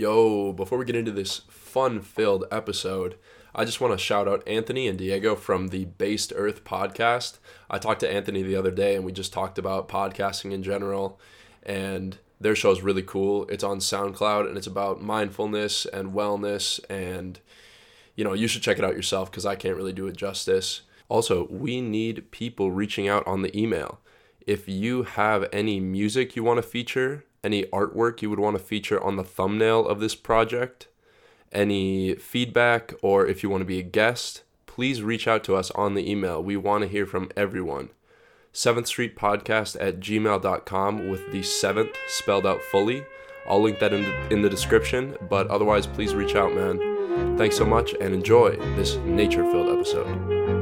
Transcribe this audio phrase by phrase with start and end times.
[0.00, 3.16] Yo, before we get into this fun filled episode,
[3.52, 7.38] I just want to shout out Anthony and Diego from the Based Earth podcast.
[7.68, 11.18] I talked to Anthony the other day and we just talked about podcasting in general,
[11.64, 13.48] and their show is really cool.
[13.48, 17.40] It's on SoundCloud and it's about mindfulness and wellness, and
[18.14, 20.82] you know, you should check it out yourself because I can't really do it justice.
[21.08, 23.98] Also, we need people reaching out on the email.
[24.46, 28.62] If you have any music you want to feature, any artwork you would want to
[28.62, 30.88] feature on the thumbnail of this project,
[31.52, 35.70] any feedback, or if you want to be a guest, please reach out to us
[35.72, 36.42] on the email.
[36.42, 37.90] We want to hear from everyone.
[38.52, 43.04] 7th Street Podcast at gmail.com with the 7th spelled out fully.
[43.48, 47.36] I'll link that in the, in the description, but otherwise, please reach out, man.
[47.38, 50.57] Thanks so much and enjoy this nature filled episode.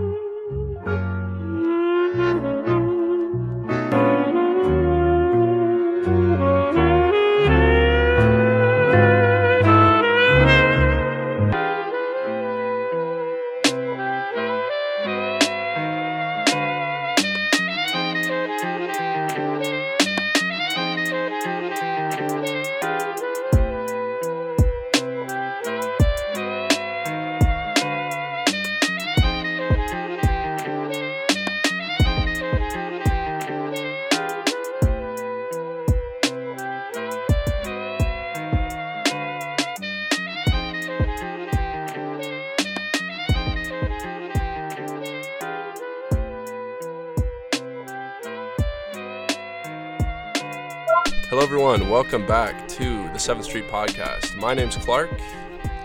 [51.97, 54.37] Welcome back to the 7th Street Podcast.
[54.37, 55.09] My name's Clark,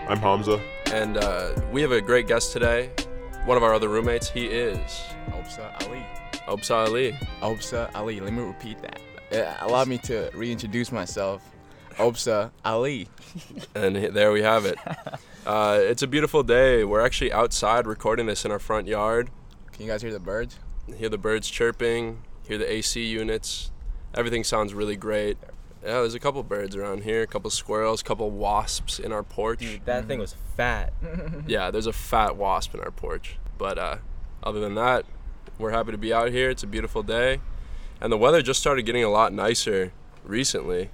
[0.06, 0.60] I'm Hamza.
[0.92, 2.90] and uh, we have a great guest today.
[3.46, 4.78] One of our other roommates, he is
[5.28, 6.04] Obsa Ali.
[6.46, 7.12] Obsa Ali.
[7.40, 8.20] Obsa Ali.
[8.20, 9.00] Let me repeat that.
[9.32, 11.42] Uh, allow me to reintroduce myself.
[11.92, 13.08] Obsa Ali.
[13.74, 14.78] And there we have it.
[15.46, 16.84] Uh, it's a beautiful day.
[16.84, 19.30] We're actually outside recording this in our front yard.
[19.72, 20.58] Can you guys hear the birds?
[20.96, 23.72] Hear the birds chirping, hear the AC units.
[24.14, 25.38] Everything sounds really great.
[25.82, 29.22] Yeah, there's a couple birds around here, a couple squirrels, a couple wasps in our
[29.24, 29.58] porch.
[29.58, 30.92] Dude, that thing was fat.
[31.46, 33.36] Yeah, there's a fat wasp in our porch.
[33.58, 33.96] But uh,
[34.42, 35.04] other than that,
[35.58, 36.50] we're happy to be out here.
[36.50, 37.40] It's a beautiful day.
[38.00, 39.92] And the weather just started getting a lot nicer
[40.24, 40.90] recently.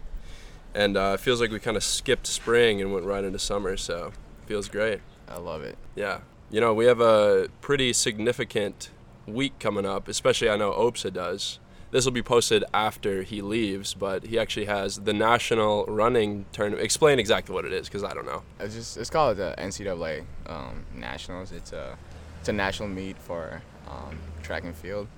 [0.74, 3.76] And uh, it feels like we kind of skipped spring and went right into summer,
[3.76, 4.12] so
[4.42, 5.00] it feels great.
[5.28, 5.76] I love it.
[5.96, 6.20] Yeah.
[6.50, 8.90] You know, we have a pretty significant
[9.26, 11.58] week coming up, especially I know Obsa does.
[11.90, 16.84] This will be posted after he leaves, but he actually has the national running tournament.
[16.84, 18.42] Explain exactly what it is, because I don't know.
[18.60, 21.50] It's just it's called the NCAA um, Nationals.
[21.50, 21.96] It's a
[22.40, 25.08] it's a national meet for um, track and field.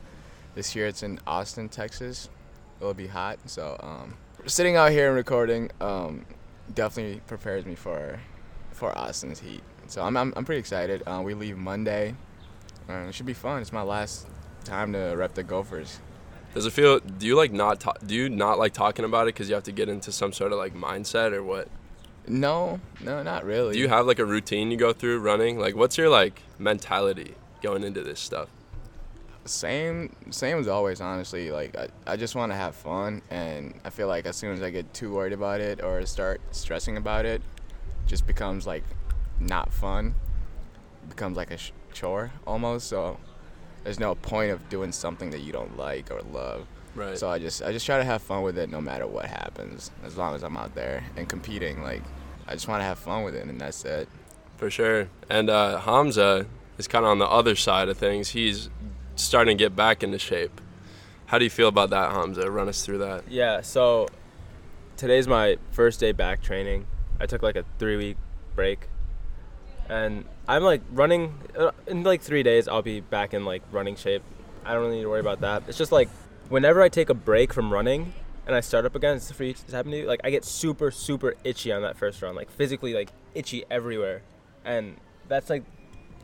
[0.55, 2.29] This year it's in Austin, Texas.
[2.81, 4.17] It'll be hot, so um,
[4.47, 6.25] sitting out here and recording um,
[6.75, 8.21] definitely prepares me for
[8.71, 9.63] for Austin's heat.
[9.89, 11.03] So I'm I'm, I'm pretty excited.
[11.05, 12.15] Uh, we leave Monday.
[12.89, 13.61] Uh, it should be fun.
[13.61, 14.29] It's my last
[14.65, 16.01] time to rep the Gophers.
[16.55, 16.99] Does it feel?
[16.99, 17.81] Do you like not?
[17.81, 20.33] Ta- do you not like talking about it because you have to get into some
[20.33, 21.69] sort of like mindset or what?
[22.27, 23.75] No, no, not really.
[23.75, 25.59] Do you have like a routine you go through running?
[25.59, 28.49] Like, what's your like mentality going into this stuff?
[29.45, 31.01] Same, same as always.
[31.01, 34.53] Honestly, like I, I just want to have fun, and I feel like as soon
[34.53, 38.67] as I get too worried about it or start stressing about it, it just becomes
[38.67, 38.85] like
[39.39, 40.15] not fun.
[41.05, 42.89] It becomes like a sh- chore almost.
[42.89, 43.19] So
[43.85, 46.67] there's no point of doing something that you don't like or love.
[46.95, 47.17] Right.
[47.17, 49.91] So I just, I just try to have fun with it no matter what happens,
[50.05, 51.83] as long as I'm out there and competing.
[51.83, 52.03] Like
[52.47, 54.09] I just want to have fun with it, and that's it.
[54.57, 55.09] For sure.
[55.29, 56.47] And uh, Hamza
[56.79, 58.31] is kind of on the other side of things.
[58.31, 58.69] He's
[59.15, 60.61] starting to get back into shape.
[61.27, 62.51] How do you feel about that, Hamza?
[62.51, 63.31] Run us through that.
[63.31, 64.09] Yeah, so
[64.97, 66.87] today's my first day back training.
[67.21, 68.17] I took like a three week
[68.57, 68.89] break.
[69.89, 73.95] And I'm like running, uh, in like three days, I'll be back in like running
[73.95, 74.25] shape.
[74.65, 75.63] I don't really need to worry about that.
[75.69, 76.09] It's just like
[76.49, 78.13] whenever I take a break from running
[78.49, 80.91] and I start up again, it's free it's happened to you, like I get super,
[80.91, 84.23] super itchy on that first run, like physically like itchy everywhere.
[84.65, 84.97] And
[85.29, 85.63] that's like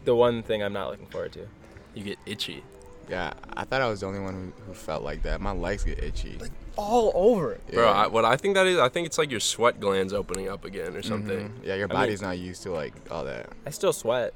[0.05, 1.47] the one thing I'm not looking forward to.
[1.95, 2.65] You get itchy.
[3.09, 5.41] Yeah, I thought I was the only one who, who felt like that.
[5.41, 6.37] My legs get itchy.
[6.41, 7.59] Like all over.
[7.73, 7.91] Bro, Yeah.
[7.91, 10.65] I, what I think that is, I think it's like your sweat glands opening up
[10.65, 11.51] again or something.
[11.51, 11.65] Mhm.
[11.65, 13.49] Yeah, your I mean- body's not used to like all that.
[13.65, 14.35] I still sweat.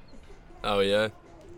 [0.62, 1.08] Oh, yeah?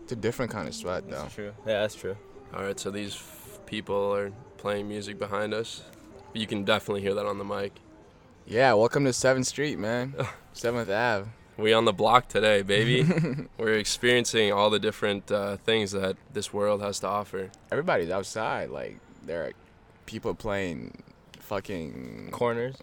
[0.03, 1.21] It's a different kind of sweat though.
[1.21, 1.53] That's true.
[1.67, 2.17] Yeah, that's true.
[2.53, 5.83] All right, so these f- people are playing music behind us.
[6.33, 7.73] You can definitely hear that on the mic.
[8.45, 10.15] Yeah, welcome to Seventh Street, man.
[10.53, 11.29] Seventh Ave.
[11.55, 13.05] We on the block today, baby.
[13.57, 17.51] We're experiencing all the different uh, things that this world has to offer.
[17.71, 18.69] Everybody's outside.
[18.71, 19.51] Like there are
[20.07, 21.03] people playing
[21.39, 22.75] fucking Corners.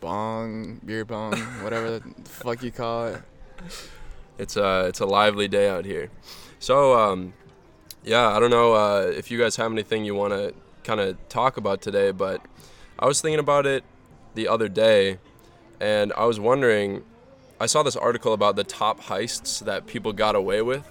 [0.00, 3.22] bong, beer bong, whatever the fuck you call it.
[4.38, 6.10] It's a it's a lively day out here.
[6.58, 7.32] So um,
[8.04, 10.52] yeah, I don't know uh, if you guys have anything you want to
[10.84, 12.42] kind of talk about today, but
[12.98, 13.84] I was thinking about it
[14.34, 15.18] the other day,
[15.80, 17.04] and I was wondering.
[17.62, 20.84] I saw this article about the top heists that people got away with.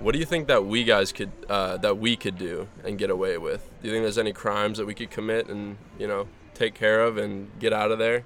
[0.00, 3.08] What do you think that we guys could uh, that we could do and get
[3.08, 3.70] away with?
[3.80, 7.02] Do you think there's any crimes that we could commit and you know take care
[7.02, 8.24] of and get out of there?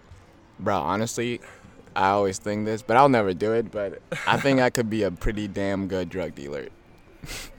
[0.58, 1.42] Bro, honestly,
[1.94, 3.70] I always think this, but I'll never do it.
[3.70, 6.68] But I think I could be a pretty damn good drug dealer.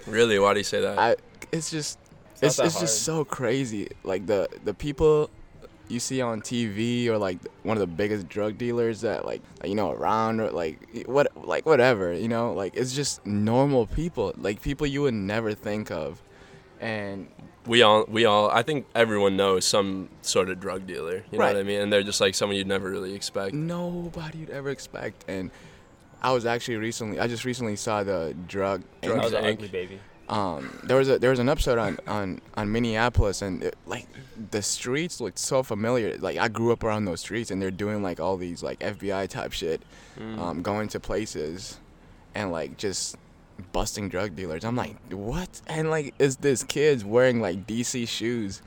[0.08, 0.40] Really?
[0.40, 0.98] Why do you say that?
[0.98, 1.18] I,
[1.52, 2.00] it's just,
[2.42, 3.90] It's it's, it's just so crazy.
[4.04, 5.30] Like the the people
[5.89, 9.75] you see on TV or like one of the biggest drug dealers that like you
[9.75, 14.62] know around or like what like whatever you know like it's just normal people like
[14.62, 16.22] people you would never think of,
[16.80, 17.28] and
[17.66, 21.24] we all we all I think everyone knows some sort of drug dealer.
[21.31, 21.56] You know Right.
[21.56, 21.81] what I mean?
[21.81, 23.54] And they're just like someone you'd never really expect.
[23.54, 25.25] nobody you'd ever expect.
[25.28, 25.51] And
[26.22, 29.54] I was actually recently I just recently saw the drug That Drugs was an Inc.
[29.54, 30.00] ugly baby.
[30.29, 34.07] Um there was a there was an episode on on on Minneapolis and it, like
[34.51, 38.03] the streets looked so familiar like I grew up around those streets and they're doing
[38.03, 39.81] like all these like FBI type shit
[40.19, 40.39] Mm.
[40.39, 41.79] um going to places
[42.33, 43.15] and like just
[43.71, 48.63] busting drug dealers I'm like what and like is this kids wearing like DC shoes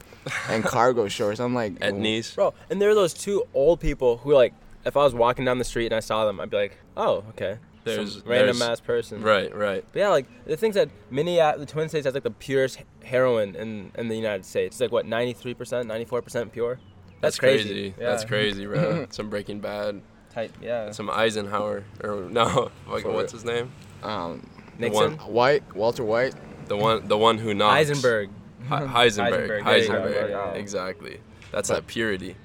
[0.49, 2.33] and cargo shorts I'm like At knees.
[2.35, 4.55] Bro, and there are those two old people who like
[4.85, 7.25] if I was walking down the street and I saw them, I'd be like, oh,
[7.31, 7.59] okay.
[7.85, 9.23] There's- Some random there's- ass person.
[9.23, 9.85] Right, right.
[9.93, 13.55] But yeah, like the things that Minneapolis, the Twin States has like the purest heroin
[13.57, 14.75] in in the United States.
[14.77, 16.79] It's like what, ninety three percent, ninety four percent pure.
[17.21, 17.95] That's, crazy.
[17.99, 18.29] That's Yeah.
[18.29, 19.07] crazy, bro.
[19.11, 20.01] some Breaking Bad,
[20.33, 20.91] Type, yeah.
[20.91, 23.37] some Eisenhower, or no, like, For what's it.
[23.37, 23.73] his name?
[24.03, 24.47] um
[24.79, 26.35] Nixon, White Walter White
[26.69, 27.75] The one, the one who knocks.
[27.77, 28.31] Eisenberg.
[28.69, 28.93] Hi- Heisenberg.
[28.93, 30.13] Heisenberg, there Heisenberg.
[30.13, 30.61] there you.
[30.61, 31.21] Exactly.
[31.53, 32.37] That's But- that purity.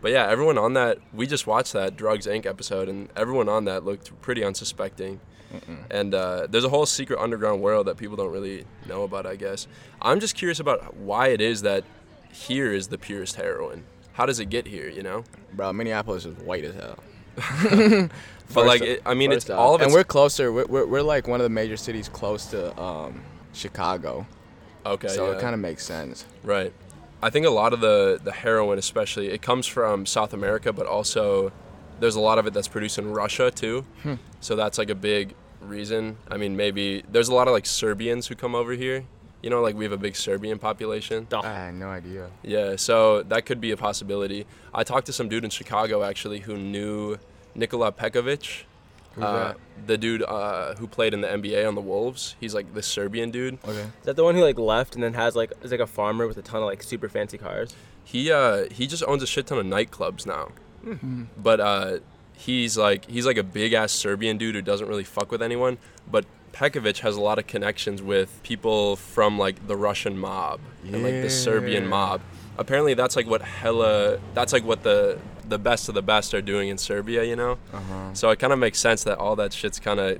[0.00, 2.46] But yeah, everyone on that, we just watched that Drugs Inc.
[2.46, 5.20] episode, and everyone on that looked pretty unsuspecting.
[5.90, 9.34] And uh, there's a whole secret underground world that people don't really know about, I
[9.36, 9.66] guess.
[10.00, 11.84] I'm just curious about why it is that
[12.32, 13.84] here is the purest heroin.
[14.12, 15.24] How does it get here, you know?
[15.52, 18.08] Bro, Minneapolis is white as hell.
[18.52, 19.84] But like, it, I mean, it's all of it.
[19.84, 20.52] and we're closer.
[20.52, 23.22] We're, we're, we're like one of the major cities close to um,
[23.52, 24.26] Chicago,
[24.84, 25.08] okay.
[25.08, 25.36] so yeah.
[25.36, 26.24] it kind of makes sense.
[26.42, 26.72] Right.
[27.22, 30.86] I think a lot of the the heroin, especially, it comes from South America, but
[30.86, 31.52] also
[32.00, 33.84] there's a lot of it that's produced in Russia too.
[34.02, 34.14] Hmm.
[34.40, 36.16] So that's like a big reason.
[36.30, 39.04] I mean, maybe there's a lot of like Serbians who come over here.
[39.42, 41.26] You know, like we have a big Serbian population.
[41.32, 42.30] I had no idea.
[42.42, 44.46] Yeah, so that could be a possibility.
[44.74, 47.18] I talked to some dude in Chicago actually who knew
[47.54, 48.64] Nikola Pekovic.
[49.14, 49.86] Who's uh, that?
[49.86, 52.36] The dude uh, who played in the NBA on the Wolves.
[52.40, 53.58] He's like the Serbian dude.
[53.64, 53.80] Okay.
[53.80, 56.26] Is that the one who like left and then has like is like a farmer
[56.26, 57.74] with a ton of like super fancy cars?
[58.04, 60.50] He uh he just owns a shit ton of nightclubs now.
[60.84, 61.24] Mm-hmm.
[61.36, 61.98] But uh
[62.34, 65.78] he's like he's like a big ass Serbian dude who doesn't really fuck with anyone.
[66.10, 71.02] But Pekovic has a lot of connections with people from like the Russian mob and
[71.02, 72.20] like the Serbian mob.
[72.58, 75.18] Apparently that's like what hella that's like what the
[75.50, 77.58] the best of the best are doing in Serbia, you know?
[77.72, 78.14] Uh huh.
[78.14, 80.18] So it kind of makes sense that all that shit's kind of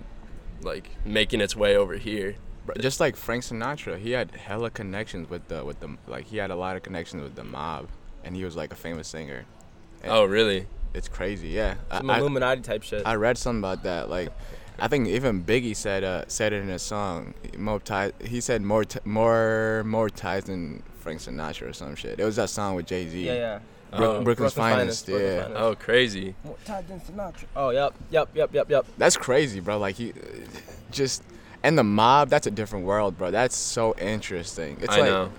[0.63, 2.37] like making its way over here.
[2.79, 6.51] Just like Frank Sinatra, he had hella connections with the with the like he had
[6.51, 7.89] a lot of connections with the mob,
[8.23, 9.45] and he was like a famous singer.
[10.03, 10.67] And Oh, really?
[10.95, 11.75] It's crazy, yeah.
[11.91, 13.03] I- Some I, Illuminati type shit.
[13.07, 14.11] I read something about that.
[14.11, 14.29] Like,
[14.79, 17.35] I think even Biggie said uh, said it in a song.
[17.57, 18.13] More ties.
[18.25, 22.21] He said more t- more more ties than Frank Sinatra or some shit.
[22.21, 23.25] It was that song with Jay Z.
[23.27, 23.59] yeah, yeah.
[23.97, 24.23] Bro- Oh.
[24.23, 25.07] Brooklyn's, finest.
[25.07, 25.43] Brooklyn's yeah.
[25.45, 25.61] Finest.
[25.61, 26.35] Oh, crazy.
[26.45, 27.45] More tight than Sinatra.
[27.57, 28.87] Oh, yep, yep, yep, yep, yep.
[28.99, 29.79] That's crazy, bro.
[29.79, 30.13] Like he,
[30.93, 31.23] just
[31.63, 32.29] and the mob.
[32.29, 33.31] That's a different world, bro.
[33.31, 34.79] That's so interesting.
[34.81, 35.31] It's I like know.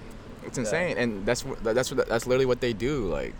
[0.45, 3.05] it's insane, and that's what that's what that's literally what they do.
[3.07, 3.33] Like,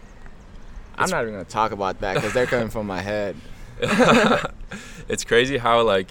[0.96, 3.36] I'm It's- not even gonna talk about that because they're coming from my head.
[5.10, 6.08] it's crazy how like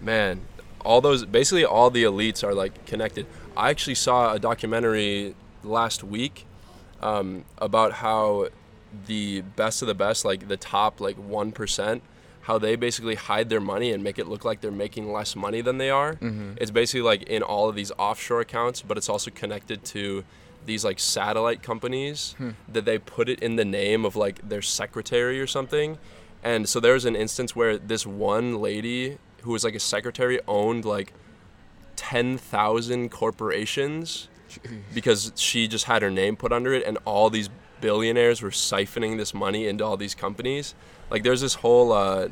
[0.00, 0.40] man
[0.84, 3.24] all those basically all the elites are like connected
[3.56, 6.44] i actually saw a documentary last week
[7.00, 8.48] um, about how
[9.06, 12.00] the best of the best like the top like 1%
[12.42, 15.60] how they basically hide their money and make it look like they're making less money
[15.60, 16.56] than they are Mhm.
[16.58, 20.24] it's basically like in all of these offshore accounts but it's also connected to
[20.64, 22.50] these like satellite companies Hmm.
[22.68, 25.98] that they put it in the name of like their secretary or something
[26.42, 30.40] and so there was an instance where this one lady who was like a secretary
[30.48, 31.12] owned like
[31.96, 34.28] 10,000 corporations
[34.94, 37.48] because she just had her name put under it and all these
[37.80, 40.74] billionaires were siphoning this money into all these companies.
[41.10, 42.28] Like there's this whole uh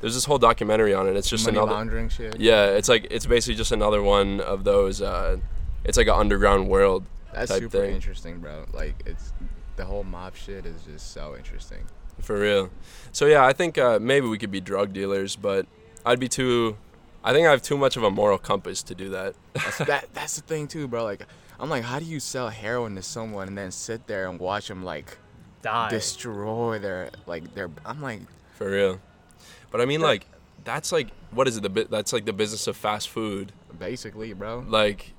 [0.00, 1.16] there's this whole documentary on it.
[1.16, 2.40] It's just Money another laundering shit.
[2.40, 5.38] Yeah, it's like it's basically just another one of those uh
[5.84, 7.04] it's like an underground world.
[7.32, 7.94] That's type super thing.
[7.94, 8.66] interesting, bro.
[8.72, 9.32] Like it's
[9.76, 11.86] the whole mob shit is just so interesting.
[12.20, 12.70] For real.
[13.12, 15.66] So yeah, I think uh, maybe we could be drug dealers, but
[16.04, 16.76] I'd be too.
[17.22, 19.34] I think I have too much of a moral compass to do that.
[19.54, 21.04] That's, that that's the thing too, bro.
[21.04, 21.26] Like,
[21.60, 24.68] I'm like, how do you sell heroin to someone and then sit there and watch
[24.68, 25.18] them like
[25.62, 25.90] Die.
[25.90, 27.70] destroy their like their?
[27.84, 28.22] I'm like,
[28.54, 29.00] For real.
[29.70, 30.26] But I mean, like,
[30.64, 31.62] that's like, what is it?
[31.62, 33.52] The bit that's like the business of fast food.
[33.78, 34.64] basically, bro.
[34.66, 35.12] Like,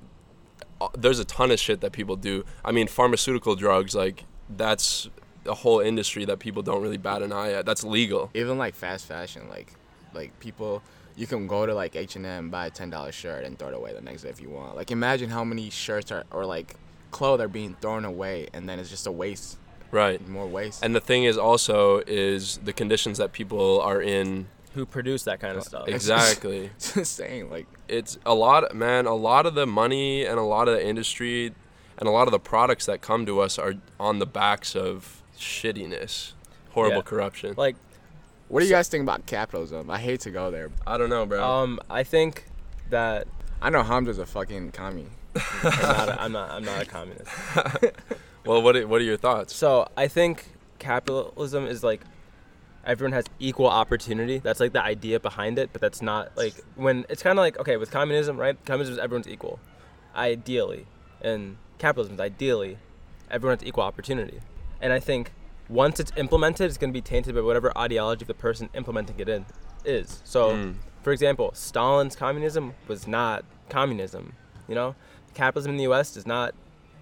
[0.80, 2.44] uh, there's a ton of shit that people do.
[2.64, 5.08] I mean, pharmaceutical drugs, like, that's
[5.46, 7.66] a whole industry that people don't really bat an eye at.
[7.66, 8.30] That's legal.
[8.34, 9.72] Even like fast fashion, like
[10.12, 10.82] like people.
[11.16, 13.68] You can go to like H and M, buy a ten dollar shirt, and throw
[13.68, 14.76] it away the next day if you want.
[14.76, 16.76] Like imagine how many shirts are or like
[17.10, 19.58] clothes are being thrown away, and then it's just a waste,
[19.90, 20.26] Right.
[20.26, 20.82] more waste.
[20.84, 24.46] And the thing is also is the conditions that people are in.
[24.74, 25.86] Who produce that kind of stuff?
[25.86, 26.70] Exactly.
[26.76, 27.50] it's insane.
[27.50, 30.86] Like it's a lot man a lot of the money and a lot of the
[30.86, 31.52] industry
[31.98, 35.22] and a lot of the products that come to us are on the backs of
[35.38, 36.32] shittiness
[36.70, 37.02] horrible Yeah.
[37.02, 37.76] corruption Like,
[38.52, 39.90] What do you guys think about capitalism?
[39.90, 40.70] I hate to go there.
[40.86, 42.44] i don't know bro um, I think
[42.90, 43.26] that
[43.62, 45.06] I know Hamza's a fucking commie.
[45.34, 47.30] I'm not, a, I'm not, I'm not a communist.
[48.44, 50.44] well what are, what are your thoughts So I think
[50.78, 52.02] capitalism is like
[52.84, 54.36] everyone has equal opportunity.
[54.36, 57.58] That's like the idea behind it, but that's not like when it's kind of like
[57.58, 58.62] okay with communism, right?
[58.66, 59.60] Communism is everyone's equal,
[60.14, 60.84] ideally,
[61.22, 62.76] and capitalism is ideally
[63.30, 64.40] everyone has equal opportunity.
[64.78, 65.32] And I think
[65.72, 69.28] once it's implemented, it's going to be tainted by whatever ideology the person implementing it
[69.28, 69.46] in
[69.84, 70.20] is.
[70.24, 70.74] So, Mm.
[71.02, 74.34] for example, Stalin's communism was not communism.
[74.68, 74.94] You know,
[75.34, 76.12] capitalism in the U.S.
[76.14, 76.54] does not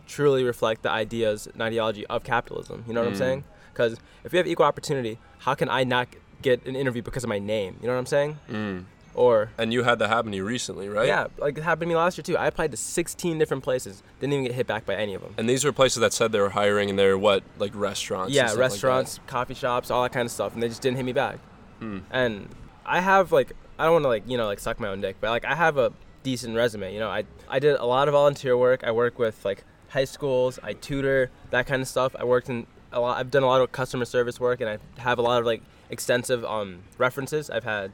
[0.07, 2.85] truly reflect the ideas and ideology of capitalism.
[2.87, 3.19] You know what I'm Mm.
[3.19, 3.45] saying?
[3.73, 6.09] Because if we have equal opportunity, how can I not
[6.43, 7.77] get an interview because of my name?
[7.81, 8.39] You know what I'm saying?
[8.51, 8.85] mm.
[9.15, 11.87] Or and you had that happen to you recently right yeah, like it happened to
[11.89, 12.37] me last year too.
[12.37, 15.35] I applied to 16 different places, didn't even get hit back by any of them.
[15.37, 18.47] and these were places that said they were hiring and they're what like restaurants yeah,
[18.47, 21.05] stuff like restaurants, coffee shops, all that kind of stuff, and they just didn't hit
[21.05, 21.39] me back.
[21.81, 22.01] Hmm.
[22.11, 22.49] And
[22.87, 25.17] I have like I don't want to like you know like suck my own dick,
[25.21, 26.93] but like I have a decent resume.
[26.93, 28.85] You know, I I did a lot of volunteer work.
[28.85, 30.59] I work with like high schools.
[30.63, 32.15] I tutor that kind of stuff.
[32.19, 33.19] I worked in a lot.
[33.19, 35.63] I've done a lot of customer service work, and I have a lot of like
[35.89, 37.51] extensive um, references.
[37.51, 37.93] I've had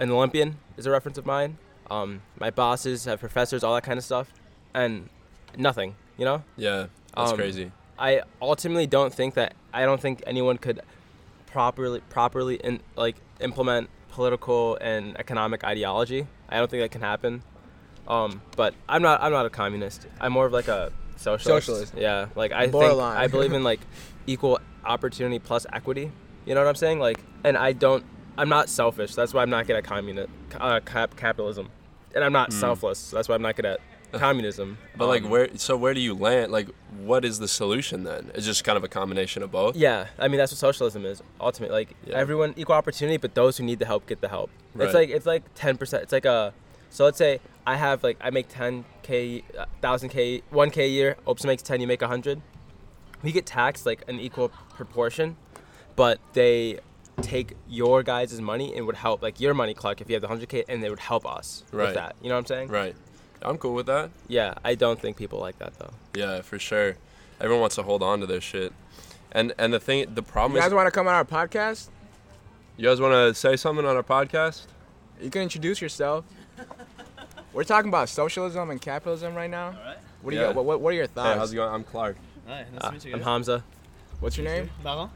[0.00, 1.58] an Olympian is a reference of mine.
[1.90, 4.32] Um, my bosses have professors, all that kind of stuff,
[4.74, 5.08] and
[5.56, 5.94] nothing.
[6.18, 6.42] You know.
[6.56, 10.80] yeah that's Um, crazy I ultimately don't think that I don't think anyone could
[11.46, 16.26] properly properly in, like implement political and economic ideology.
[16.48, 17.42] I don't think that can happen.
[18.08, 20.06] Um, but I'm not I'm not a communist.
[20.20, 21.66] I'm more of like a socialist.
[21.66, 21.94] Socialist.
[21.96, 23.80] Yeah, like I think I believe in like
[24.26, 26.10] equal opportunity plus equity.
[26.46, 26.98] You know what I'm saying?
[26.98, 28.04] Like, and I don't.
[28.38, 29.14] I'm not selfish.
[29.14, 31.68] That's why I'm not good at communist uh, cap- capitalism,
[32.14, 33.10] and I'm not selfless.
[33.10, 33.80] That's why I'm not good at
[34.12, 34.76] communism.
[34.96, 36.68] but like Um, where so where do you land like
[36.98, 40.26] what is the solution then it's just kind of a combination of both Yeah, I
[40.26, 41.22] mean that's what socialism is.
[41.40, 42.16] Ultimately, like Yeah.
[42.16, 44.50] everyone equal opportunity, but those who need the help get the help.
[44.74, 44.86] Right.
[44.86, 46.02] It's like it's like ten percent.
[46.02, 46.52] It's like a
[46.90, 49.44] so let's say I have like I make ten k,
[49.80, 51.16] thousand k, one k a year.
[51.28, 52.42] Oops makes ten, you make a hundred.
[53.22, 55.36] We get taxed like an equal proportion,
[55.94, 56.80] but they
[57.22, 60.28] take your guys' money and would help like your money, Clark, if you have the
[60.28, 61.86] hundred k, and they would help us Right.
[61.86, 62.16] with that.
[62.22, 62.68] You know what I'm saying?
[62.68, 62.94] right
[63.42, 65.92] i'm cool with that Yeah, I don't think people like that though.
[66.14, 66.96] Yeah, for sure.
[67.40, 68.72] Everyone wants to hold on to their shit.
[69.32, 71.24] And and the thing the problem is You is guys want to come on our
[71.24, 71.88] podcast?
[72.76, 74.66] you guys want to say something on our podcast?
[75.22, 76.24] You can introduce yourself.
[77.52, 79.68] We're talking about socialism and capitalism right now.
[79.68, 79.98] Alright.
[80.22, 80.48] What do Yeah.
[80.50, 81.26] you what, what, what are your thoughts?
[81.28, 81.38] Hey, thoughts?
[81.38, 81.72] how's it going?
[81.74, 82.16] I'm Clark.
[82.46, 83.22] Hi, nice Uh, to meet you I'm.
[83.22, 83.64] Hamza.
[84.20, 84.70] What's your name?
[84.84, 85.08] Baron?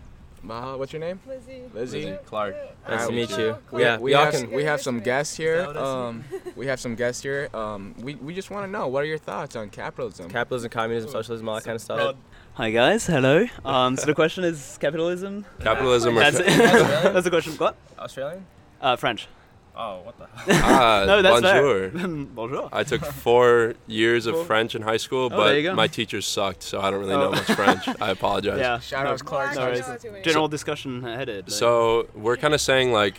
[0.47, 1.19] Baha, what's your name?
[1.27, 1.63] Lizzie.
[1.73, 2.19] Lizzie.
[2.27, 2.55] Clark.
[2.89, 3.57] Nice Uh, to meet you.
[3.71, 4.51] We, yeah, we y'all have can.
[4.51, 5.59] we have some guests here.
[5.59, 5.87] that what I see?
[5.87, 6.25] Um,
[6.57, 7.49] we have some guests here.
[7.55, 10.29] Um, we, we just want to know what are your thoughts on capitalism?
[10.31, 12.17] capitalism, communism, socialism, all that kind of stuff.
[12.55, 13.47] Hi guys, hello.
[13.65, 15.45] Um, so the question is capitalism.
[15.61, 16.45] Capitalism or That's, ca-
[17.13, 17.55] that's the question.
[17.55, 17.75] What?
[17.99, 18.45] Australian?
[18.81, 19.27] Uh, French.
[19.77, 20.27] Oh, what the?
[20.55, 20.63] Hell?
[20.81, 21.89] Ah, no, that's bonjour.
[22.35, 22.69] Bonjour.
[22.73, 26.81] I took four years of French in high school, Oh, but my teachers sucked, so
[26.81, 27.31] I don't really know Oh.
[27.33, 27.89] much French.
[28.01, 28.59] I apologize.
[28.61, 28.79] Yeah.
[28.79, 29.55] Shout out to Clark.
[29.57, 29.81] no worries.
[29.89, 30.23] Not too many.
[30.23, 31.47] General discussion headed.
[31.49, 33.17] like- So we're kind of saying like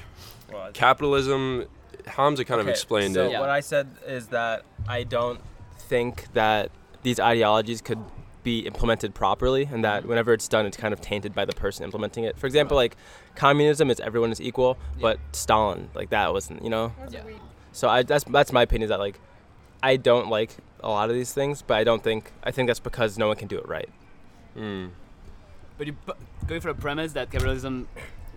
[0.73, 1.65] capitalism.
[2.07, 3.39] Hamza kind of explained so it.
[3.39, 5.39] what I said is that I don't
[5.89, 6.69] think that
[7.01, 7.97] these ideologies could
[8.45, 11.83] be implemented properly, and that whenever it's done, it's kind of tainted by the person
[11.83, 12.37] implementing it.
[12.39, 12.95] For example, like
[13.35, 16.93] communism is everyone is equal, but Stalin, like that wasn't, you know.
[16.99, 17.39] That's a weed.
[17.73, 18.83] So I that's that's my opinion.
[18.85, 19.19] Is that like
[19.83, 22.79] I don't like a lot of these things, but I don't think I think that's
[22.79, 23.89] because no one can do it right.
[24.57, 24.91] Mm.
[25.77, 26.13] But you pu-
[26.47, 27.87] going for the premise that capitalism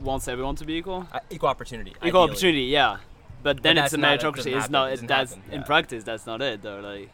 [0.00, 1.06] wants everyone to be equal.
[1.12, 1.90] Uh, equal opportunity.
[1.90, 2.22] Equal ideally.
[2.30, 2.96] opportunity, yeah.
[3.42, 4.34] But then that's it's a not- it meritocracy.
[4.36, 4.72] doesn't It's happen.
[4.72, 4.92] not.
[4.92, 6.02] It It, that's happen, in practice.
[6.04, 6.80] That's not it though.
[6.80, 7.10] Like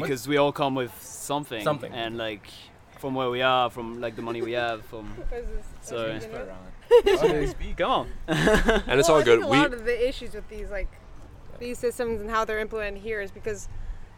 [0.00, 1.62] because we all come with something.
[1.62, 1.92] Something.
[1.92, 2.46] And like
[2.98, 5.12] from where we are, from like the money we have, from
[5.80, 7.74] So- Is Put it on?
[7.76, 8.08] come on.
[8.86, 9.40] And it's well, all I good.
[9.40, 10.88] Think a We lot of the issues with these like
[11.58, 13.68] these systems and how they're implemented here is because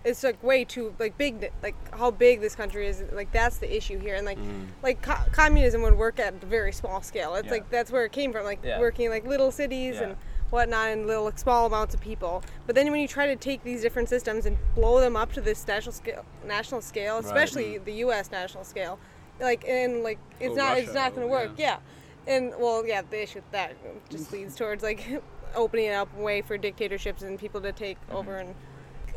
[0.05, 3.75] it's like way too like big like how big this country is like that's the
[3.77, 4.67] issue here and like Mm.
[4.83, 7.53] like co- communism would work at a very small scale it's Yeah.
[7.53, 8.81] like that's where it came from like Yeah.
[8.81, 10.03] working like little cities Yeah.
[10.09, 10.17] and
[10.51, 13.63] whatnot and little like, small amounts of people but then when you try to take
[13.65, 17.93] these different systems and blow them up to this national scale national scale especially the
[17.95, 18.99] us national scale
[19.41, 21.79] like and like it's Oh, not it's not going to work yeah.
[22.27, 23.75] yeah and well yeah the issue with that
[24.11, 25.05] just leads towards like
[25.57, 28.17] opening it up way for dictatorships and people to take Mm-hmm.
[28.17, 28.55] over and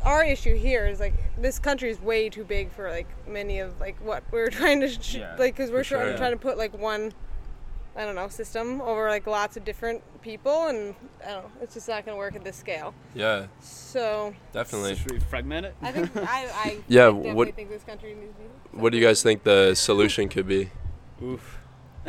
[0.04, 3.78] our issue here is like this country is way too big for like many of
[3.80, 6.16] like what we're trying to sh- Yeah, like because we're sure, trying, yeah.
[6.18, 7.12] trying to put like one
[7.98, 10.94] I don't know system over like lots of different people and
[11.26, 14.94] I don't know it's just not going to work at this scale yeah, so definitely.
[14.94, 15.74] Should we fragment it?
[15.82, 18.42] I think I, I Yeah, definitely what- think this country needs to
[18.74, 20.70] be What do you guys think the solution could be?
[21.22, 21.58] Oof.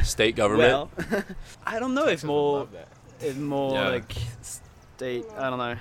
[0.04, 0.90] State government?
[1.02, 1.24] Well,
[1.66, 2.76] I don't know if more, love
[3.20, 3.90] if more Yeah.
[3.90, 5.26] like state.
[5.38, 5.76] I don't know.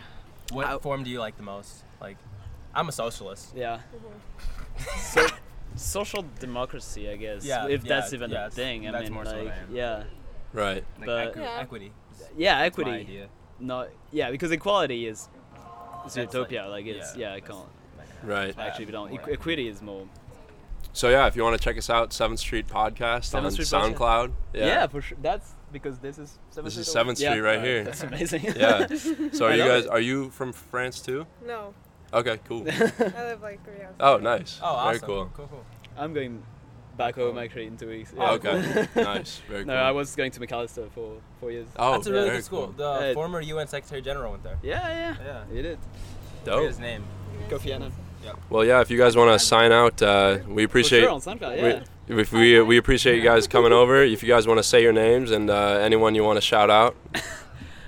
[0.52, 1.84] What I- form do you like the most?
[2.00, 2.16] Like,
[2.74, 3.52] I'm a socialist.
[3.54, 3.80] Yeah.
[3.94, 5.00] Mm-hmm.
[5.00, 5.26] so,
[5.78, 7.44] social democracy, I guess.
[7.44, 8.86] Yeah, if yeah, that's even yeah, a thing.
[8.88, 9.74] I that's mean, more so what I am.
[9.74, 10.04] yeah,
[10.52, 10.84] Right.
[10.98, 11.58] Like But- equi- Yeah.
[11.60, 11.92] equity.
[12.36, 12.90] yeah, That's my equity.
[12.90, 13.28] idea.
[13.60, 15.28] Not yeah, because equality is
[16.04, 16.62] it's That's utopia.
[16.62, 17.68] like- Like, it's yeah, yeah, I that's can't.
[18.22, 18.58] Right.
[18.58, 19.12] Actually, we don't.
[19.12, 20.06] Equ- equity is more.
[20.92, 23.66] So yeah, if you want to check us out, Seventh Street Podcast Seventh on Street
[23.66, 23.94] Podcast.
[23.96, 24.32] SoundCloud.
[24.54, 24.86] Yeah.
[24.88, 25.18] for sure.
[25.20, 26.38] That's because this is.
[26.50, 27.30] Seventh This is Street Seventh Yeah.
[27.30, 27.84] Street right here.
[27.84, 28.44] That's amazing.
[28.56, 28.86] Yeah.
[29.32, 29.84] So are you guys?
[29.84, 29.90] it.
[29.90, 31.26] Are you from France too?
[31.46, 31.74] no
[32.12, 32.62] Okay, cool.
[32.68, 32.72] I
[33.24, 34.58] live like three hours Oh, nice.
[34.62, 34.86] Oh, awesome.
[34.86, 35.30] Very cool.
[35.34, 35.64] Cool, cool.
[35.96, 36.42] I'm going
[36.96, 38.12] back home actually in two weeks.
[38.18, 38.86] Oh, okay.
[38.96, 39.38] nice.
[39.48, 39.66] Very good.
[39.68, 39.82] No, cool.
[39.82, 41.68] I was going to Macalester for four years.
[41.76, 42.64] Oh, That's a really very good school.
[42.66, 42.72] cool.
[42.76, 44.58] The Uh, former UN Secretary General went there.
[44.62, 45.16] Yeah, yeah.
[45.24, 45.44] Yeah.
[45.54, 45.78] He did.
[46.40, 46.66] Forget Dope.
[46.68, 47.04] his name.
[47.48, 47.92] Kofi Annan.
[48.50, 48.80] Well, yeah.
[48.80, 51.00] If you guys want to sign out, uh, we appreciate.
[51.00, 51.56] For sure on SoundCloud.
[51.56, 51.82] Yeah.
[52.14, 54.02] We, if we we appreciate you guys coming over.
[54.02, 56.68] If you guys want to say your names and uh, anyone you want to shout
[56.70, 56.96] out.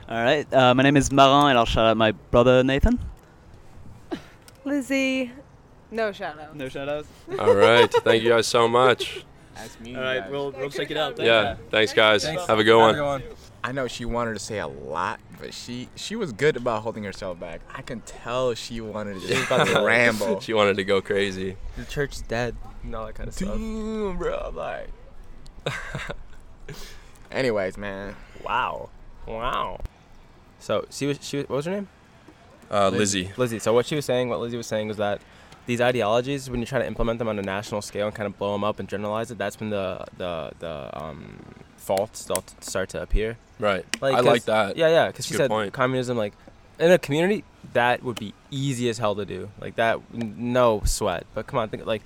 [0.09, 0.47] All right.
[0.53, 2.99] Uh, my name is Marin, and I'll shout out my brother Nathan.
[4.65, 5.33] Lizzie
[5.91, 7.09] no shout out No shout outs.
[7.39, 7.93] All right.
[7.93, 9.25] Thank you guys so much.
[9.57, 9.97] Ask me.
[9.97, 10.31] All right, guys.
[10.31, 11.17] we'll we'll check it out.
[11.17, 11.57] Thank Yeah.
[11.71, 12.25] Thanks, guys.
[12.25, 12.47] Thanks.
[12.47, 12.99] Have a good one.
[12.99, 13.23] one.
[13.63, 17.05] I know she wanted to say a lot, but she she was good about holding
[17.05, 17.61] herself back.
[17.75, 20.41] I can tell she wanted to She was about to ramble.
[20.41, 21.57] She wanted to go crazy.
[21.77, 22.57] The church's dead.
[22.85, 23.49] And all that kind of stuff.
[23.49, 24.39] Damn, bro.
[24.39, 24.89] I'm Like.
[27.33, 28.15] Anyways, man.
[28.45, 28.89] Wow.
[29.27, 29.81] Wow.
[30.61, 31.89] So she was she was, what was her name?
[32.71, 33.31] Uh, Lizzie.
[33.37, 33.59] Lizzie.
[33.59, 35.21] So what she was saying, what Lizzie was saying was that
[35.67, 38.39] these ideologies, when you try to implement them on a national scale and kind of
[38.39, 41.37] blow them up and generalize it, that's when the the the um,
[41.77, 43.37] faults start start to appear.
[43.59, 43.85] Right.
[44.01, 44.77] Like, I like that.
[44.77, 45.07] Yeah, yeah.
[45.09, 45.73] Because she said point.
[45.73, 46.33] communism, like
[46.79, 49.51] in a community, that would be easy as hell to do.
[49.61, 51.27] Like that, no sweat.
[51.35, 52.03] But come on, think like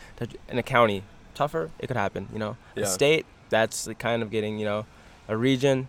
[0.48, 1.02] in a county,
[1.34, 1.70] tougher.
[1.78, 2.28] It could happen.
[2.32, 2.84] You know, Yeah.
[2.84, 4.58] a state, that's like kind of getting.
[4.58, 4.86] You know,
[5.28, 5.88] a region,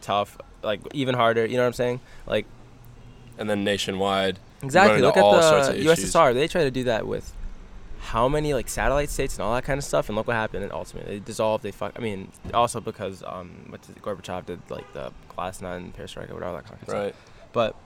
[0.00, 0.38] tough.
[0.62, 1.44] Like even harder.
[1.44, 2.00] You know what I'm saying?
[2.26, 2.46] Like
[3.40, 4.38] And then nationwide.
[4.62, 5.00] exactly.
[5.00, 5.84] Look at all sorts of the.
[5.84, 6.34] USSR.
[6.34, 7.32] They tried to do that with
[8.00, 10.62] how many like satellite states and all that kind of stuff, and look what happened.
[10.64, 11.64] And ultimately, they dissolved.
[11.64, 11.92] They fuck.
[11.96, 16.52] I mean, also because um, what did Gorbachev did like the Glasnost and Perestroika, whatever
[16.52, 16.94] that kind of stuff.
[16.94, 17.14] Right.
[17.52, 17.76] But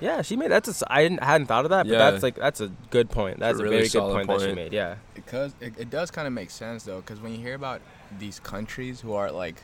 [0.00, 2.10] yeah, she made that's a s I didn't hadn't thought of that, but Yeah.
[2.10, 3.38] that's like that's a good point.
[3.38, 4.72] That's a, really very good point, that she made.
[4.72, 4.96] Yeah.
[5.14, 7.80] Because it, it does kind of make sense though, because when you hear about
[8.18, 9.56] these countries who are like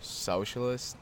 [0.00, 0.96] socialist,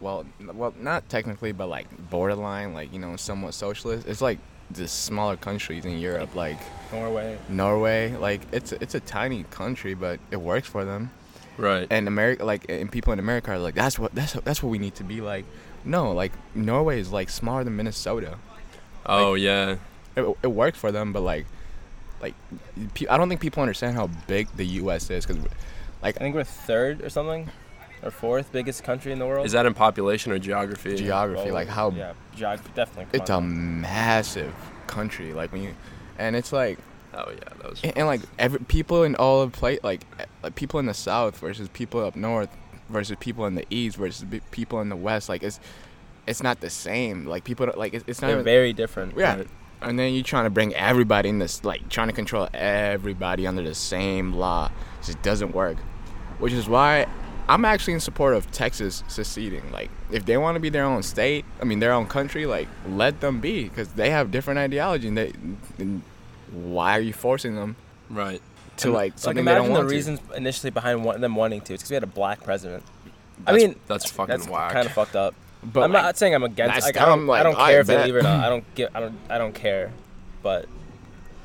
[0.00, 0.24] well,
[0.54, 4.06] well, not technically, but like borderline, like you know, somewhat socialist.
[4.06, 4.38] It's like
[4.70, 6.58] the smaller countries in Europe, like
[6.92, 7.38] Norway.
[7.48, 8.16] Norway.
[8.16, 11.10] Like it's it's a tiny country, but it works for them.
[11.56, 11.86] Right.
[11.90, 14.78] And America, like, and people in America are like, that's what that's that's what we
[14.78, 15.44] need to be like.
[15.84, 18.38] No, like Norway is like smaller than Minnesota.
[19.06, 19.76] oh yeah.
[20.16, 21.46] It, it worked for them, but like,
[22.20, 22.34] like,
[23.08, 25.10] I don't think people understand how big the U.S.
[25.10, 25.40] is because,
[26.02, 27.48] like, I think we're third or something,
[28.02, 29.46] or fourth biggest country in the world.
[29.46, 30.96] Is that in population or geography?
[30.96, 33.18] geography, like how Yeah, geography definitely.
[33.18, 33.42] it's on.
[33.44, 34.54] a massive
[34.86, 35.32] country.
[35.32, 35.74] Like when you,
[36.18, 36.78] and it's like,
[37.14, 37.80] Oh yeah, that was.
[37.82, 40.94] and, and, like every people in all of play, like, eh, like people in the
[40.94, 42.50] south versus people up north
[42.90, 45.28] versus people in the east versus people in the west.
[45.28, 45.58] Like it's,
[46.26, 47.24] it's not the same.
[47.24, 48.28] Like people don't- like it's, it's not.
[48.28, 49.16] They're even, very different.
[49.16, 49.36] Yeah.
[49.36, 49.48] Right.
[49.80, 53.62] And then you're trying to bring everybody in this, like trying to control everybody under
[53.62, 54.70] the same law.
[55.00, 55.78] It just doesn't work.
[56.40, 57.06] Which is why
[57.48, 59.70] I'm actually in support of Texas seceding.
[59.72, 62.68] Like, if they want to be their own state, I mean, their own country, like,
[62.88, 63.64] let them be.
[63.64, 65.08] Because they have different ideology.
[65.08, 65.32] And they,
[65.78, 66.02] and
[66.52, 67.76] why are you forcing them
[68.10, 68.42] Right.
[68.78, 69.94] to, like, Like something they imagine don't the want to?
[69.94, 71.74] reasons initially behind them wanting to.
[71.74, 72.82] It's because we had a black president.
[73.46, 74.72] I mean, that's fucking that's whack.
[74.72, 75.34] kind of fucked up.
[75.62, 76.74] But, I'm like, not saying I'm against.
[76.74, 78.44] that's Like, I don't, like, I don't I care if they leave or not.
[78.44, 78.90] I don't give.
[78.94, 79.18] I don't.
[79.30, 79.90] I don't care.
[80.42, 80.66] But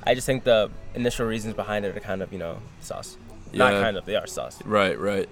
[0.03, 3.17] I just think the initial reasons behind it are kind of you know sus.
[3.53, 4.59] Not kind of, they are sus.
[4.65, 5.29] Right, right.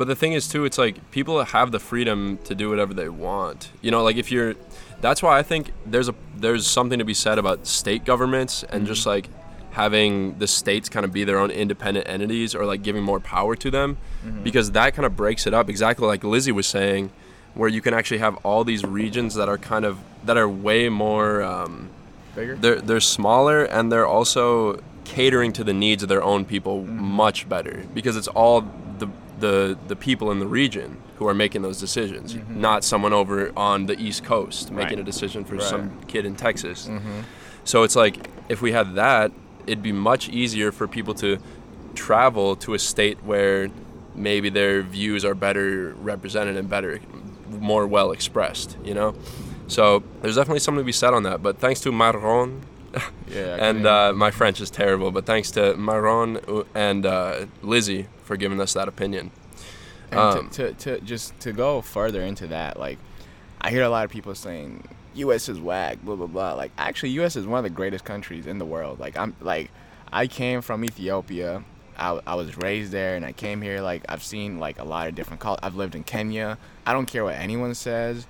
[0.00, 3.10] But the thing is too, it's like people have the freedom to do whatever they
[3.10, 3.70] want.
[3.82, 4.54] You know, like if you're
[5.02, 8.86] that's why I think there's a there's something to be said about state governments and
[8.86, 9.10] just mm-hmm.
[9.10, 9.28] like
[9.72, 13.54] having the states kind of be their own independent entities or like giving more power
[13.56, 14.42] to them mm-hmm.
[14.42, 17.12] because that kind of breaks it up exactly like Lizzie was saying
[17.52, 20.88] where you can actually have all these regions that are kind of that are way
[20.88, 21.90] more um,
[22.34, 22.56] Bigger.
[22.56, 27.02] they're they're smaller and they're also catering to the needs of their own people mm-hmm.
[27.02, 28.64] much better because it's all
[29.40, 32.60] the the people in the region who are making those decisions, mm-hmm.
[32.60, 34.98] not someone over on the East Coast making Right.
[35.00, 35.62] a decision for Right.
[35.62, 36.86] some kid in Texas.
[36.88, 37.20] Mm-hmm.
[37.64, 39.30] So it's like if we had that,
[39.66, 41.38] it'd be much easier for people to
[41.94, 43.68] travel to a state where
[44.14, 47.00] maybe their views are better represented and better
[47.48, 49.14] more well expressed, you know?
[49.66, 51.42] So there's definitely something to be said on that.
[51.42, 52.62] But thanks to Marron,
[53.30, 53.56] Yeah.
[53.60, 58.36] and uh, my French is terrible, but thanks to Marron uh, and uh, Lizzie for
[58.36, 59.30] giving us that opinion.
[60.10, 62.98] And Um, to, to, to just to go further into that, like
[63.60, 65.48] I hear a lot of people saying U.S.
[65.48, 66.54] is whack, blah blah blah.
[66.54, 67.36] Like actually, U.S.
[67.36, 68.98] is one of the greatest countries in the world.
[68.98, 69.70] Like I'm like
[70.12, 71.62] I came from Ethiopia.
[71.96, 73.80] I, I was raised there, and I came here.
[73.80, 75.60] Like I've seen like a lot of different cultures.
[75.62, 76.58] I've lived in Kenya.
[76.84, 78.26] I don't care what anyone says.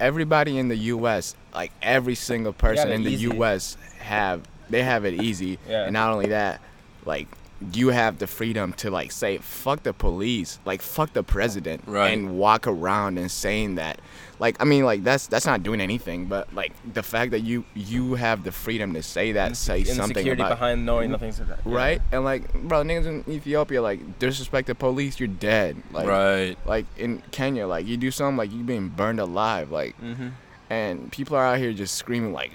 [0.00, 1.34] Everybody in the U.S.
[1.56, 3.24] like every single person in the easy.
[3.34, 3.76] U.S.
[3.98, 5.58] have they have it easy.
[5.68, 5.84] Yeah.
[5.84, 6.60] And not only that,
[7.04, 7.26] like
[7.72, 12.10] you have the freedom to like say fuck the police, like fuck the president, Right.
[12.12, 13.98] and walk around and saying that.
[14.38, 17.64] Like I mean, like that's that's not doing anything, but like the fact that you
[17.74, 21.10] you have the freedom to say that, say And the something security about behind knowing
[21.10, 21.56] nothing's yeah.
[21.64, 25.82] right, and like bro, niggas in Ethiopia like disrespect the police, you're dead.
[25.90, 26.58] Like right.
[26.66, 30.28] like in Kenya, like you do something like you being burned alive, like Mm-hmm.
[30.70, 32.52] And people are out here just screaming like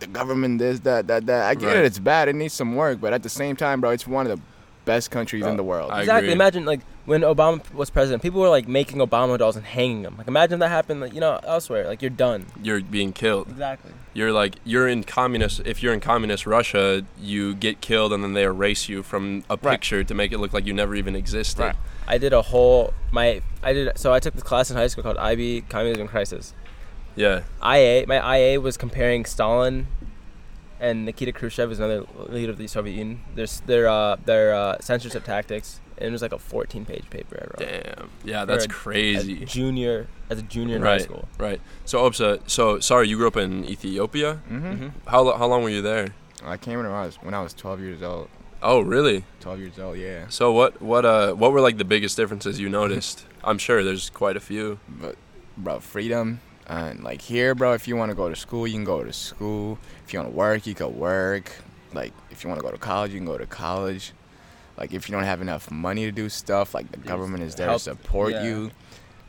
[0.00, 1.76] the government this that that that i get Right.
[1.78, 4.26] it it's bad it needs some work but at the same time bro it's one
[4.26, 4.42] of the
[4.84, 6.28] best countries in uh, the world I Exactly.
[6.28, 6.32] agree.
[6.32, 10.14] Imagine like when Obama was president, people were like making Obama dolls and hanging them.
[10.16, 11.86] Like imagine that happened, like, you know, elsewhere.
[11.86, 12.46] Like you're done.
[12.62, 13.48] You're being killed.
[13.50, 13.92] Exactly.
[14.14, 15.60] You're like you're in communist.
[15.66, 19.58] If you're in communist Russia, you get killed and then they erase you from a
[19.60, 19.72] Right.
[19.74, 21.60] picture to make it look like you never even existed.
[21.64, 21.76] Right.
[22.06, 25.02] I did a whole my I did so I took this class in high school
[25.04, 26.54] called IB Communism Crisis.
[27.18, 27.42] Yeah.
[27.62, 29.86] IA my IA was comparing Stalin
[30.80, 33.20] and Nikita Khrushchev is another leader of the Soviet Union.
[33.34, 35.80] There's their uh, their uh, censorship tactics.
[36.00, 37.68] And it was like a 14 page paper I wrote.
[37.68, 38.10] Damn.
[38.22, 39.42] Yeah, that's a- crazy.
[39.42, 41.00] As junior as a junior in right.
[41.00, 41.26] high school.
[41.38, 41.60] Right.
[41.84, 44.34] So Obsa, so sorry, you grew up in Ethiopia.
[44.46, 44.88] hmm Mm-hmm.
[45.08, 46.06] How lo- how long were you there?
[46.44, 48.28] i came when i was when i was 12 years old
[48.62, 49.24] Oh, really?
[49.40, 52.68] 12 years old yeah So what what uh what were like the biggest differences you
[52.68, 53.26] noticed?
[53.42, 54.78] I'm sure there's quite a few.
[54.88, 55.16] but
[55.56, 58.84] bro freedom and like here bro if you want to go to school you can
[58.84, 59.78] go to school.
[60.04, 61.50] If you want to work you can work.
[61.94, 64.12] Like if you want to go to college you can go to college.
[64.76, 67.68] Like if you don't have enough money to do stuff like the government is there
[67.68, 68.44] help- to support yeah.
[68.44, 68.70] you.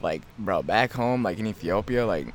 [0.02, 2.28] Like bro back home like in ethiopia like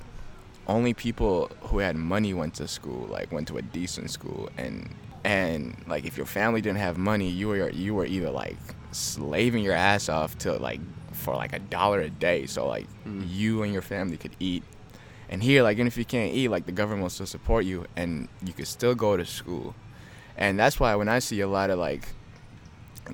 [0.67, 4.49] only people who had money went to school like went to a decent school.
[4.57, 8.57] And and like if your family didn't have money you were you were either like
[8.93, 10.81] slaving your ass off to like
[11.13, 12.47] for like a dollar a day.
[12.47, 13.23] So like Mm.
[13.29, 14.63] you and your family could eat
[15.29, 17.87] and here like even if you can't eat like the government will still support you
[17.97, 19.75] and you can still go to school
[20.37, 22.09] and that's why when i see a lot of like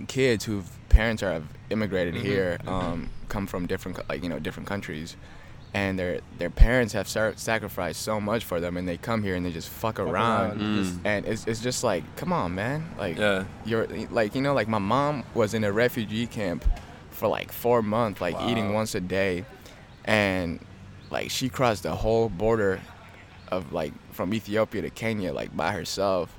[0.09, 2.69] kids whose parents are have immigrated Mhm, here mhm.
[2.69, 5.17] um come from different like you know different countries
[5.73, 9.37] and their their parents have sar- sacrificed so much for them and they come here
[9.37, 10.99] and they just fuck, around, Mm.
[11.05, 13.45] And it's, it's just like come on man like Yeah.
[13.65, 16.65] you're like you know like my mom was in a refugee camp
[17.11, 19.45] for like four months like eating once a day
[20.05, 20.59] and
[21.11, 22.81] like she crossed the whole border
[23.51, 26.33] of like from ethiopia to kenya like by herself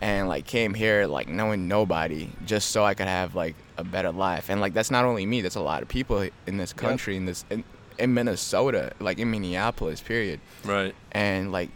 [0.00, 4.12] and like came here like knowing nobody just so i could have like a better
[4.12, 7.16] life and like that's not only me that's a lot of people in this country
[7.16, 7.64] in this in,
[7.98, 10.94] in minnesota like in minneapolis period Right.
[11.12, 11.70] and like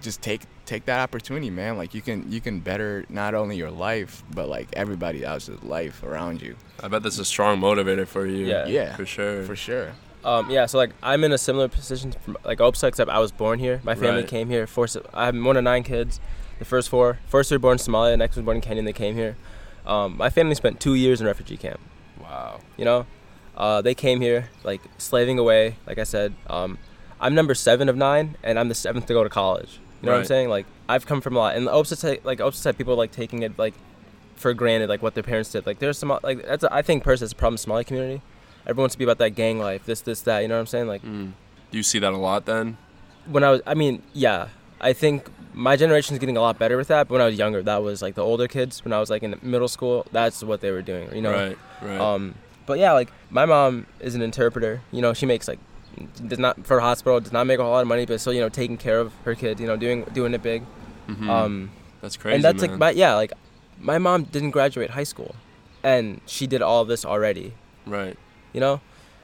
[0.00, 3.70] just take take that opportunity man like you can you can better not only your
[3.70, 8.24] life but like everybody else's life around you I bet that's a strong motivator for
[8.24, 8.46] you.
[8.46, 8.66] Yeah.
[8.66, 8.94] Yeah.
[8.94, 9.42] For sure.
[9.42, 9.92] for sure
[10.24, 13.32] Um, yeah, so like I'm in a similar position from like Obsa, except I was
[13.32, 13.80] born here.
[13.84, 14.28] My family Right.
[14.28, 14.66] came here.
[14.66, 16.20] Forced, I'm one of nine kids.
[16.58, 18.88] The first four, first were born in Somalia, the next was born in Kenya, and
[18.88, 19.36] they came here.
[19.86, 21.78] Um, my family spent two years in refugee camp.
[22.20, 22.60] Wow.
[22.76, 23.06] You know,
[23.56, 25.76] uh, they came here like slaving away.
[25.86, 26.78] Like I said, um,
[27.20, 29.78] I'm number seven of nine, and I'm the seventh to go to college.
[30.02, 30.48] You know what I'm saying?
[30.48, 33.56] Like I've come from a lot, and Obsa like Obsa said, people like taking it
[33.58, 33.74] like
[34.36, 35.64] for granted, like what their parents did.
[35.66, 37.84] Like there's some like that's a, I think personally it's a problem in the Somali
[37.84, 38.22] community.
[38.68, 40.40] Everyone wants to be about that gang life, this, this, that.
[40.40, 40.86] You know what I'm saying?
[40.88, 41.32] Like Mm.
[41.70, 42.76] Do you see that a lot then?
[43.26, 44.48] when I was, I mean, yeah,
[44.80, 47.08] I think my generation is getting a lot better with that.
[47.08, 48.84] But when I was younger, that was like the older kids.
[48.84, 51.14] When I was like in middle school, that's what they were doing.
[51.14, 51.32] You know.
[51.32, 51.58] Right.
[51.82, 52.00] Right.
[52.00, 54.80] Um, but yeah, like my mom is an interpreter.
[54.92, 55.58] You know, she makes like
[56.26, 58.32] does not for a hospital does not make a whole lot of money, but still
[58.32, 59.60] you know taking care of her kid.
[59.60, 60.62] You know, doing doing it big.
[61.08, 61.28] Mhm.
[61.28, 62.36] Um, that's crazy.
[62.36, 62.70] and that's man.
[62.70, 63.32] like my yeah like
[63.80, 65.34] my mom didn't graduate high school,
[65.82, 67.52] and she did all this already.
[67.86, 68.16] right.
[68.52, 68.80] You know,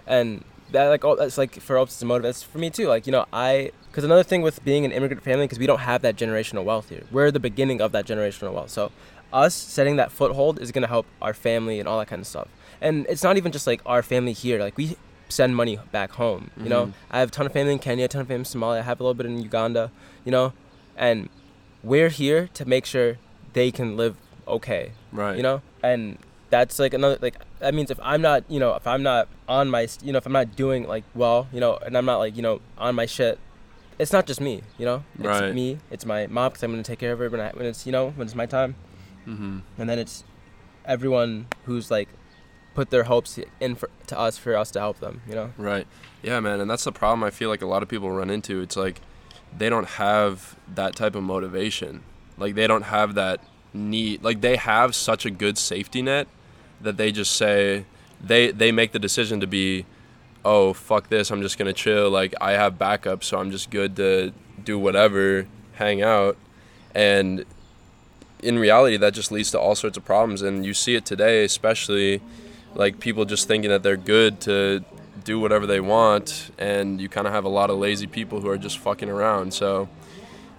[0.06, 2.28] and that like all that's like for us to motivate.
[2.28, 2.87] That's for me too.
[2.88, 3.70] Like you know I.
[3.90, 6.88] Because another thing with being an immigrant family, because we don't have that generational wealth
[6.88, 7.04] here.
[7.12, 8.70] We're the beginning of that generational wealth.
[8.70, 8.90] So,
[9.32, 12.48] us setting that foothold is gonna help our family and all that kind of stuff.
[12.80, 14.58] And it's not even just like our family here.
[14.58, 14.96] Like we
[15.28, 16.50] send money back home.
[16.60, 16.92] You know, Mhm.
[17.12, 18.80] I have a ton of family in Kenya, a ton of family in Somalia.
[18.80, 19.92] I have a little bit in Uganda.
[20.24, 20.52] You know,
[20.96, 21.28] and
[21.84, 23.18] we're here to make sure
[23.52, 24.16] they can live
[24.48, 24.90] okay.
[25.12, 25.37] Right.
[25.37, 26.18] You know, and
[26.50, 29.70] that's like another like that means if I'm not you know if I'm not on
[29.70, 32.37] my you know if I'm not doing like well you know and I'm not like
[32.37, 33.38] you know on my shit.
[33.96, 35.05] It's not just me, you know.
[35.20, 35.55] It's Right.
[35.55, 35.79] me.
[35.88, 37.92] It's my mom because I'm gonna take care of her when, I, when it's you
[37.92, 38.74] know when it's my time
[39.27, 39.59] Mm-hmm.
[39.79, 40.24] and then it's
[40.85, 42.09] everyone who's like
[42.74, 45.87] put their hopes in for, to us for us to help them you know Right.
[46.22, 48.61] Yeah, man, and that's the problem I feel like a lot of people run into.
[48.61, 49.00] It's like
[49.57, 52.03] they don't have that type of motivation.
[52.37, 53.40] Like they don't have that
[53.72, 56.27] need like they have such a good safety net
[56.80, 57.84] that they just say
[58.20, 59.84] they they make the decision to be
[60.44, 63.96] oh fuck this i'm just gonna chill like i have backup so i'm just good
[63.96, 64.32] to
[64.62, 66.37] do whatever hang out.
[66.94, 67.44] And
[68.42, 71.44] in reality that just leads to all sorts of problems and you see it today
[71.44, 72.20] especially
[72.74, 74.84] like people just thinking that they're good to
[75.24, 78.48] do whatever they want and you kind of have a lot of lazy people who
[78.48, 79.88] are just fucking around so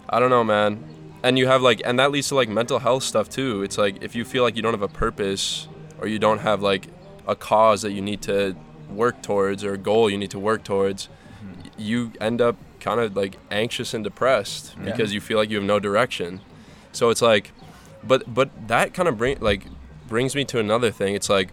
[0.10, 0.84] i don't know man.
[1.22, 3.64] And you have like and that leads to like mental health stuff too.
[3.64, 5.68] It's like if you feel like you don't have a purpose
[6.00, 6.88] or you don't have like
[7.28, 8.56] a cause that you need to
[8.90, 11.10] work towards or a goal you need to work towards
[11.42, 14.92] y- you end up kind of like anxious and depressed Yeah.
[14.92, 16.42] because you feel like you have no direction.
[16.92, 17.52] So it's like
[18.04, 19.64] but but that kind of bring like
[20.08, 21.16] brings me to another thing.
[21.16, 21.50] It's like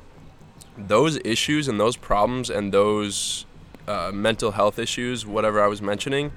[0.76, 3.46] those issues and those problems and those
[3.88, 6.30] uh, mental health issues whatever i was mentioning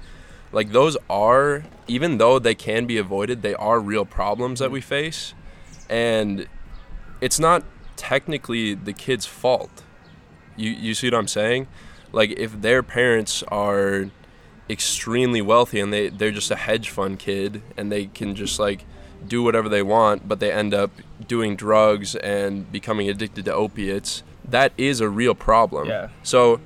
[0.52, 4.82] like those are even though they can be avoided they are real problems that we
[4.82, 5.34] face.
[5.90, 6.48] And
[7.22, 7.64] it's not
[7.96, 9.84] technically the kid's fault.
[10.56, 11.68] You you see what i'm saying?
[12.12, 14.10] Like if their parents are
[14.70, 18.84] extremely wealthy and they they're just a hedge fund kid and they can just like
[19.28, 20.92] do whatever they want but they end up
[21.28, 25.88] doing drugs and becoming addicted to opiates that is a real problem.
[25.88, 26.10] Yeah.
[26.24, 26.60] so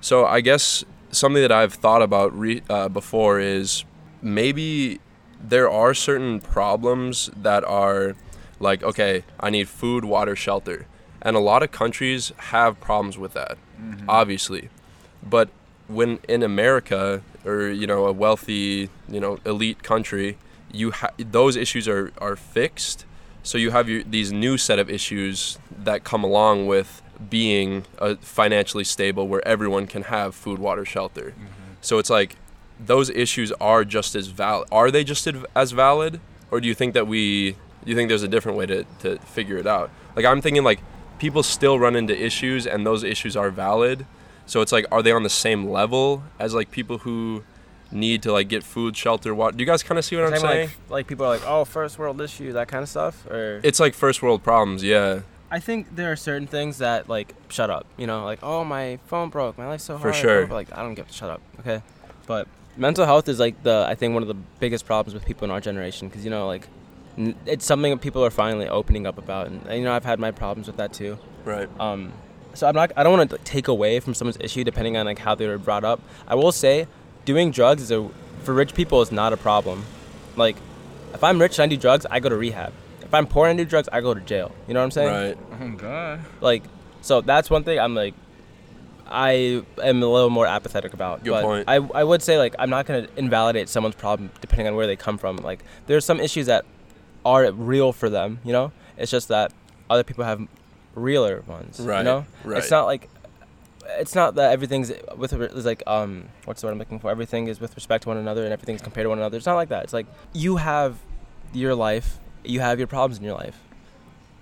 [0.00, 3.84] so i guess something that i've thought about re- uh, before is
[4.20, 5.00] maybe
[5.42, 8.16] there are certain problems that are
[8.58, 10.86] like okay i need food water shelter.
[11.22, 13.58] And a lot of countries have problems with that
[14.08, 14.70] obviously.
[15.22, 15.48] But
[15.88, 20.36] when in america or you know a wealthy you know elite country
[20.72, 23.04] you ha- those issues are are fixed.
[23.42, 28.16] So you have your, these new set of issues that come along with being uh,
[28.20, 31.34] financially stable where everyone can have food water shelter.
[31.80, 32.36] So it's like
[32.78, 36.20] those issues are just as valid are they just as valid?
[36.50, 39.56] Or do you think that we you think there's a different way to, to figure
[39.56, 39.90] it out.
[40.14, 40.80] Like i'm thinking like
[41.18, 44.04] people still run into issues and those issues are valid.
[44.44, 47.42] So it's like are they on the same level as like people who
[47.90, 50.40] need to like get food shelter water do you guys kind of see what i'm
[50.40, 50.68] saying?
[50.68, 53.60] like, like people are like oh first world issue that kind of stuff or?
[53.62, 55.20] It's like first world problems yeah.
[55.52, 58.98] I think there are certain things that like shut up you know like oh my
[59.06, 60.14] phone broke my life's so hard.
[60.14, 60.46] For sure.
[60.46, 61.82] But, like i don't give a shut up okay?
[62.26, 65.44] But mental health is like the i think one of the biggest problems with people
[65.44, 66.66] in our generation because you know like
[67.18, 70.04] n- it's something that people are finally opening up about and, and you know i've
[70.04, 72.12] had my problems with that too right Um,
[72.54, 72.90] so I'm not.
[72.96, 75.58] I don't want to take away from someone's issue depending on like how they were
[75.58, 76.00] brought up.
[76.26, 76.86] I will say,
[77.26, 78.08] doing drugs is a
[78.44, 79.84] for rich people is not a problem.
[80.36, 80.56] Like,
[81.12, 82.72] if I'm rich and I do drugs, I go to rehab.
[83.02, 84.52] If I'm poor and I do drugs, I go to jail.
[84.66, 85.36] You know what I'm saying?
[85.36, 86.20] right Oh God.
[86.40, 86.62] Like,
[87.02, 88.14] so that's one thing I'm like,
[89.06, 91.22] I am a little more apathetic about.
[91.22, 91.64] Good but point.
[91.68, 94.96] I I would say like I'm not gonna invalidate someone's problem depending on where they
[94.96, 95.36] come from.
[95.36, 96.64] Like, there's some issues that
[97.26, 98.38] are real for them.
[98.44, 99.52] You know, it's just that
[99.90, 100.40] other people have
[100.94, 101.80] realer ones.
[101.80, 102.58] Right, You know, right.
[102.58, 103.08] it's not like
[103.98, 107.10] it's not that everything's with it's like um what's the word I'm looking for?
[107.10, 109.36] Everything is with respect to one another and everything's compared to one another.
[109.36, 109.84] It's not like that.
[109.84, 110.98] It's like you have
[111.52, 113.58] your life, you have your problems in your life,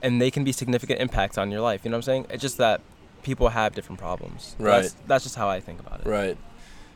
[0.02, 1.84] and they can be significant impacts on your life.
[1.84, 2.26] You know what I'm saying?
[2.30, 2.80] It's just that
[3.22, 4.54] people have different problems.
[4.58, 4.82] Right.
[4.82, 6.06] That's, that's just how I think about it.
[6.06, 6.36] Right.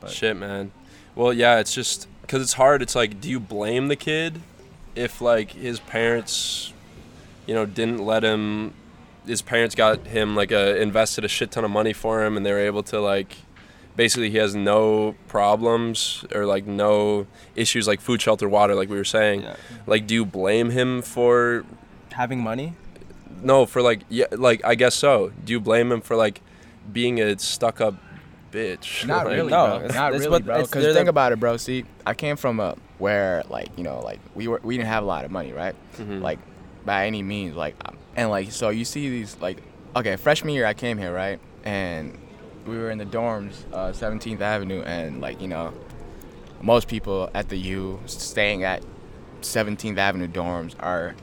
[0.00, 0.72] But- Shit, man.
[1.14, 2.80] Well, yeah, it's just because it's hard.
[2.82, 4.40] It's like, do you blame the kid
[4.98, 6.72] if like his parents,
[7.46, 8.74] you know, didn't let him?
[9.26, 12.44] His parents got him like a invested a shit ton of money for him, and
[12.44, 13.36] they were able to like
[13.96, 18.96] basically he has no problems or like no issues like food, shelter, water, like we
[18.96, 19.42] were saying.
[19.42, 19.56] Yeah.
[19.86, 21.64] Like, do you blame him for
[22.12, 22.74] Having money?
[23.40, 25.32] no for like yeah like I guess so.
[25.44, 26.40] Do you blame him for like
[26.90, 27.94] being a stuck up
[28.52, 29.06] bitch?
[29.06, 29.76] Not Like, really, no, bro.
[29.76, 30.62] it's- Not it's really, bro.
[30.62, 31.56] Because think the- about it, bro.
[31.56, 35.02] See, I came from a where like you know like we were we didn't have
[35.02, 35.74] a lot of money, right?
[35.98, 36.20] Mhm.
[36.22, 36.38] Like
[36.84, 37.74] by any means, like
[38.16, 39.58] and like so you see these like
[39.96, 41.38] okay freshman year I came here, right?
[41.64, 42.18] And
[42.66, 45.72] we were in the dorms, uh, 17th Avenue, and like you know
[46.60, 48.82] most people at the U staying at
[49.42, 51.14] 17th Avenue dorms are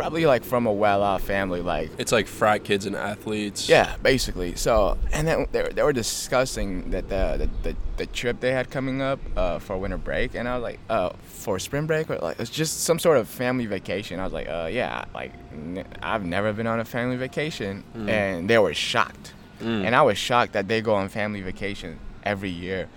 [0.00, 3.68] probably like from a well-off family, like It's like frat kids and athletes.
[3.68, 4.54] yeah, basically.
[4.56, 8.52] So, and then they, were- they were discussing that the, the, the, the trip they
[8.52, 12.08] had coming up uh, for winter break, and I was like, uh, for spring break,
[12.10, 14.20] or like it's just some sort of family vacation.
[14.20, 18.48] I was like, uh, yeah, like n- I've never been on a family vacation, and
[18.48, 19.84] they were shocked, Mm.
[19.84, 22.88] and I was shocked that they go on family vacation every year,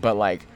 [0.00, 0.46] but like.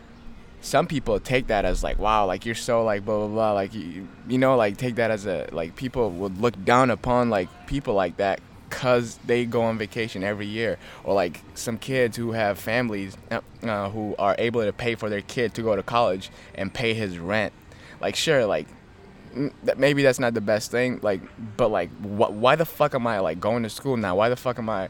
[0.63, 3.75] Some people take that as like, wow, like you're so like blah blah blah, like
[3.75, 7.49] you, you know, like take that as a like people would look down upon like
[7.67, 10.79] people like that because they go on vacation every year.
[11.05, 15.11] Or like some kids who have families uh, uh, who are able to pay for
[15.11, 17.53] their kid to go to college and pay his rent.
[18.01, 18.67] Like sure like
[19.77, 21.23] maybe that's not the best thing like
[21.57, 24.17] but like wh- why the fuck am i like going to school now?
[24.17, 24.89] Why the fuck am i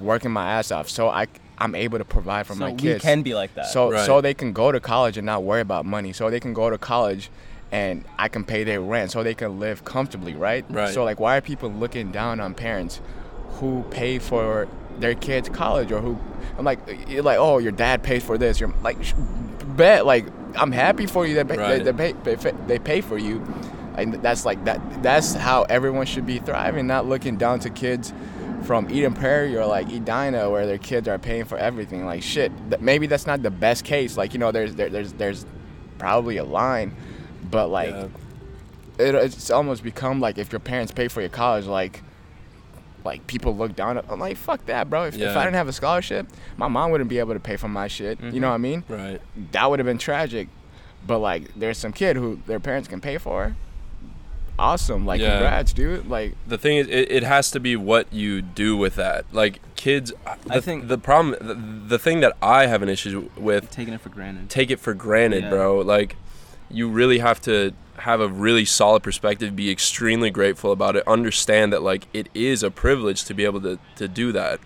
[0.00, 0.88] working my ass off?
[0.88, 1.26] So i
[1.58, 3.66] i'm able to provide for so my we kids can be like that.
[3.66, 4.04] so Right.
[4.06, 6.12] so they can go to college and not worry about money.
[6.12, 7.30] So they can go to college
[7.72, 10.64] and I can pay their rent so they can live comfortably, right?
[10.68, 10.92] Right.
[10.94, 13.00] So like why are people looking down on parents
[13.58, 16.18] who pay for their kids college or who
[16.58, 19.14] I'm like you're like, "Oh, your dad pays for this." You're like sh-
[19.76, 21.84] bet like I'm happy for you that they, Right.
[21.84, 23.42] they, pay, they, pay- they pay for you.
[23.98, 28.12] And that's like that that's how everyone should be thriving, not looking down to kids
[28.66, 32.04] from Eden Prairie or like Edina where their kids are paying for everything.
[32.04, 34.16] Like shit, th- maybe that's not the best case.
[34.16, 35.46] Like you know, there's there, there's there's
[35.98, 36.94] probably a line,
[37.50, 38.08] but like Yeah.
[38.98, 42.02] it, it's almost become like if your parents pay for your college, like
[43.04, 43.98] like people look down.
[43.98, 45.04] at I'm like fuck that, bro.
[45.04, 46.26] If, if I didn't have a scholarship,
[46.56, 48.20] my mom wouldn't be able to pay for my shit.
[48.20, 48.42] You know mm-hmm.
[48.42, 48.84] what I mean?
[48.88, 49.20] Right.
[49.52, 50.48] That would have been tragic.
[51.06, 53.54] But like, there's some kid who their parents can pay for.
[54.58, 55.38] Awesome, like Yeah.
[55.38, 56.08] congrats, dude.
[56.08, 59.60] Like the thing is it, it has to be what you do with that like
[59.76, 61.54] kids uh, the, I think- the problem the,
[61.88, 64.48] the thing that i have an issue with taking it for granted.
[64.48, 65.50] take it for granted Yeah.
[65.50, 66.16] bro like
[66.70, 71.72] you really have to have a really solid perspective be extremely grateful about it understand
[71.72, 74.58] that like it is a privilege to be able to, to do that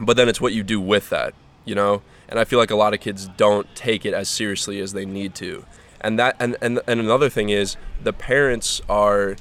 [0.00, 1.32] but then it's what you do with that
[1.64, 4.80] you know and i feel like a lot of kids don't take it as seriously
[4.80, 5.64] as they need to
[6.06, 9.36] and that and, and, and another thing is the parents are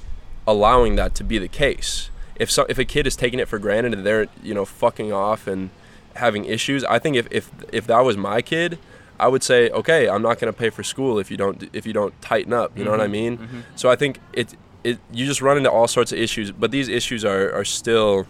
[0.48, 2.10] allowing that to be the case.
[2.36, 5.14] If so if a kid is taking it for granted and they're you know fucking
[5.14, 5.70] off and
[6.16, 8.80] having issues i think if if, if that was my kid
[9.20, 11.86] i would say okay i'm not going to pay for school if you don't if
[11.86, 12.78] you don't tighten up.
[12.78, 13.12] You know what i mm-hmm.
[13.12, 13.38] mean?
[13.38, 13.60] Mm-hmm.
[13.76, 16.88] So i think it it you just run into all sorts of issues but these
[16.88, 18.28] issues are are still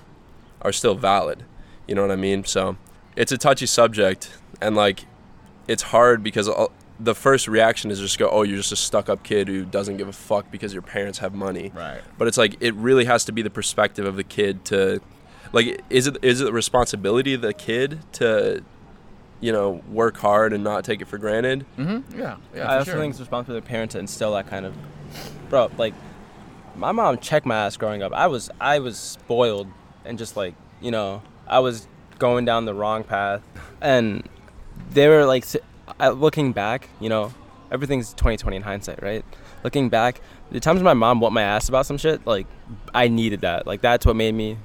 [0.61, 1.43] are still valid.
[1.87, 2.43] You know what i mean?
[2.43, 2.75] So
[3.15, 5.05] it's a touchy subject and like
[5.67, 6.49] it's hard because
[6.99, 9.97] the first reaction is just go oh you're just a stuck up kid who doesn't
[9.97, 12.01] give a fuck because your parents have money right.
[12.17, 15.01] but it's like it really has to be the perspective of the kid to
[15.51, 18.63] like is it is it the responsibility of the kid to
[19.41, 22.17] you know work hard and not take it for granted Mm-hmm.
[22.19, 22.37] Yeah.
[22.55, 22.63] Yeah.
[22.63, 22.99] I for also sure.
[23.01, 24.73] think it's responsible of the parent to instill that kind of,
[25.49, 25.69] bro.
[25.77, 25.93] Like,
[26.77, 28.13] my mom checked my ass growing up.
[28.13, 29.67] I was I was spoiled
[30.05, 33.41] and just like you know I was going down the wrong path,
[33.81, 34.27] and
[34.91, 35.57] they were like, s-
[35.99, 37.33] I- looking back, you know,
[37.71, 39.23] everything's 2020 in hindsight, right?
[39.63, 40.21] Looking back,
[40.51, 42.45] the times my mom whooped my ass about some shit, like
[42.93, 43.65] I needed that.
[43.67, 44.57] Like that's what made me,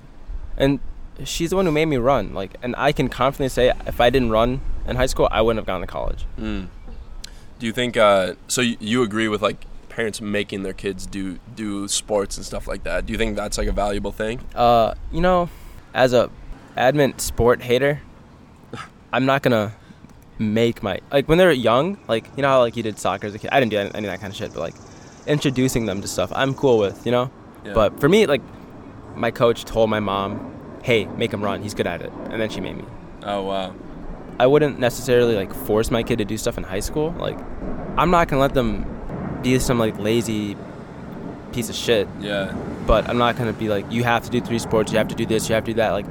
[0.57, 0.79] and
[1.25, 2.35] she's the one who made me run.
[2.35, 5.59] Like, and I can confidently say if I didn't run in high school, I wouldn't
[5.59, 6.25] have gone to college.
[6.39, 6.67] mm.
[7.59, 11.39] do you think uh so you, you agree with like parents making their kids do
[11.55, 14.95] do sports and stuff like that do you think that's like a valuable thing Uh,
[15.13, 15.49] you know,
[15.93, 16.31] as a
[16.77, 18.01] admin sport hater,
[19.13, 19.73] I'm not gonna
[20.41, 23.35] make my like when they're young, like you know how like you did soccer as
[23.35, 23.51] a kid.
[23.53, 24.75] I didn't do any, any of that kind of shit, but like
[25.27, 27.31] introducing them to stuff, I'm cool with, you know.
[27.65, 27.75] Yeah.
[27.75, 28.43] But for me, like
[29.15, 31.63] my coach told my mom, "Hey, make him run.
[31.63, 32.85] He's good at it," and then she made me.
[33.23, 33.75] oh wow
[34.39, 37.11] I wouldn't necessarily like force my kid to do stuff in high school.
[37.19, 37.39] Like,
[37.99, 38.87] I'm not gonna let them
[39.43, 40.57] be some like lazy
[41.53, 42.55] piece of shit yeah
[42.91, 45.15] but I'm not gonna be like, you have to do three sports, you have to
[45.15, 45.93] do this, you have to do that.
[45.93, 46.07] Like,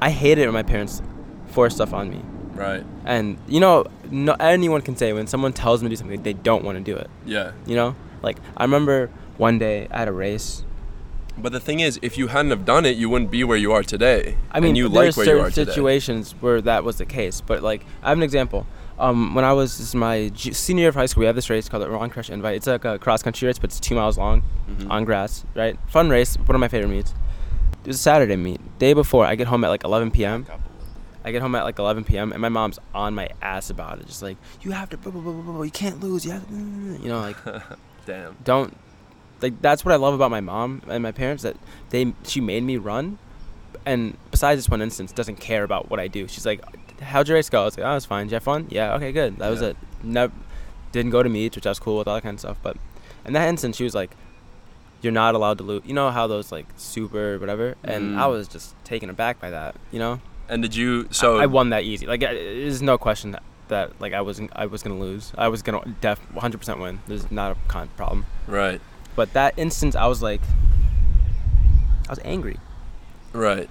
[0.00, 1.02] I hate it when my parents
[1.46, 2.22] force stuff on me.
[2.58, 6.22] Right And you know, no anyone can say when someone tells them to do something,
[6.22, 7.08] they don't want to do it.
[7.24, 10.64] yeah You know, like I remember one day at a race,
[11.40, 13.70] But the thing is, if you hadn't have done it, you wouldn't be where you
[13.72, 14.36] are today.
[14.50, 15.70] I mean, and you like where you are certain today.
[15.70, 18.66] situations where that was the case, but like I have an example.
[18.98, 21.84] Um, when I was my senior year of high school, we have this race called
[21.84, 22.56] the Ron Crush Invite.
[22.56, 24.90] It's like a cross country race, but it's two miles long Mhm.
[24.90, 25.44] on grass.
[25.54, 26.34] Right, fun race.
[26.48, 27.14] One of my favorite meets.
[27.84, 28.60] It was a Saturday meet.
[28.80, 30.46] Day before, I get home at like 11 p.m.
[31.28, 32.32] I get home at like 11 p.m.
[32.32, 35.32] and my mom's on my ass about it, just like you have to, blah, blah,
[35.32, 37.36] blah, you can't lose, you have to, you know, like
[38.06, 38.36] Damn.
[38.44, 38.76] don't
[39.40, 41.56] like that's what I love about my mom and my parents that
[41.90, 43.18] they she made me run
[43.86, 46.26] and besides this one instance doesn't care about what I do.
[46.26, 46.60] She's like,
[47.00, 47.62] How'd your race go?
[47.62, 48.26] I was like, Oh, it was fine.
[48.26, 48.66] Did you have fun?
[48.70, 49.36] Yeah, okay, good.
[49.38, 49.68] That was Yeah.
[49.68, 49.76] it.
[50.02, 50.32] Never
[50.90, 52.56] didn't go to meets, which I was cool with all that kind of stuff.
[52.62, 52.76] But
[53.26, 54.10] in that instance she was like,
[55.02, 58.18] You're not allowed to lose you know how those like super whatever and Mm.
[58.18, 60.20] I was just taken aback by that, you know?
[60.48, 61.08] And did you?
[61.10, 62.06] So I, I won that easy.
[62.06, 65.32] Like I- there's no question that, that like I wasn't I was gonna lose.
[65.36, 67.00] I was gonna def 100% win.
[67.06, 68.24] There's not a con- problem.
[68.46, 68.80] Right.
[69.16, 70.40] But that instance, I was like,
[72.08, 72.58] I was angry.
[73.32, 73.68] Right.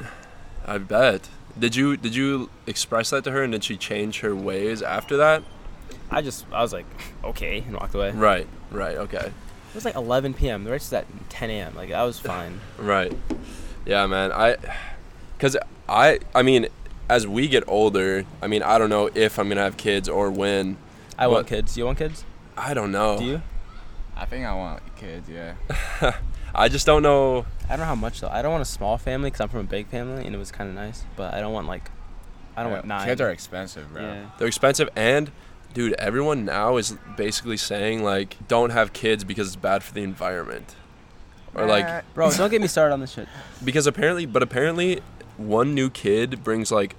[0.65, 1.29] I bet.
[1.57, 5.17] Did you did you express that to her and did she change her ways after
[5.17, 5.43] that?
[6.11, 6.85] I just, I was like,
[7.23, 8.11] okay, and walked away.
[8.11, 8.47] Right.
[8.71, 8.97] Right.
[8.97, 9.17] Okay.
[9.27, 10.63] It was like 11 p.m.
[10.63, 11.75] The race is at 10 a.m.
[11.75, 12.61] Like I was fine.
[12.77, 13.11] Right.
[13.85, 14.31] Yeah, man.
[14.31, 14.57] I
[15.39, 15.55] cuz
[15.89, 16.67] I I mean
[17.09, 20.09] as we get older, I mean, I don't know if I'm going to have kids
[20.09, 20.75] or when.
[21.17, 21.47] I want What?
[21.47, 21.77] kids.
[21.77, 22.25] You want kids?
[22.57, 23.17] I don't know.
[23.17, 23.41] Do you?
[24.13, 25.29] I think I want kids.
[25.29, 25.53] Yeah.
[26.53, 27.45] I just don't know.
[27.65, 28.27] I don't know how much though.
[28.29, 30.51] I don't want a small family because I'm from a big family and it was
[30.51, 31.05] kind of nice.
[31.15, 31.89] But I don't want like,
[32.57, 33.07] I don't Yeah, want nine.
[33.07, 34.01] Kids are expensive, bro.
[34.01, 34.25] Yeah.
[34.37, 35.31] They're expensive and
[35.73, 40.01] dude, everyone now is basically saying like don't have kids because it's bad for the
[40.03, 40.75] environment.
[41.55, 43.29] Or like Bro, don't get me started on this shit.
[43.63, 45.01] because apparently but apparently
[45.37, 46.95] one new kid brings like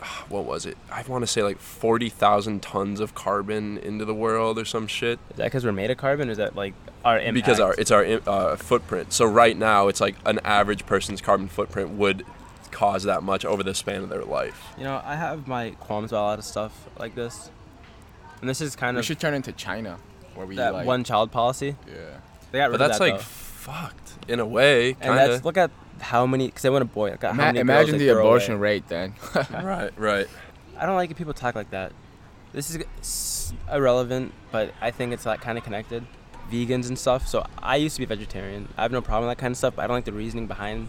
[0.28, 0.76] what was it?
[0.92, 5.18] I want to say like 40,000 tons of carbon into the world or some shit
[5.30, 6.28] Is that because we're made of carbon?
[6.28, 6.74] Or is that like
[7.04, 7.34] our impact?
[7.34, 9.12] because our it's our uh, footprint.
[9.12, 12.24] So right now it's like an average person's carbon footprint would
[12.70, 14.68] cause that much over the span of their life.
[14.76, 17.50] You know, I have my qualms about a lot of stuff like this,
[18.40, 19.98] and this is kind We of should turn into China,
[20.34, 20.86] where we that like.
[20.86, 21.76] one child policy.
[21.88, 21.94] Yeah.
[22.52, 23.22] They got rid But that's that like though.
[23.22, 25.70] fucked in a way, And kind that's look at
[26.00, 27.10] how many because I want a boy.
[27.10, 28.60] Look at how Ima- many imagine they the abortion away.
[28.60, 29.14] rate then.
[29.50, 30.26] right, right.
[30.76, 31.92] I don't like it people talk like that.
[32.52, 36.06] This is irrelevant, but I think it's like kind of connected.
[36.50, 37.28] Vegans and stuff.
[37.28, 38.68] So I used to be vegetarian.
[38.76, 39.76] I have no problem with that kind of stuff.
[39.76, 40.88] But I don't like the reasoning behind.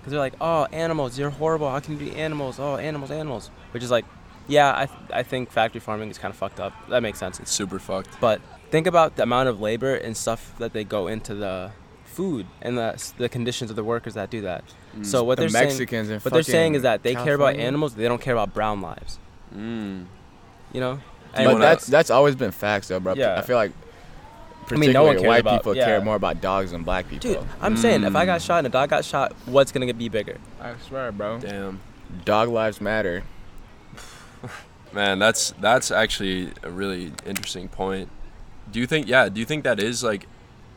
[0.00, 1.70] Because they're like, oh, animals, you're horrible.
[1.70, 2.58] How can you be animals?
[2.58, 3.50] Oh, animals, animals.
[3.72, 4.04] Which is like,
[4.48, 6.72] yeah, I, th- I think factory farming is kind of fucked up.
[6.88, 7.38] That makes sense.
[7.40, 8.08] It's super fucked.
[8.20, 8.40] But
[8.70, 11.70] think about the amount of labor and stuff that they go into the
[12.20, 14.62] food and the, the conditions of the workers that do that.
[15.02, 17.56] So what the they're saying, Mexicans and what they're saying is that they care about
[17.56, 19.18] animals, they don't care about brown lives.
[19.56, 20.04] Mm.
[20.74, 20.92] You know?
[20.92, 21.00] you
[21.34, 23.14] But wanna- that's that's always been facts though, bro.
[23.14, 23.38] Yeah.
[23.38, 23.72] I feel like
[24.70, 25.86] I mean, no one cares white about, people yeah.
[25.86, 27.32] care more about dogs than black people.
[27.34, 28.46] Dude, I'm saying if I got Mm.
[28.46, 30.36] shot and a dog got shot, what's gonna be bigger?
[30.60, 31.38] I swear, bro.
[31.38, 31.80] Damn.
[32.26, 33.22] Dog lives matter.
[34.92, 38.10] Man, that's that's actually a really interesting point.
[38.70, 40.26] Do you think yeah, do you think that is like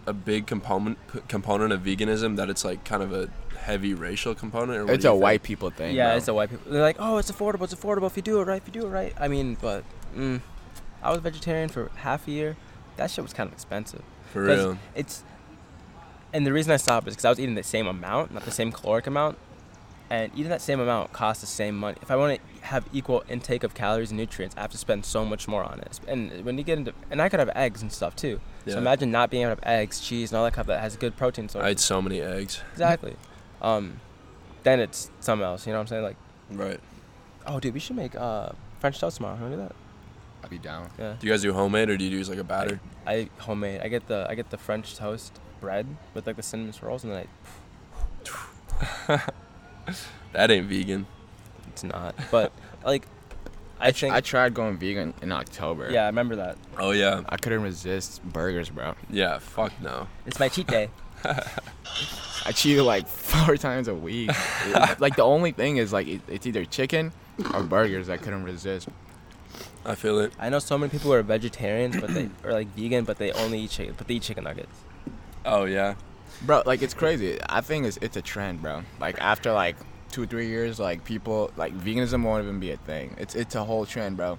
[0.05, 0.97] a big component
[1.27, 5.05] component of veganism that it's like kind of a heavy racial component or what It's
[5.05, 5.21] a think?
[5.23, 5.95] white people thing.
[5.95, 6.17] yeah, bro.
[6.17, 6.71] it's a white people.
[6.71, 7.63] They're like, oh, it's affordable.
[7.63, 8.61] It's affordable if you do it right.
[8.61, 9.13] If you do it right.
[9.19, 9.83] I mean, but
[10.15, 10.41] mm,
[11.01, 12.57] I was vegetarian for half a year.
[12.97, 14.03] That shit was kind of expensive.
[14.31, 14.77] For real.
[14.95, 15.23] It's
[16.33, 18.51] and the reason I stopped is because I was eating the same amount, not the
[18.51, 19.37] same caloric amount,
[20.09, 21.97] and eating that same amount costs the same money.
[22.01, 25.05] If I want to have equal intake of calories and nutrients, I have to spend
[25.05, 25.99] so much more on it.
[26.07, 28.41] And when you get into, and I could have eggs and stuff too.
[28.65, 28.73] Yeah.
[28.73, 30.79] So imagine not being able to have eggs, cheese, and all that kind stuff that
[30.81, 31.65] has good protein sources.
[31.67, 32.61] I ate so many eggs.
[32.71, 33.15] exactly.
[33.61, 33.99] Um,
[34.63, 35.65] then it's something else.
[35.67, 36.03] You know what I'm saying?
[36.03, 36.15] Like,
[36.51, 36.79] Right.
[37.47, 38.49] oh, dude, we should make uh,
[38.79, 39.35] French toast tomorrow.
[39.35, 39.75] Wanna do that?
[40.43, 40.89] I'd be down.
[40.99, 41.15] Yeah.
[41.19, 42.79] Do you guys do homemade or do you use like a batter?
[43.07, 43.81] I homemade.
[43.81, 47.13] I get the I get the French toast bread with like the cinnamon swirls, and
[47.13, 47.27] then
[49.07, 49.21] I
[50.33, 51.05] That ain't vegan.
[51.69, 52.15] It's not.
[52.31, 52.51] But
[52.85, 53.05] like,
[53.83, 54.13] I think.
[54.13, 55.89] I tried going vegan in October.
[55.91, 56.57] yeah, I remember that.
[56.79, 57.21] Oh yeah.
[57.27, 58.95] I couldn't resist burgers, bro.
[59.09, 60.07] Yeah, fuck no.
[60.25, 60.89] It's my cheat day.
[62.45, 64.29] I cheat like four times a week.
[64.99, 67.11] like the only thing is like it's either chicken
[67.53, 68.09] or burgers.
[68.09, 68.87] I couldn't resist.
[69.85, 70.31] I feel it.
[70.39, 73.33] I know so many people who are vegetarians, but they are like vegan, but they
[73.33, 73.95] only eat chicken.
[73.97, 74.77] But they eat chicken nuggets.
[75.45, 75.95] Oh yeah.
[76.41, 77.37] Bro, like it's crazy.
[77.49, 78.83] I think it's it's a trend, bro.
[78.99, 79.75] Like after like
[80.13, 83.15] two or three years, like people like veganism won't even be a thing.
[83.17, 84.37] It's it's a whole trend, bro.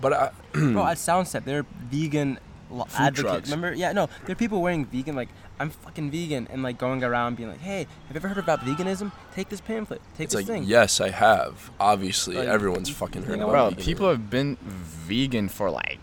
[0.00, 2.38] But I, Bro, at Soundset, they're vegan
[2.70, 3.48] lo- advocates.
[3.50, 3.72] Remember?
[3.74, 5.28] Yeah, no, there are people wearing vegan like
[5.60, 8.60] I'm fucking vegan and like going around being like, hey, have you ever heard about
[8.60, 9.12] veganism?
[9.34, 10.00] Take this pamphlet.
[10.16, 10.64] Take it's this like thing.
[10.64, 11.70] yes, I have.
[11.78, 13.84] Obviously, Like, everyone's fucking heard you know about Bro, veganism.
[13.86, 16.00] people have been vegan for like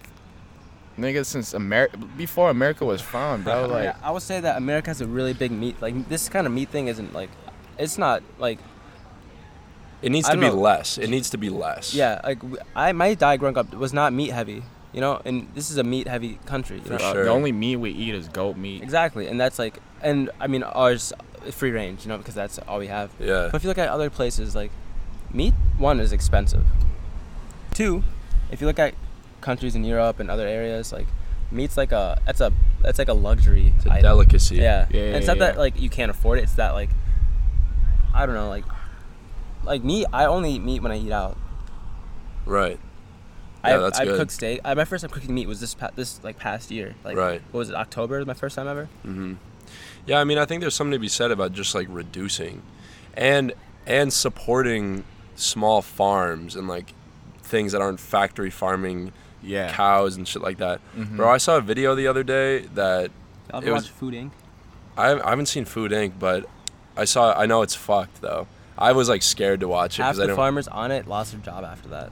[0.98, 3.68] nigga since America before America was found, bro.
[3.68, 5.82] Like yeah, I would say that America has a really big meat.
[5.82, 7.30] Like this kind of meat thing isn't like,
[7.78, 8.60] it's not like
[10.02, 10.54] It needs to be know.
[10.54, 10.98] less.
[10.98, 11.94] It needs to be less.
[11.94, 12.22] yeah.
[12.24, 12.40] Like
[12.76, 14.64] I my diet growing up was not meat heavy.
[14.94, 16.78] You know, and this is a meat heavy country.
[16.78, 17.14] You For know?
[17.14, 17.24] sure.
[17.26, 18.82] the only meat we eat is goat meat.
[18.82, 21.14] Exactly, and that's like, and I mean ours
[21.52, 22.06] free range.
[22.06, 23.12] You know, because that's all we have.
[23.20, 23.50] Yeah.
[23.52, 24.72] But if you look at other places, like
[25.32, 26.66] meat, one is expensive.
[27.74, 28.04] Two,
[28.52, 28.94] if you look at
[29.42, 31.06] countries in Europe and other areas, like
[31.52, 33.74] meat's like a that's a that's like a luxury.
[33.78, 34.02] It's a item.
[34.04, 34.56] delicacy.
[34.56, 34.88] Yeah.
[34.90, 36.44] Yeah, And it's yeah, not that like you can't afford it.
[36.44, 36.90] It's that like
[38.14, 38.66] I don't know, like
[39.70, 40.06] like meat.
[40.12, 41.38] I only eat meat when I eat out.
[42.46, 42.80] Right.
[43.64, 44.18] I Yeah, that's I've good.
[44.18, 44.62] cooked steak.
[44.66, 46.96] I, my first time cooking meat was this pa- this like past year.
[47.04, 47.42] Like Right.
[47.52, 47.76] what was it?
[47.76, 48.86] October was my first time ever.
[49.04, 49.34] hmm
[50.06, 52.62] Yeah, I mean, I think there's something to be said about just like reducing,
[53.16, 53.54] and
[53.86, 55.04] and supporting
[55.36, 56.94] small farms and like
[57.44, 59.12] things that aren't factory farming
[59.42, 59.72] Yeah.
[59.74, 60.80] cows and shit like that.
[60.98, 61.18] Mhm.
[61.18, 63.12] Bro, I saw a video the other day that
[63.54, 64.32] I'll It was- Food Inc.
[64.98, 66.46] I, I haven't seen Food Inc., but
[66.98, 67.34] I saw.
[67.38, 68.48] I know it's fucked though.
[68.80, 71.34] I was like scared to watch it Half because I the farmers on it lost
[71.34, 72.12] their job after that.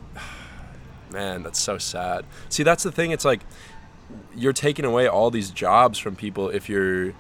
[1.11, 2.25] Man, that's so sad.
[2.49, 3.11] See, that's the thing.
[3.11, 3.41] It's like
[4.35, 7.13] you're taking away all these jobs from people if you're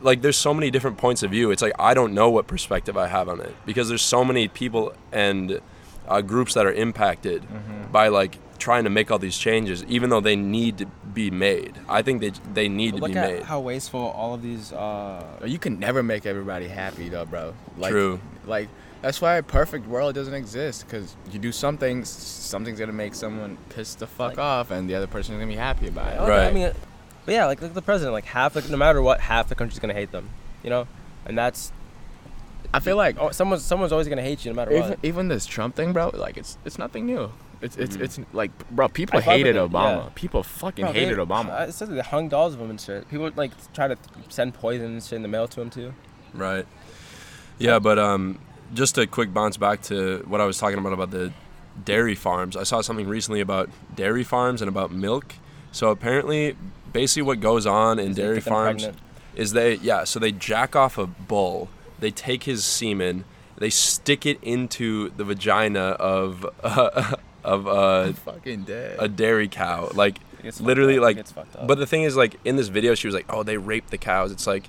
[0.00, 1.50] like there's so many different points of view.
[1.50, 4.46] It's like I don't know what perspective I have on it because there's so many
[4.46, 5.60] people and
[6.08, 7.44] uh, groups that are impacted
[7.90, 11.74] by like trying to make all these changes, even though they need to be made.
[11.88, 13.42] I think they they need to Look be at made.
[13.42, 14.72] how wasteful all of these.
[14.72, 17.54] Uh, You can never make everybody happy though, bro.
[17.76, 18.20] Like, True.
[18.46, 18.68] Like
[19.02, 20.88] that's why a perfect world doesn't exist.
[20.88, 24.88] Cause you do some things, something's gonna make someone piss the fuck Like- off, and
[24.88, 26.16] the other person's gonna be happy about it.
[26.20, 26.46] Okay, Right.
[26.46, 26.72] I mean,
[27.24, 28.12] but yeah, like look at the president.
[28.12, 30.30] Like half, the, no matter what, half the country's gonna hate them.
[30.62, 30.88] You know,
[31.26, 31.72] and that's
[32.74, 34.98] I feel like oh, someone's someone's always gonna hate you no matter even what.
[35.02, 36.10] even this Trump thing, bro.
[36.14, 37.30] Like it's it's nothing new.
[37.62, 38.00] It's it's Mhm.
[38.02, 38.88] it's like, bro.
[38.88, 40.04] People I hated it, Obama.
[40.04, 40.08] yeah.
[40.14, 41.60] People fucking Bro, hated they- Obama.
[41.60, 43.08] uh, It says they hung dolls of him and shit.
[43.08, 43.96] People like try to
[44.28, 45.94] send poison and shit in the mail to him too.
[46.34, 46.66] Right.
[47.58, 48.38] Yeah, but um,
[48.74, 51.32] just a quick bounce back to what I was talking about about the
[51.84, 52.56] dairy farms.
[52.56, 55.34] I saw something recently about dairy farms and about milk.
[55.72, 56.56] So apparently,
[56.92, 59.04] basically, what goes on in Is dairy farms pregnant.
[59.34, 60.04] is they yeah.
[60.04, 61.68] So they jack off a bull.
[61.98, 63.24] They take his semen.
[63.58, 66.44] They stick it into the vagina of
[67.44, 68.96] of uh, fucking dead.
[68.98, 69.90] a dairy cow.
[69.94, 70.98] Like It gets fucked literally.
[70.98, 71.16] Like.
[71.16, 71.66] gets fucked up.
[71.66, 73.98] But the thing is, like in this video, she was like, "Oh, they raped the
[73.98, 74.68] cows." It's like,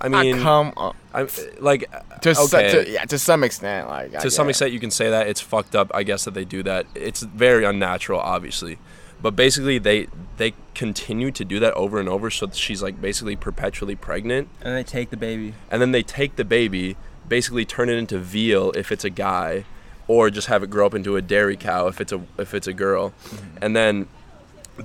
[0.00, 0.94] I I mean, come on.
[1.12, 1.28] I'm
[1.58, 1.90] like
[2.20, 2.70] To, s- okay.
[2.84, 4.50] to yeah, to some extent, like I to some get it.
[4.50, 7.22] extent you can say that it's fucked up i guess that they do that it's
[7.22, 8.78] very unnatural obviously
[9.20, 13.34] but basically they they continue to do that over and over so she's like basically
[13.36, 15.54] perpetually pregnant and they take the baby.
[15.70, 16.96] and then they take the baby
[17.28, 19.64] basically turn it into veal if it's a guy
[20.06, 22.66] or just have it grow up into a dairy cow if it's a if it's
[22.66, 23.58] a girl mm-hmm.
[23.60, 24.06] and then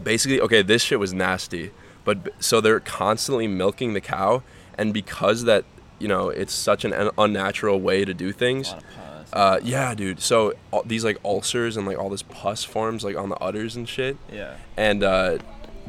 [0.03, 1.71] basically okay this shit was nasty
[2.05, 4.41] but so they're constantly milking the cow
[4.77, 5.65] and because that
[5.99, 9.33] you know it's such an unnatural way to do things lot of pus.
[9.33, 10.19] uh, yeah, dude.
[10.19, 13.75] So all, these like ulcers and like all this pus forms like on the udders
[13.75, 14.17] and shit.
[14.31, 14.55] yeah.
[14.77, 15.37] And uh,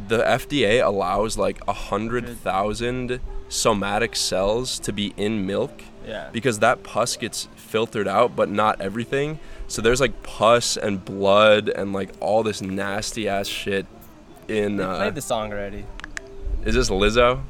[0.08, 6.28] the FDA allows like a hundred thousand somatic cells to be in milk Yeah.
[6.32, 9.38] because that pus gets filtered out, but not everything.
[9.68, 13.86] So there's like pus and blood and like all this nasty ass shit
[14.48, 14.80] in.
[14.80, 15.84] Uh, played the song already.
[16.64, 17.42] is this Lizzo?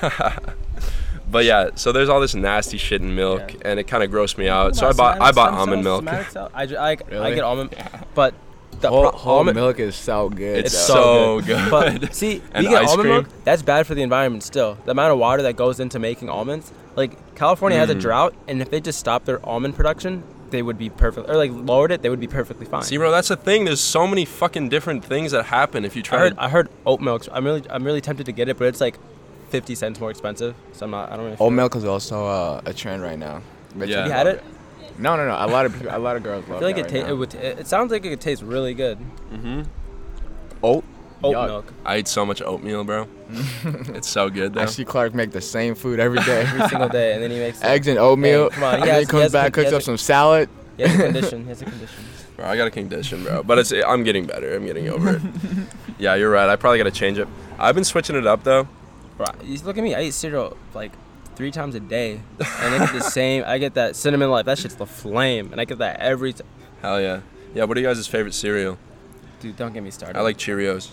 [1.30, 3.60] but yeah, so there's all this nasty shit in milk, Yeah.
[3.66, 4.76] and it kind of grossed me out.
[4.76, 6.50] So I bought I bought almond cells, milk.
[6.54, 7.74] I, ju- I, I get almond,
[8.14, 8.34] but
[8.80, 10.64] the whole, pro- whole almond, milk is so good.
[10.66, 11.40] It's though.
[11.40, 11.70] so good.
[11.70, 13.12] But see, And you get almond cream.
[13.14, 13.28] milk.
[13.44, 14.42] That's bad for the environment.
[14.44, 16.72] Still, the amount of water that goes into making almonds.
[16.96, 18.00] Like California has a Mm.
[18.00, 21.28] drought, and if they just stopped their almond production, they would be perfect.
[21.28, 22.82] Or like lowered it, they would be perfectly fine.
[22.82, 23.66] See, bro, that's the thing.
[23.66, 26.18] There's so many fucking different things that happen if you I try.
[26.20, 27.26] heard, to, I heard oat milk.
[27.30, 28.96] I'm really, I'm really tempted to get it, but it's like
[29.50, 30.54] fifty cents more expensive.
[30.72, 31.10] So I'm not.
[31.12, 31.36] I don't really.
[31.40, 33.42] Oat milk is also uh, a trend right now.
[33.76, 33.98] But Yeah.
[33.98, 34.44] Have you had it?
[34.98, 35.34] No, no, no.
[35.38, 37.06] A lot of people, a lot of girls I feel like that it, right ta-
[37.06, 37.12] now.
[37.12, 37.34] it would.
[37.34, 38.98] It, it sounds like it could taste really good.
[39.32, 39.62] Mm-hmm.
[40.62, 40.84] oat.
[41.24, 41.46] Oat Yuck.
[41.48, 43.08] milk I eat so much oatmeal, bro.
[43.64, 44.60] it's so good though.
[44.62, 46.42] I see Clark make the same food every day.
[46.42, 48.50] every single day, and then he makes Eggs and oatmeal.
[48.50, 49.84] Hey, come on, he and has- he he comes has back, con- cooks up a-
[49.84, 50.48] some salad.
[50.76, 51.42] He has a condition.
[51.42, 52.04] He has a condition.
[52.36, 53.42] Bro, I got a condition, bro.
[53.42, 54.54] But it's I'm getting better.
[54.54, 55.22] I'm getting over it.
[55.98, 56.48] yeah, you're right.
[56.48, 57.26] I probably got to change it.
[57.58, 58.68] I've been switching it up though.
[59.18, 59.94] Bro, you look at me.
[59.94, 60.92] I eat cereal like
[61.34, 63.44] three times a day, and I get the same.
[63.46, 64.46] I get that cinnamon life.
[64.46, 66.32] That shit's the flame, and I get that every.
[66.32, 66.44] T-
[66.80, 67.20] Hell yeah.
[67.54, 67.64] Yeah.
[67.64, 68.78] What are you guys' favorite cereal?
[69.40, 70.18] Dude, don't get me started.
[70.18, 70.88] I like Cheerios.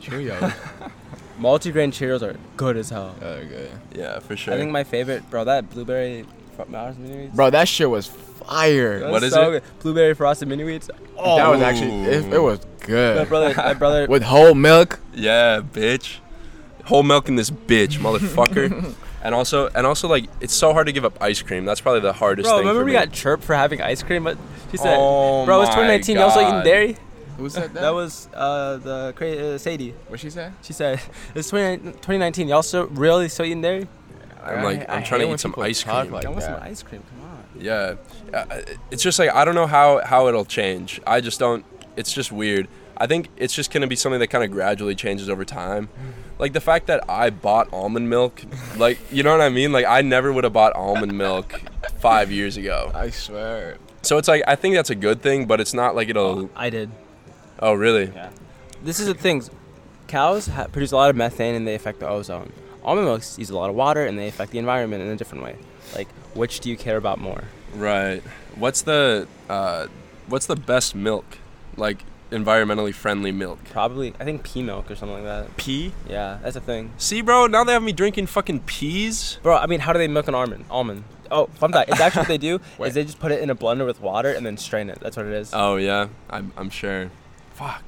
[0.00, 0.54] Cheerios.
[1.38, 3.14] multigrain Cheerios are good as hell.
[3.20, 3.70] oh, good.
[3.94, 4.54] Yeah, for sure.
[4.54, 7.36] I think my favorite, bro, that blueberry fro- Mars mini wheats.
[7.36, 9.10] Bro, that shit was fire.
[9.10, 9.60] What is so it?
[9.60, 9.62] Good.
[9.80, 10.90] Blueberry frosted mini wheats.
[11.16, 12.42] Oh, that was actually it, it oh.
[12.42, 13.18] was good.
[13.18, 14.06] My brother, my brother.
[14.08, 15.00] With whole milk.
[15.14, 16.18] Yeah, bitch.
[16.84, 18.94] Whole milk in this bitch, motherfucker.
[19.22, 21.64] and also, and also, like, it's so hard to give up ice cream.
[21.64, 22.50] That's probably the hardest thing.
[22.52, 22.66] Bro, thing.
[22.66, 22.98] remember for we me.
[22.98, 24.36] got chirped for having ice cream, but
[24.70, 26.16] she said, Oh "Bro, it's my 2019.
[26.16, 26.64] You also eating God.
[26.64, 26.96] dairy."
[27.38, 27.80] Who said that?
[27.82, 29.94] That was uh, the cra- uh, Sadie.
[30.08, 30.52] what she said?
[30.62, 31.00] She said,
[31.34, 32.48] "It's 20, 2019.
[32.48, 33.86] Y'all still really still eating dairy?
[34.42, 36.10] I'm like, I'm trying to eat some ice cream.
[36.10, 36.62] Like I want some that.
[36.62, 37.02] ice cream.
[37.08, 37.94] Come on." Yeah,
[38.34, 38.60] Uh,
[38.90, 41.00] it's just like I don't know how how it'll change.
[41.06, 41.64] I just don't.
[41.96, 42.66] It's just weird.
[42.96, 45.88] I think it's just gonna be something that kind of gradually changes over time.
[46.38, 48.42] Like the fact that I bought almond milk,
[48.76, 49.72] like you know what I mean.
[49.72, 51.60] Like I never would have bought almond milk
[51.98, 52.90] five years ago.
[52.94, 53.78] I swear.
[54.02, 56.50] So it's like I think that's a good thing, but it's not like it'll.
[56.56, 56.90] I did.
[57.60, 58.06] Oh really?
[58.06, 58.30] Yeah.
[58.82, 59.42] This is the thing.
[60.08, 62.52] Cows ha- produce a lot of methane and they affect the ozone.
[62.82, 65.44] Almond milks use a lot of water and they affect the environment in a different
[65.44, 65.56] way.
[65.94, 67.44] Like, which do you care about more?
[67.74, 68.22] Right.
[68.56, 69.86] What's the uh,
[70.26, 71.38] what's the best milk?
[71.76, 73.58] Like environmentally friendly milk.
[73.70, 75.56] Probably, I think pea milk or something like that.
[75.56, 75.92] Pea.
[76.08, 76.92] Yeah, that's a thing.
[76.98, 77.46] See, bro.
[77.46, 79.38] Now they have me drinking fucking peas.
[79.42, 80.64] Bro, I mean, how do they milk an almond?
[80.70, 81.04] Almond.
[81.30, 81.90] Oh, fun fact.
[81.90, 84.32] It's actually what they do is they just put it in a blender with water
[84.32, 84.98] and then strain it.
[85.00, 85.50] That's what it is.
[85.54, 87.10] Oh yeah, I'm I'm sure.
[87.54, 87.82] Fuck.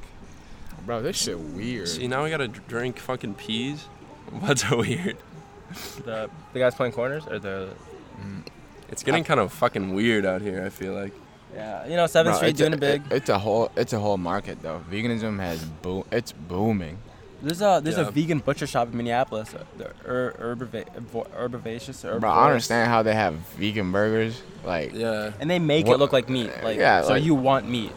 [0.87, 1.89] Bro, this shit weird.
[1.89, 3.83] See, now we gotta drink fucking peas.
[4.41, 5.17] What's so weird?
[6.05, 7.71] The the guys playing corners or the
[8.21, 8.47] mm.
[8.91, 10.65] It's getting kind of fucking weird out here.
[10.65, 11.13] I feel like.
[11.55, 13.03] Yeah, you know, Seventh Bro, Street it's doing a, it big.
[13.11, 14.81] it's a whole it's a whole market though.
[14.91, 16.05] Veganism has boom.
[16.11, 16.99] It's booming.
[17.43, 18.09] There's a there's Yeah.
[18.09, 19.53] a vegan butcher shop in Minneapolis.
[19.55, 22.01] uh, The ur, herbiva- vo- herbivacious.
[22.01, 22.47] Bro, I herbivorous.
[22.47, 24.41] understand how they have vegan burgers.
[24.65, 25.33] Like, Yeah.
[25.39, 26.51] And they make What- it look like meat.
[26.63, 27.93] Like, Yeah, so like- you want meat.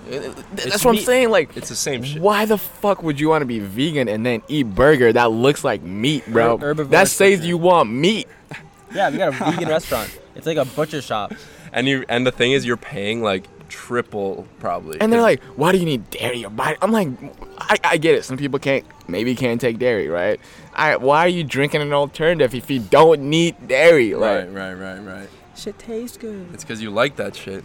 [0.53, 1.30] that's what I'm saying.
[1.30, 2.22] Like, It's the same shit.
[2.22, 5.64] why the fuck would you want to be vegan and then eat burger that looks
[5.64, 6.58] like meat, bro?
[6.58, 7.47] Her- herbivorous that says butcher.
[7.47, 8.28] you want meat.
[8.93, 10.10] Yeah, we got a vegan restaurant.
[10.36, 11.34] It's like a butcher shop.
[11.78, 14.99] And you and the thing is, you're paying like triple probably.
[14.99, 16.39] And they're like, why do you need dairy?
[16.39, 16.75] Your body.
[16.82, 17.09] I'm like,
[17.59, 18.23] I, I get it.
[18.23, 20.39] Some people can't, maybe can't take dairy, right?
[20.73, 24.15] I, why are you drinking an alternative if you don't need dairy?
[24.15, 25.30] Like, right, right, right, right.
[25.55, 26.47] Shit tastes good.
[26.51, 27.63] It's because you like that shit.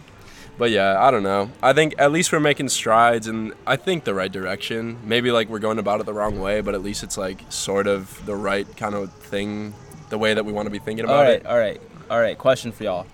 [0.59, 1.49] But yeah, I don't know.
[1.63, 4.99] I think at least we're making strides and I think the right direction.
[5.03, 7.87] Maybe like we're going about it the wrong way, but at least it's like sort
[7.87, 9.73] of the right kind of thing,
[10.09, 11.45] the way that we want to be thinking about it.
[11.47, 11.81] All right, it.
[11.81, 12.37] all right, all right.
[12.37, 13.07] Question for y'all.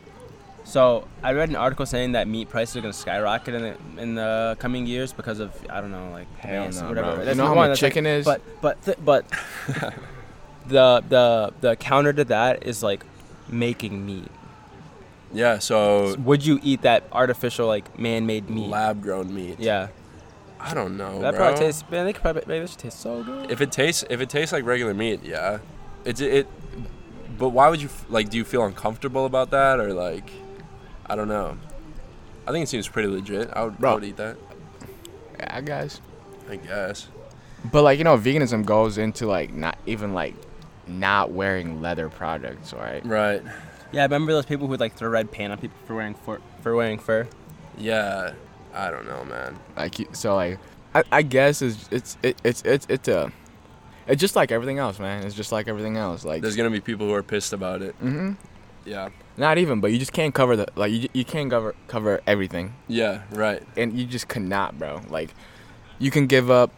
[0.70, 4.14] So I read an article saying that meat prices are gonna skyrocket in the in
[4.14, 7.16] the coming years because of I don't know like Hell no, whatever.
[7.16, 7.24] bro.
[7.26, 8.24] You know how much that's like- chicken is?
[8.24, 9.26] But but th- but
[10.68, 13.04] the the the counter to that is like
[13.48, 14.30] making meat.
[15.34, 18.68] Yeah, so Would you eat that artificial like man-made meat?
[18.70, 19.60] lab grown meat.
[19.60, 19.88] Yeah,
[20.60, 21.20] I don't know.
[21.22, 21.40] that bro.
[21.48, 21.84] probably tastes.
[21.90, 23.50] Man, they could probably maybe that should taste so good.
[23.50, 25.60] If it tastes if it tastes like regular meat, yeah.
[26.06, 26.48] It's it
[27.40, 30.30] but why would you like do you feel uncomfortable about that or like
[31.10, 31.58] I don't know.
[32.48, 33.50] I think it seems pretty legit.
[33.54, 34.38] I would, I would eat that.
[35.40, 36.02] yeah, I guess.
[36.50, 37.08] I guess.
[37.72, 40.36] But like, you know, veganism goes into like not even like
[40.88, 43.06] not wearing leather products, right?
[43.06, 43.42] Right.
[43.92, 46.16] Yeah, I remember those people who would like throw red paint on people for wearing
[46.16, 46.40] fur.
[46.62, 47.28] For wearing fur.
[47.78, 48.34] Yeah.
[48.74, 49.60] I don't know, man.
[49.76, 50.60] Like, so like,
[50.94, 53.32] I, I guess it's it's it, it's it's it's a,
[54.08, 55.24] it's just like everything else, man.
[55.24, 56.24] It's just like everything else.
[56.24, 57.96] Like, There's gonna be people who are pissed about it.
[58.00, 58.34] Mm-hmm.
[58.86, 59.10] Yeah.
[59.40, 62.74] Not even, but you just can't cover the like you you can't cover cover everything,
[62.88, 63.22] Yeah.
[63.32, 63.64] Right.
[63.78, 65.02] and you just cannot, bro.
[65.10, 65.34] Like,
[65.98, 66.72] you can give up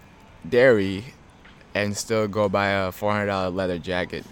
[0.47, 1.05] dairy,
[1.75, 4.25] and still go buy a four hundred dollar leather jacket.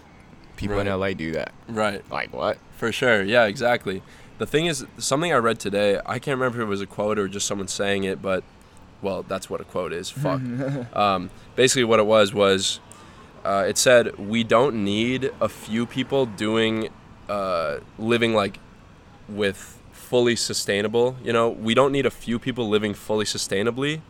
[0.55, 0.87] People Right.
[0.87, 1.51] in LA do that.
[1.67, 2.03] Right.
[2.11, 2.57] Like what?
[2.77, 3.23] For sure.
[3.23, 3.45] Yeah.
[3.45, 4.01] Exactly.
[4.39, 5.99] The thing is, something I read today.
[6.05, 8.43] I can't remember if it was a quote or just someone saying it, but
[9.01, 10.09] well, that's what a quote is.
[10.09, 10.41] Fuck.
[10.95, 12.79] um, basically, what it was was,
[13.45, 16.89] uh, it said we don't need a few people doing,
[17.29, 18.59] uh, living like,
[19.27, 21.15] with fully sustainable.
[21.23, 24.01] You know, we don't need a few people living fully sustainably.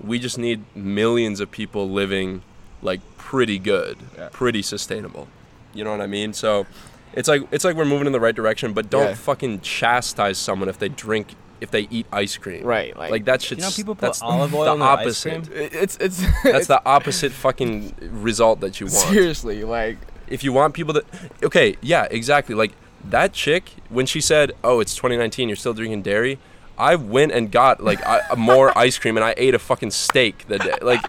[0.00, 2.42] We just need millions of people living
[2.82, 4.28] like pretty good, Yeah.
[4.32, 5.28] pretty sustainable.
[5.74, 6.32] You know what I mean?
[6.34, 6.66] So
[7.14, 9.14] it's like it's like we're moving in the right direction, but don't Yeah.
[9.14, 12.62] fucking chastise someone if they drink if they eat ice cream.
[12.64, 14.88] Right, like- Like, that shit's You know, people put that's olive oil the in their
[14.88, 15.46] ice opposite.
[15.50, 15.68] cream?
[15.72, 19.08] It's it's That's the opposite fucking result that you want.
[19.08, 19.96] seriously like
[20.28, 21.04] If you want people to
[21.42, 22.54] Okay, yeah, exactly.
[22.54, 22.72] Like
[23.04, 26.38] that chick when she said, "Oh, it's 2019, you're still drinking dairy."
[26.78, 30.46] I went and got like I, more ice cream and I ate a fucking steak
[30.48, 30.76] that day.
[30.82, 31.00] Like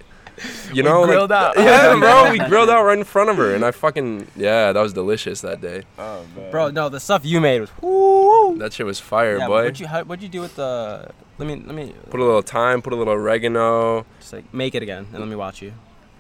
[0.72, 1.55] you know, like- grilled out.
[1.57, 4.80] Yeah, bro, we grilled out right in front of her, and I fucking yeah, that
[4.80, 5.84] was delicious that day.
[5.97, 6.51] oh man.
[6.51, 8.55] Bro, no, the stuff you made was woo.
[8.59, 9.63] That shit was fire, Yeah, boy.
[9.63, 11.09] what'd you how, what'd you do with the?
[11.39, 14.05] Let me let me Put a little thyme, put a little oregano.
[14.20, 15.74] just like make it again and let me watch you.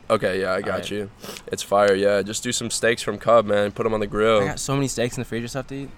[0.09, 0.91] Okay, yeah, I got Alright.
[0.91, 1.09] you.
[1.47, 2.21] It's fire, yeah.
[2.21, 3.71] Just do some steaks from Cub, man.
[3.71, 4.41] Put them on the grill.
[4.41, 5.89] I got so many steaks in the freezer stuff to eat.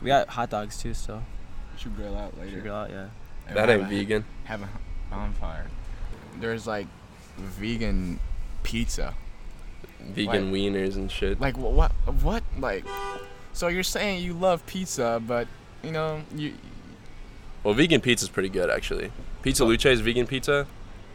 [0.00, 1.22] We got hot dogs too, still.
[1.76, 2.60] should grill out later.
[2.60, 3.08] Grill out, yeah.
[3.52, 4.24] That ain't vegan.
[4.44, 4.68] Have a
[5.10, 5.66] bonfire.
[6.38, 6.86] there's like
[7.36, 8.18] vegan
[8.62, 9.14] pizza.
[10.00, 11.40] Vegan wieners and shit.
[11.40, 11.92] Like what?
[12.22, 12.42] What?
[12.58, 12.84] Like,
[13.52, 15.46] so you're saying you love pizza, but
[15.82, 16.54] you know you.
[17.62, 19.12] Well, vegan pizza's pretty good actually.
[19.42, 20.66] Pizza Luce's vegan pizza.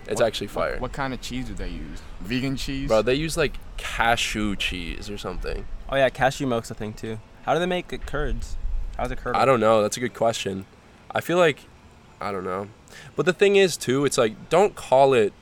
[0.08, 0.74] It's what- actually fire.
[0.74, 2.02] What, what kind of cheese do they use?
[2.22, 2.88] Vegan cheese.
[2.88, 5.66] Bro, they use like cashew cheese or something.
[5.90, 7.20] Oh yeah, cashew milk's a thing too.
[7.44, 8.58] How do they make it curds?
[8.98, 9.36] How's it curd?
[9.36, 9.82] I don't know.
[9.82, 10.66] That's a good question.
[11.12, 11.62] I feel like
[12.20, 12.70] I don't know.
[13.16, 15.34] But the thing is too, it's like don't call it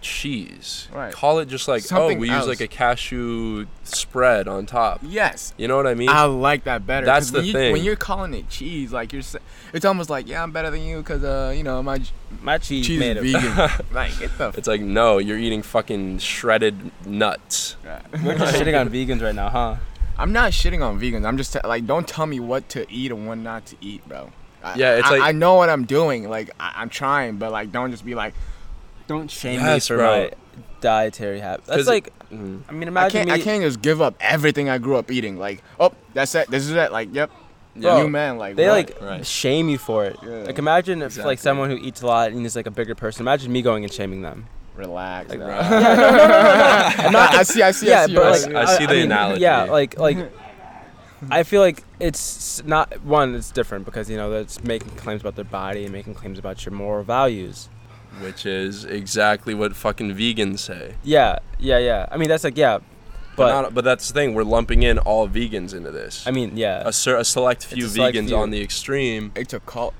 [0.00, 0.88] cheese.
[0.92, 1.12] Right.
[1.12, 2.46] Call it just like Something oh, we else.
[2.46, 5.00] use like a cashew spread on top.
[5.02, 5.54] Yes.
[5.56, 6.08] You know what I mean?
[6.08, 7.06] I like that better.
[7.06, 7.72] That's the when you, thing.
[7.72, 9.38] When you're calling it cheese, like you're, sa-
[9.72, 12.00] it's almost like yeah, I'm better than you because uh, you know my
[12.42, 13.42] My cheese, cheese made is of.
[13.42, 13.86] vegan.
[13.92, 14.48] like get the.
[14.56, 17.76] it's like no, you're eating fucking shredded nuts.
[17.84, 19.76] F- We're just shitting on vegans right now, huh?
[20.16, 21.24] I'm not shitting on vegans.
[21.24, 24.06] I'm just t- like, don't tell me what to eat and what not to eat,
[24.08, 24.30] bro.
[24.64, 26.28] I, Yeah, it's I, like- I know what I'm doing.
[26.28, 28.34] Like I, I'm trying, but like don't just be like
[29.08, 30.06] Don't shame Yes, me for bro.
[30.06, 30.30] my
[30.80, 31.66] dietary habits.
[31.66, 32.60] 'Cause That's like, Mm.
[32.68, 33.28] I mean, I imagine can't.
[33.28, 33.34] me.
[33.34, 35.38] I can't just give up everything I grew up eating.
[35.38, 36.50] Like oh, that's it.
[36.50, 36.92] This is it.
[36.92, 37.30] Like yep.
[37.74, 38.36] Bro, new man.
[38.38, 38.72] Like They what?
[38.72, 39.26] like Right.
[39.26, 40.16] shame you for it.
[40.22, 40.30] Yeah.
[40.44, 43.22] Like imagine if like someone who eats a lot and is like a bigger person.
[43.22, 44.46] Imagine me going and shaming them.
[44.76, 45.30] relax.
[45.30, 45.46] Like, bro.
[45.48, 45.54] bro.
[45.58, 47.62] I'm not, I see.
[47.62, 47.86] I see.
[47.88, 48.14] I yeah, see.
[48.14, 49.40] but like I see the mean, analogy.
[49.40, 50.18] Yeah, like like
[51.30, 53.34] I feel like it's not one.
[53.34, 56.64] It's different because you know that's making claims about their body and making claims about
[56.66, 57.68] your moral values.
[58.20, 60.94] Which is exactly what fucking vegans say.
[61.04, 62.08] Yeah, yeah, yeah.
[62.10, 64.34] I mean that's like yeah, But but not, but that's the thing.
[64.34, 66.26] We're lumping in all vegans into this.
[66.26, 66.82] I mean yeah.
[66.84, 68.36] a, cer- a select few a select vegans few.
[68.36, 69.32] on the extreme.
[69.36, 69.94] it's a cult.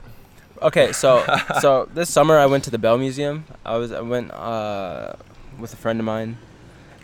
[0.61, 1.25] Okay, so
[1.61, 3.45] so this summer I went to the Bell Museum.
[3.65, 5.13] I was I went uh,
[5.59, 6.39] with a friend of mine,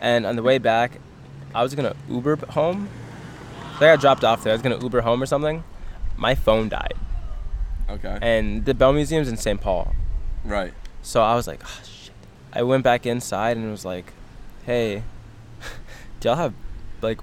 [0.01, 0.99] and on the way back,
[1.53, 2.89] I was gonna Uber b- home.
[3.77, 4.51] I got dropped off there.
[4.51, 5.63] I was gonna Uber home or something.
[6.17, 6.95] My phone died,
[7.89, 8.17] Okay.
[8.21, 9.61] and the Bell Museum's in St.
[9.61, 9.93] Paul.
[10.43, 10.73] Right.
[11.05, 12.15] So I was like, oh, shit.
[12.51, 14.11] I went back inside and was like,
[14.65, 15.03] hey,
[16.19, 16.53] do y'all have
[17.01, 17.19] like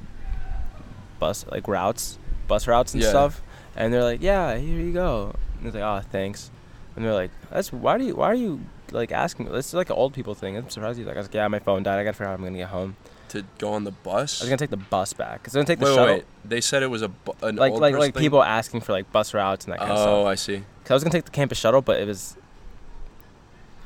[1.19, 2.17] bus like routes,
[2.47, 3.09] bus routes and Yeah.
[3.09, 3.43] stuff?
[3.75, 5.35] And they're like, yeah, here you go.
[5.59, 6.51] And I was like, oh, thanks.
[6.95, 8.61] And they're like, that's why do you why are you
[8.93, 9.47] like asking?
[9.47, 10.57] This is like an old people thing.
[10.57, 11.17] I'm surprised you like.
[11.17, 11.99] I was like, yeah, my phone died.
[11.99, 12.97] I gotta figure out how I'm gonna get home.
[13.31, 14.41] To go on the bus.
[14.41, 15.43] I was gonna take the bus back.
[15.43, 16.15] Cause I was gonna take the wait, shuttle.
[16.17, 16.25] wait.
[16.45, 18.21] They said it was a bu- an Like old like like thing?
[18.21, 20.13] people asking for like bus routes and that kind of oh, stuff.
[20.13, 20.59] Oh, I see.
[20.85, 22.37] Cause I was gonna take the campus shuttle, but it was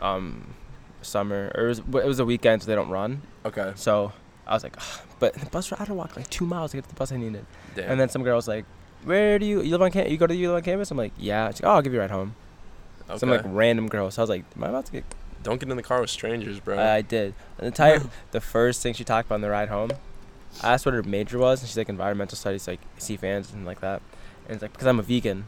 [0.00, 0.54] um
[1.02, 3.22] summer or it was, it was a weekend, so they don't run.
[3.44, 3.72] Okay.
[3.76, 4.12] So
[4.46, 6.72] I was like, "Ugh," but the bus route, I had to walk like two miles
[6.72, 7.46] to get to the bus I needed.
[7.74, 7.90] Damn.
[7.92, 8.64] And then some girl was like,
[9.04, 10.12] "Where do you you live on campus?
[10.12, 11.92] You go to you live on campus?" I'm like, "Yeah." She's like, "Oh, I'll give
[11.92, 12.34] you a ride home."
[13.08, 13.18] okay.
[13.18, 14.10] Some like random girl.
[14.10, 15.04] So I was like, "Am I about to get?"
[15.42, 16.78] Don't get in the car with strangers, bro.
[16.78, 17.34] I did.
[17.58, 18.00] The entire
[18.32, 19.90] the first thing she talked about on the ride home,
[20.62, 23.64] I asked what her major was, and she's like environmental studies, like sea fans and
[23.64, 24.02] like that.
[24.46, 25.44] And it's like because I'm a vegan.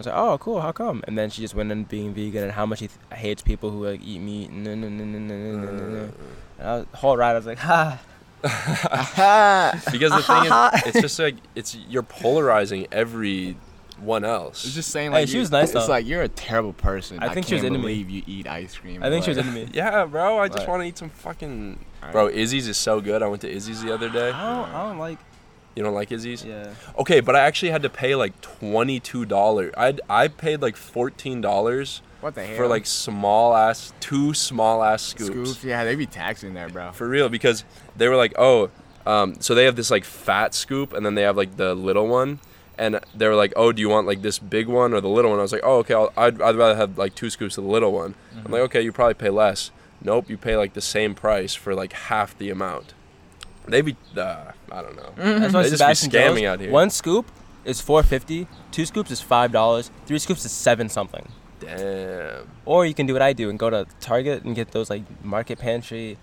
[0.00, 0.60] I was like, oh, cool.
[0.62, 1.02] How come?
[1.06, 3.70] And then she just went into being vegan and how much she th- hates people
[3.70, 4.48] who like eat meat.
[4.50, 6.12] And, and, and, and, and, and, and, and.
[6.58, 8.00] and I was, the whole ride, I was like, ha.
[9.92, 14.64] because the thing is, it's just like it's you're polarizing everyone else.
[14.64, 15.92] It's just saying Hey, like she you- was nice, It's though.
[15.92, 17.18] like you're a terrible person.
[17.20, 17.92] I think she was can't into me.
[17.94, 19.02] you eat ice cream.
[19.02, 19.68] I think she was into me.
[19.74, 20.38] yeah, bro.
[20.38, 21.78] I just want to eat some fucking.
[22.00, 22.12] Alright.
[22.12, 23.22] Bro, Izzy's is so good.
[23.22, 24.30] I went to Izzy's the other day.
[24.30, 25.18] I don't, I don't like.
[25.76, 26.44] You don't like Izzy's?
[26.44, 26.72] Yeah.
[26.98, 29.72] Okay, but I actually had to pay like twenty two dollars.
[29.76, 32.56] I I paid like fourteen dollars What the hell?
[32.56, 35.30] for like small ass two small ass scoops.
[35.50, 35.64] scoops.
[35.64, 36.92] Yeah, they be taxing there, bro.
[36.92, 37.64] For real, because
[37.96, 38.70] they were like, oh,
[39.06, 42.08] um, so they have this like fat scoop, and then they have like the little
[42.08, 42.40] one,
[42.76, 45.30] and they were like, oh, do you want like this big one or the little
[45.30, 45.38] one?
[45.38, 47.70] I was like, oh, okay, I'll, I'd, I'd rather have like two scoops of the
[47.70, 48.16] little one.
[48.44, 49.70] I'm like, okay, you probably pay less.
[50.02, 52.92] Nope, you pay like the same price for like half the amount.
[53.66, 55.12] They be, uh, I don't know.
[55.16, 56.70] That's why They just be scamming out here.
[56.70, 57.30] One scoop
[57.64, 58.46] is four fifty.
[58.70, 59.90] Two scoops is five dollars.
[60.06, 61.28] Three scoops is seven something.
[61.60, 62.50] Damn.
[62.64, 65.02] Or you can do what I do and go to Target and get those like
[65.24, 66.16] Market Pantry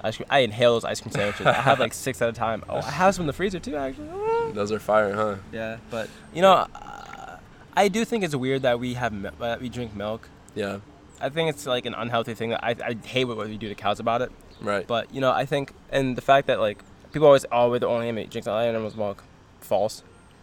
[0.00, 0.26] ice cream.
[0.30, 1.46] I inhale those ice cream sandwiches.
[1.46, 2.64] I have like six at a time.
[2.68, 4.08] Oh, I have some in the freezer too, actually.
[4.52, 5.36] Those are fire, huh?
[5.52, 7.38] Yeah, but you know, uh,
[7.76, 10.28] I do think it's weird that we have that we drink milk.
[10.54, 10.78] Yeah,
[11.20, 12.50] I think it's like an unhealthy thing.
[12.50, 14.30] That I, I hate what we do to cows about it.
[14.60, 14.86] Right.
[14.86, 16.82] But you know, I think and the fact that like
[17.12, 19.22] people always oh we're the only animal drinks animals milk,
[19.60, 20.02] false.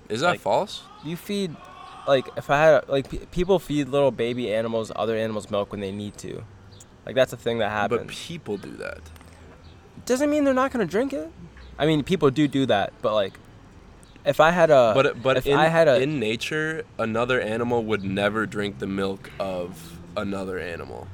[0.10, 0.84] Is that like- false?
[1.04, 1.56] You feed
[2.08, 5.82] like if I had like pe- people feed little baby animals other animals milk when
[5.82, 6.44] they need to.
[7.06, 8.02] Like that's a thing that happens.
[8.02, 9.02] But people do that.
[10.06, 11.32] Doesn't mean they're not gonna drink it.
[11.78, 13.34] I mean, people do do that, but like,
[14.26, 17.84] if I had a, But but if in, I had a, in nature, another animal
[17.84, 21.08] would never drink the milk of another animal.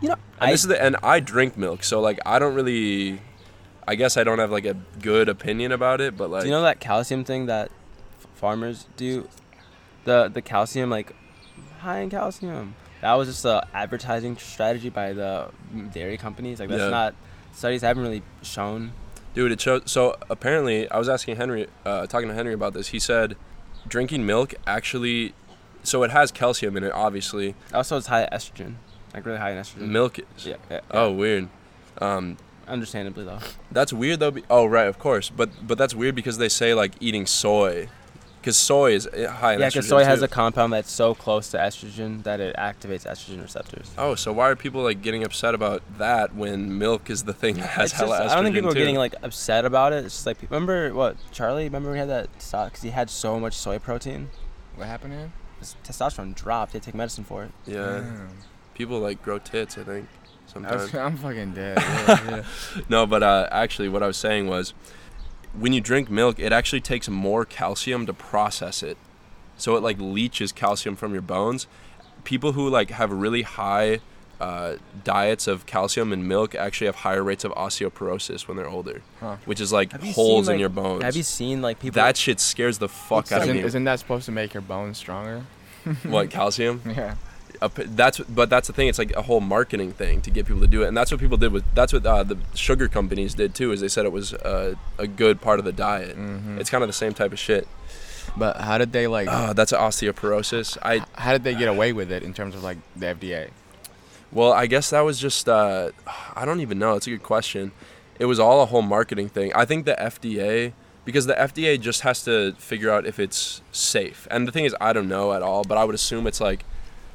[0.00, 2.54] You know, And I, this is the and I drink milk, so like I don't
[2.54, 3.20] really.
[3.86, 6.54] I guess I don't have like a good opinion about it, but like do you
[6.54, 7.70] know that calcium thing that
[8.20, 9.28] f- farmers do?
[10.04, 11.14] The the calcium like
[11.80, 12.74] high in calcium.
[13.02, 15.50] that was just a advertising strategy by the
[15.92, 16.60] dairy companies.
[16.60, 16.88] Like that's Yeah.
[16.88, 17.14] not
[17.52, 18.92] studies haven't really shown.
[19.34, 19.82] Dude, it shows.
[19.86, 22.88] So apparently, I was asking Henry, uh, talking to Henry about this.
[22.88, 23.36] He said,
[23.86, 25.34] drinking milk actually,
[25.82, 26.92] so it has calcium in it.
[26.92, 28.76] Obviously, Also, it's high estrogen,
[29.14, 29.88] like really high in estrogen.
[29.88, 30.46] milk is.
[30.46, 30.56] Yeah.
[30.70, 31.48] yeah, Oh, weird.
[32.00, 32.36] Um,
[32.66, 33.38] understandably though.
[33.70, 34.32] that's weird though.
[34.32, 35.30] Be- oh, right, of course.
[35.30, 37.88] But but that's weird because they say like eating soy,
[38.40, 39.72] because soy is uh, high in Yeah, estrogen.
[39.74, 43.92] because soy has a compound that's so close to estrogen that it activates estrogen receptors.
[43.96, 47.54] Oh, so why are people like getting upset about that when milk is the thing
[47.56, 48.78] that has It's just- hella estrogen I don't think people too?
[48.78, 50.04] are getting like upset about it.
[50.04, 51.64] It's just like remember what Charlie?
[51.64, 54.30] Remember we had that stock because he had so much soy protein.
[54.74, 55.32] What happened to him?
[55.60, 56.72] His testosterone dropped.
[56.72, 57.52] He had to take medicine for it.
[57.66, 58.28] yeah, Damn.
[58.74, 59.78] People like grow tits.
[59.78, 60.08] I think
[60.46, 60.94] sometimes.
[60.94, 61.78] I'm, I'm fucking dead.
[61.78, 62.44] Yeah, yeah.
[62.88, 64.74] No, but uh, actually, what I was saying was,
[65.58, 68.96] when you drink milk, it actually takes more calcium to process it,
[69.56, 71.66] so it like leaches calcium from your bones.
[72.24, 74.00] People who like have really high
[74.40, 79.02] uh, diets of calcium in milk actually have higher rates of osteoporosis when they're older,
[79.20, 79.36] Huh.
[79.44, 81.02] which is like holes seen, in like- your bones.
[81.04, 81.94] Have you seen like people?
[81.94, 83.60] that shit scares the fuck out of me.
[83.62, 85.44] isn't that supposed to make your bones stronger?
[86.04, 86.80] what calcium?
[86.86, 87.14] Yeah.
[87.62, 90.60] A that's but that's the thing it's like a whole marketing thing to get people
[90.60, 93.34] to do it and that's what people did with that's what uh, the sugar companies
[93.34, 96.58] did too is they said it was uh, a good part of the diet Mhm.
[96.60, 97.66] it's kind of the same type of shit
[98.36, 99.28] But how did they like?
[99.28, 102.78] uh, that's osteoporosis i how did they get away with it in terms of like
[102.96, 103.50] the FDA?
[104.32, 105.90] well i guess that was just uh,
[106.34, 107.72] i don't even know it's a good question
[108.18, 110.72] it was all a whole marketing thing i think the fda
[111.04, 114.74] because the fda just has to figure out if it's safe and the thing is
[114.80, 116.64] i don't know at all but i would assume it's like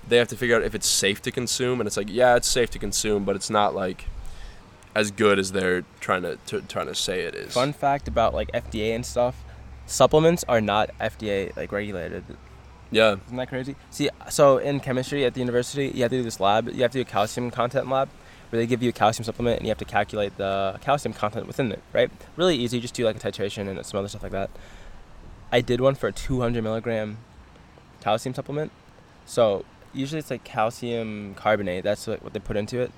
[0.09, 2.47] they have to figure out if it's safe to consume and it's like yeah it's
[2.47, 4.05] safe to consume but it's not like
[4.95, 8.33] as good as they're trying to, to trying to say it is Fun fact about
[8.33, 9.35] like FDA and stuff:
[9.85, 12.23] supplements are not FDA like regulated.
[12.91, 13.75] yeah Isn't that crazy?
[13.91, 16.67] See, so in chemistry at the university, you have to do this lab.
[16.69, 18.09] You have to do a calcium content lab,
[18.49, 21.45] where they give you a calcium supplement and you have to calculate the calcium content
[21.45, 21.81] within it.
[21.93, 22.09] Right?
[22.35, 22.79] Really easy.
[22.79, 24.49] Just do like a titration and some other stuff like that.
[25.51, 27.19] I did one for a 200 milligram
[28.01, 28.71] calcium supplement.
[29.25, 31.83] So usually it's like calcium carbonate.
[31.83, 32.91] That's what, what they put into it.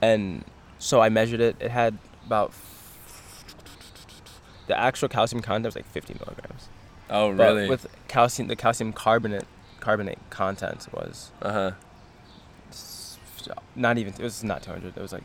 [0.00, 0.44] And
[0.78, 1.56] so I measured it.
[1.60, 2.52] It had about
[4.66, 6.68] the actual calcium content was like 50 milligrams.
[7.10, 7.66] oh really?
[7.66, 9.46] But with calcium, the calcium carbonate
[9.80, 11.72] carbonate content was uh-huh
[13.74, 14.12] not even.
[14.14, 14.96] It was not 200.
[14.96, 15.24] It was like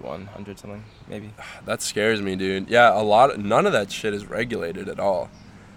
[0.00, 1.32] 100 something maybe.
[1.64, 5.30] that scares me dude yeah a lot none of that shit is regulated at all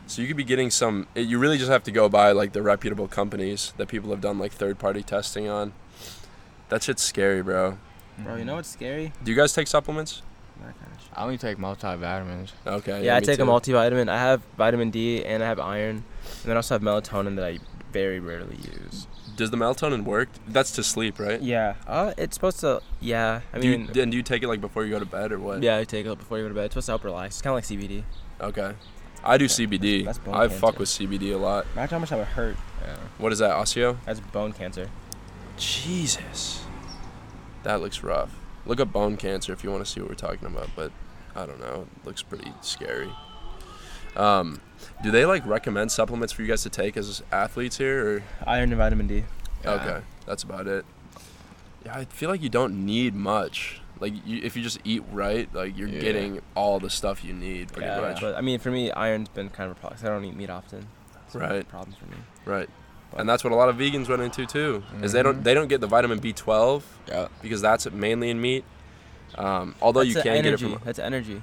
[0.08, 2.54] so you could be getting some it, you really just have to go by like
[2.54, 5.74] the reputable companies that people have done like third party testing on
[6.70, 7.78] that shit's scary bro
[8.20, 9.14] Bro, you know what's scary?
[9.24, 10.24] do you guys take supplements
[10.60, 11.12] That kind of shit.
[11.16, 12.52] I only take multivitamins.
[12.66, 14.10] okay Yeah, I me take a multivitamin.
[14.10, 17.46] I have vitamin D and I have iron, and then I also have melatonin that
[17.46, 17.60] I
[17.92, 19.08] very rarely use.
[19.36, 21.76] does the melatonin work that's to sleep right Yeah.
[21.86, 22.82] Uh, it's supposed to.
[23.00, 23.42] Yeah.
[23.54, 23.90] I do mean.
[23.94, 25.78] you, and do you take it like before you go to bed or what yeah,
[25.78, 26.66] I take it before you go to bed.
[26.66, 27.36] It's supposed to help relax.
[27.36, 28.04] It's kind of like CBD.
[28.42, 28.74] okay
[29.28, 32.18] i do cbd that's bone i fuck with cbd a lot Imagine how much that
[32.18, 32.56] would hurt.
[32.84, 32.96] Yeah.
[33.18, 34.90] what is that osteo That's bone cancer.
[35.58, 36.64] Jesus.
[37.64, 38.32] That looks rough.
[38.66, 40.92] Look up bone cancer if you want to see what we're talking about, but
[41.36, 41.88] I don't know.
[41.98, 43.10] It looks pretty scary.
[44.16, 44.62] Um,
[45.04, 48.70] do they like recommend supplements for you guys to take as athletes here or Iron
[48.72, 49.24] and vitamin D.
[49.64, 49.72] Yeah.
[49.72, 50.86] okay, that's about it.
[51.86, 53.82] Yeah, I feel like you don't need much.
[54.00, 56.00] Like you, if you just eat right, like you're Yeah.
[56.02, 58.22] getting all the stuff you need pretty yeah, much.
[58.22, 60.00] but I mean, for me, iron's been kind of a problem.
[60.04, 60.88] I don't eat meat often.
[61.34, 61.68] Right.
[61.68, 62.18] problem for me.
[62.46, 62.70] Right.
[63.16, 64.84] And that's what a lot of vegans run into too.
[65.02, 65.44] Is they don't Mhm.
[65.44, 67.28] they don't get the vitamin B12 Yeah.
[67.42, 68.64] because that's mainly in meat.
[69.38, 70.66] Um, although That's you can energy.
[70.66, 71.42] get it from That's energy.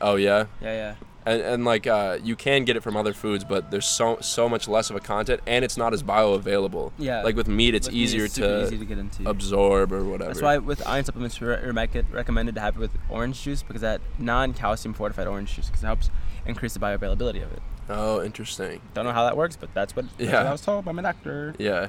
[0.00, 0.44] Oh yeah.
[0.60, 0.94] Yeah, yeah.
[1.26, 4.48] And, and like uh, you can get it from other foods, but there's so so
[4.48, 6.92] much less of a content, and it's not as bioavailable.
[6.98, 7.22] Yeah.
[7.22, 9.28] Like with meat, it's With meat, easier super to, easy to get into.
[9.28, 10.30] absorb or whatever.
[10.30, 13.62] That's why with iron supplements, we re- rec- recommended to have it with orange juice
[13.62, 16.10] because that non-calcium fortified orange juice because it helps
[16.46, 17.62] increase the bioavailability of it.
[17.90, 18.80] Oh, interesting.
[18.94, 20.38] Don't know how that works, but that's what, that's Yeah.
[20.38, 21.54] what I was told by my doctor.
[21.58, 21.88] Yeah.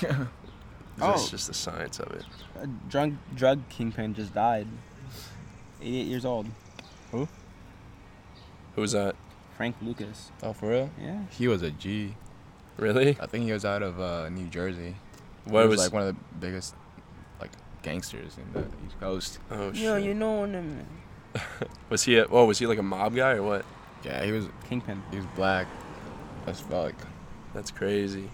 [1.02, 1.12] Oh.
[1.12, 2.24] That's just the science of it.
[2.60, 4.66] A drug drug kingpin just died.
[5.80, 6.44] 88 years old.
[8.76, 9.16] Who's that?
[9.56, 10.30] Frank Lucas.
[10.42, 10.90] Oh, for real?
[11.00, 11.22] Yeah.
[11.30, 12.14] He was a G.
[12.76, 13.16] Really?
[13.20, 14.96] I think he was out of uh, New Jersey.
[15.44, 15.76] What he was?
[15.78, 16.74] was like one of the biggest
[17.40, 17.50] like
[17.82, 19.38] gangsters in the East Coast.
[19.50, 19.82] oh shit.
[19.82, 20.86] Yeah, you know him.
[21.90, 22.16] Was he?
[22.18, 23.64] A, oh, was he like a mob guy or what?
[24.04, 25.00] Yeah, he was Kingpin.
[25.12, 25.68] he was black
[26.44, 26.92] That's fuck.
[27.54, 28.28] That's crazy.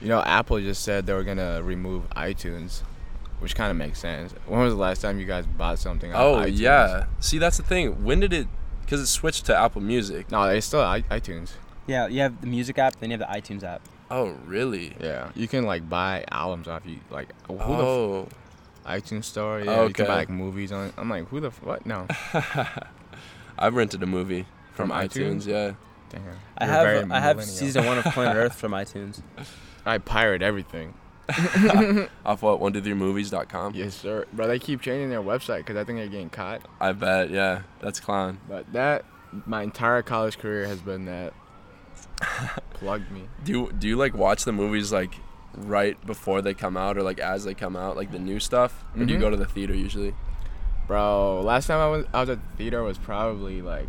[0.00, 2.80] You know, Apple just said they were gonna remove iTunes,
[3.38, 4.32] which kind of makes sense.
[4.46, 6.12] When was the last time you guys bought something?
[6.12, 6.58] on Oh iTunes?
[6.58, 7.04] yeah.
[7.20, 8.02] See, that's the thing.
[8.02, 8.48] When did it?
[8.84, 10.30] Because it switched to Apple Music.
[10.30, 11.52] No, it's still I- iTunes.
[11.86, 13.82] Yeah, you have the music app, then you have the iTunes app.
[14.10, 14.94] Oh, really?
[15.00, 18.28] Yeah, you can like buy albums off you like who the Oh,
[18.86, 19.60] f- iTunes store.
[19.60, 20.92] Yeah, you can buy like movies on.
[20.96, 21.84] I'm like, who the f- what?
[21.86, 22.06] No,
[23.58, 25.42] I've rented a movie from, From iTunes.
[25.42, 25.46] iTunes?
[25.46, 25.72] Yeah.
[26.10, 26.22] damn.
[26.58, 29.20] I You're have I have season one of Planet Earth from iTunes.
[29.86, 30.94] I pirate everything.
[32.26, 32.60] Off what?
[32.60, 33.74] One two three movies.com.
[33.74, 34.26] Yes, sir.
[34.32, 36.62] Bro, they keep changing their website because I think they're getting caught.
[36.80, 37.30] I bet.
[37.30, 38.38] Yeah, that's clown.
[38.48, 39.04] But that,
[39.46, 41.32] my entire college career has been that.
[42.74, 43.22] Plugged me.
[43.44, 45.14] Do you, do you like watch the movies like
[45.56, 48.84] right before they come out or like as they come out, like the new stuff?
[48.96, 49.22] Or do you Mhm.
[49.22, 50.14] go to the theater usually?
[50.86, 53.88] Bro, last time I was I was at the theater was probably like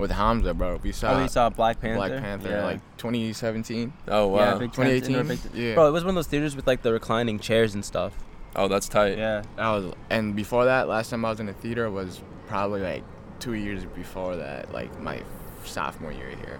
[0.00, 0.80] with Hamza, bro.
[0.82, 1.96] We saw Oh, you saw Black Panther.
[2.08, 2.64] Black Panther Yeah.
[2.64, 3.92] like 2017.
[4.08, 4.38] Oh wow.
[4.38, 5.50] Yeah, big tent in 2018?
[5.54, 5.74] Yeah.
[5.74, 8.12] Bro, it was one of those theaters with like the reclining chairs and stuff.
[8.56, 9.16] oh, that's tight.
[9.18, 9.42] Yeah.
[9.56, 13.04] That was and before that, last time I was in the theater was probably like
[13.38, 15.22] two years before that, like my
[15.64, 16.58] sophomore year here.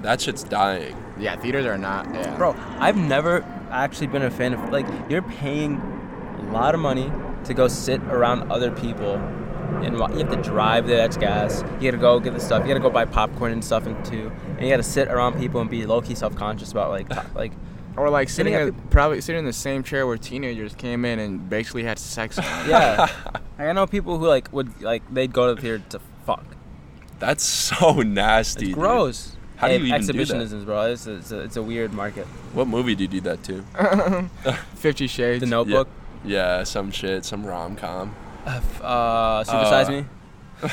[0.00, 0.96] That shit's dying.
[1.18, 2.06] Yeah, theaters are not.
[2.14, 2.36] Yeah.
[2.36, 5.76] Bro, I've never actually been a fan of like you're paying
[6.38, 7.10] a lot of money
[7.44, 9.16] to go sit around other people
[9.84, 11.62] and you have to drive there, that's gas.
[11.80, 12.62] You gotta go get the stuff.
[12.62, 14.30] You gotta go buy popcorn and stuff and too.
[14.56, 17.26] And you gotta sit around people and be low key self conscious about like to-
[17.34, 17.52] like
[17.96, 21.48] Or like sitting at, probably sitting in the same chair where teenagers came in and
[21.50, 22.38] basically had sex.
[22.38, 23.08] yeah.
[23.58, 26.44] I know people who like would like they'd go to the theater to fuck.
[27.18, 28.66] That's so nasty.
[28.66, 28.74] It's dude.
[28.74, 29.34] gross.
[29.56, 30.14] How do you even do that?
[30.14, 30.92] exhibitionisms, bro.
[30.92, 32.26] It's a, it's, a, it's a weird market.
[32.52, 34.28] What movie do you do that to?
[34.76, 35.40] Fifty Shades.
[35.40, 35.88] The Notebook.
[36.24, 38.14] Yeah, some shit, some rom com.
[38.46, 40.04] Uh, Super Size Uh, Me.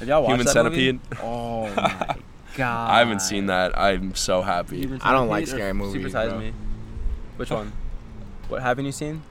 [0.00, 0.94] Have y'all watched Human that Centipede.
[1.10, 1.16] Movie?
[1.22, 2.16] Oh my
[2.56, 2.90] god.
[2.90, 3.78] I haven't seen that.
[3.78, 4.88] I'm so happy.
[5.02, 6.38] I don't like scary movies, Super Size bro.
[6.40, 6.52] Me.
[7.36, 7.72] Which one?
[8.48, 9.22] What haven't you seen?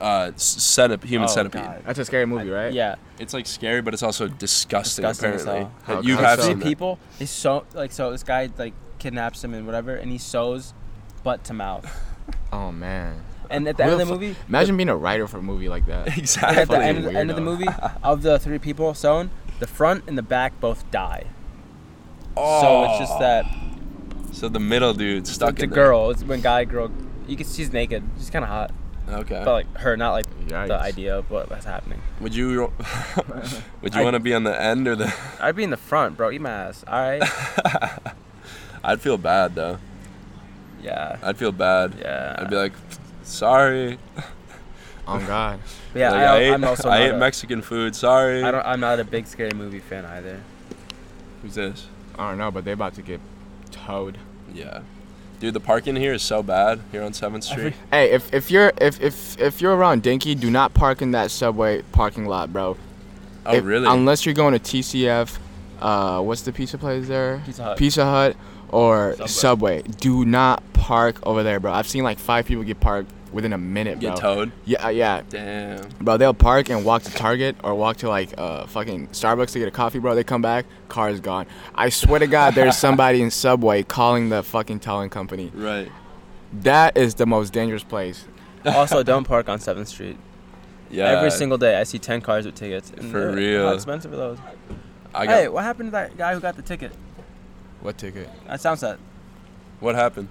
[0.00, 1.62] Uh, centip- Human Oh, Centipede.
[1.62, 1.82] God.
[1.84, 2.72] That's a scary movie, right?
[2.72, 2.94] Yeah.
[3.18, 5.02] It's like scary, but it's also disgusting.
[5.02, 5.96] Disgusting as apparently, hell.
[5.96, 6.46] How you have so?
[6.46, 6.68] seen Three that.
[6.68, 6.98] people.
[7.18, 8.10] They sew like so.
[8.10, 10.72] This guy like kidnaps him and whatever, and he sews
[11.22, 11.86] butt to mouth.
[12.52, 13.22] Oh man.
[13.50, 15.86] And at the end of the movie, Imagine being a writer for a movie like
[15.86, 16.16] that.
[16.18, 16.56] Exactly.
[16.62, 17.66] at the end of the, end of the movie,
[18.02, 21.24] of the three people sewn, the front and the back both die.
[22.36, 22.60] oh.
[22.62, 23.44] So it's just that
[24.32, 26.10] So the middle dude stuck the in girl.
[26.10, 26.90] It's when guy girl.
[27.26, 28.02] You can she's naked.
[28.18, 28.70] She's kind of hot,
[29.08, 29.42] Okay.
[29.44, 30.68] but like her, not like Yikes.
[30.68, 32.00] the idea of what was happening.
[32.20, 32.72] would you?
[33.82, 35.12] would you want to be on the end or the?
[35.40, 36.30] I'd be in the front, bro.
[36.30, 36.84] Eat my ass.
[36.88, 37.22] All right.
[38.82, 39.78] I'd feel bad though.
[40.82, 41.18] Yeah.
[41.22, 41.94] I'd feel bad.
[42.00, 42.36] Yeah.
[42.38, 42.72] I'd be like,
[43.30, 43.98] sorry.
[45.06, 45.60] Oh God.
[45.92, 46.10] But yeah.
[46.12, 47.94] Like, I, ate, I'm also I ate a- Mexican food.
[47.96, 48.42] Sorry.
[48.42, 48.64] I don't.
[48.66, 50.40] I'm not a big scary movie fan either.
[51.42, 51.86] Who's this?
[52.18, 53.20] I don't know, but they're about to get
[53.70, 54.18] towed.
[54.52, 54.80] Yeah.
[55.38, 57.72] Dude, the parking here is so bad here on Seventh Street.
[57.90, 61.30] Hey, if, if you're if, if if you're around Dinky, do not park in that
[61.30, 62.76] subway parking lot, bro.
[63.46, 63.86] oh, If- really?
[63.86, 65.38] Unless you're going to TCF,
[65.80, 67.42] uh, what's the pizza place there?
[67.46, 67.78] Pizza Hut.
[67.78, 68.36] Pizza Hut
[68.68, 69.26] or Subway.
[69.28, 69.82] Subway.
[69.82, 71.72] Do not park over there, bro.
[71.72, 74.10] I've seen like five people get parked within a minute, bro.
[74.10, 74.52] Get towed.
[74.64, 75.88] Yeah, uh, yeah, Damn.
[76.00, 76.16] bro.
[76.16, 79.68] They'll park and walk to Target or walk to like uh fucking Starbucks to get
[79.68, 80.14] a coffee, bro.
[80.14, 81.46] They come back, car is gone.
[81.74, 85.50] I swear to God, there's somebody in Subway calling the fucking towing company.
[85.54, 85.90] Right.
[86.52, 88.24] That is the most dangerous place.
[88.66, 90.16] also, don't park on Seventh Street.
[90.90, 91.04] Yeah.
[91.04, 92.90] Every single day, I see ten cars with tickets.
[92.96, 93.66] And For they're- real.
[93.68, 94.38] How expensive are those?
[95.14, 95.32] I got.
[95.34, 96.92] Hey, what happened to that guy who got the ticket?
[97.80, 98.28] What ticket?
[98.48, 98.98] At Soundset.
[99.78, 100.28] What happened?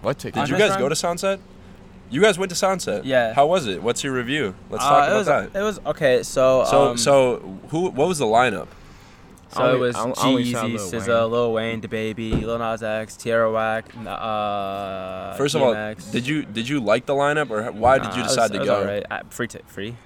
[0.00, 0.34] What ticket?
[0.40, 1.40] Did you Andres guys go to Soundset?
[2.10, 3.02] You guys went to Soundset.
[3.04, 3.34] Yeah.
[3.34, 3.82] How was it?
[3.82, 4.54] What's your review?
[4.70, 5.58] Let's Uh, talk it about was, that.
[5.60, 6.22] It was okay.
[6.22, 7.90] So So um, so who?
[7.90, 8.68] What was the lineup?
[9.50, 11.30] so I it was I on- I Jeezy, Lil SZA, Wayne.
[11.30, 15.74] Lil Wayne, DaBaby, Lil Nas X, Tierra Whack, uh, First of all,
[16.12, 18.64] did you did you like the lineup or why did you it was- decide to
[18.64, 18.80] go?
[18.80, 19.04] alright.
[19.10, 19.96] Uh, free t- free.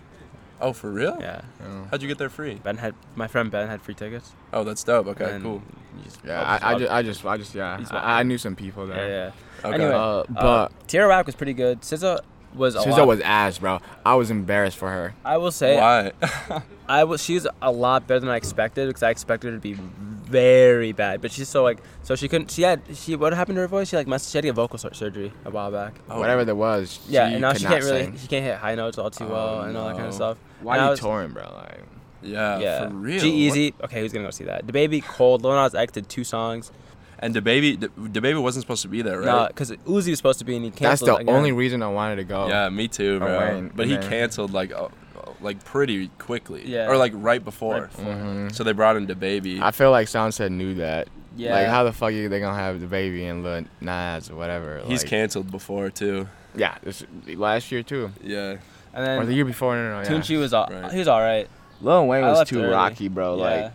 [0.61, 1.17] Oh, for real?
[1.21, 1.41] Yeah.
[1.65, 1.89] Oh.
[1.91, 2.55] How'd you get there free?
[2.63, 4.31] Ben had my friend Ben had free tickets.
[4.53, 5.09] Oh, that's dope.
[5.09, 5.63] Okay, and cool.
[6.05, 8.87] just Yeah, I, I just, I just, I just, yeah, I, I knew some people
[8.89, 9.09] yeah, there.
[9.09, 9.31] yeah.
[9.65, 9.75] Okay.
[9.75, 11.81] Anyway, Uh, Uh, but Tierra Whack was pretty good.
[11.83, 12.21] SZA
[12.55, 13.07] was a SZA lot.
[13.07, 13.81] was ass, bro.
[14.05, 15.15] I was embarrassed for her.
[15.25, 16.13] I will say Why?
[16.89, 19.73] I was she's a lot better than I expected because I expected her to be
[19.73, 21.21] very bad.
[21.23, 23.89] But she's so like so she couldn't she had she what happened to her voice?
[23.89, 25.95] She like must she had to get vocal surgery a while back.
[26.11, 26.19] Oh.
[26.21, 28.17] Whatever there was, Yeah, and now she can't really sing.
[28.19, 30.37] she can't hit high notes all too well Oh, and all that kind of stuff.
[30.61, 31.43] Why and I you was- touring, bro?
[31.55, 31.81] Like,
[32.23, 33.19] yeah, yeah, for real.
[33.21, 33.73] G-Eazy.
[33.83, 34.65] Okay, who's gonna go see that?
[34.67, 35.43] DaBaby cold.
[35.43, 36.71] Lil Nas X did two songs.
[37.23, 39.27] And DaBaby, the baby wasn't supposed to be there, right?
[39.27, 41.09] No, because Uzi was supposed to be and he canceled.
[41.09, 41.35] that's the again.
[41.35, 42.49] only reason I wanted to go.
[42.49, 43.39] Yeah, me too, Oh, bro.
[43.39, 44.89] Wayne, but he and canceled like, uh,
[45.41, 46.63] like pretty quickly.
[46.67, 46.89] Yeah.
[46.89, 47.75] Or like right before.
[47.75, 48.13] Right before.
[48.13, 48.53] Mhm.
[48.55, 49.61] So they brought in the baby.
[49.63, 51.09] I feel like Soundset knew that.
[51.37, 51.55] Yeah.
[51.55, 54.83] Like, how the fuck are they gonna have DaBaby and Lil Nas or whatever?
[54.85, 56.29] He's like, canceled before too.
[56.57, 58.57] Yeah, this, last year too, Yeah.
[58.93, 59.75] and then or the year before.
[59.77, 60.03] No, no, no.
[60.03, 60.09] Yeah.
[60.19, 60.93] Tunchi was all Right.
[60.93, 61.49] he was all right.
[61.81, 62.73] Lil Wayne was too early.
[62.73, 63.37] rocky, bro.
[63.37, 63.43] yeah.
[63.43, 63.73] Like,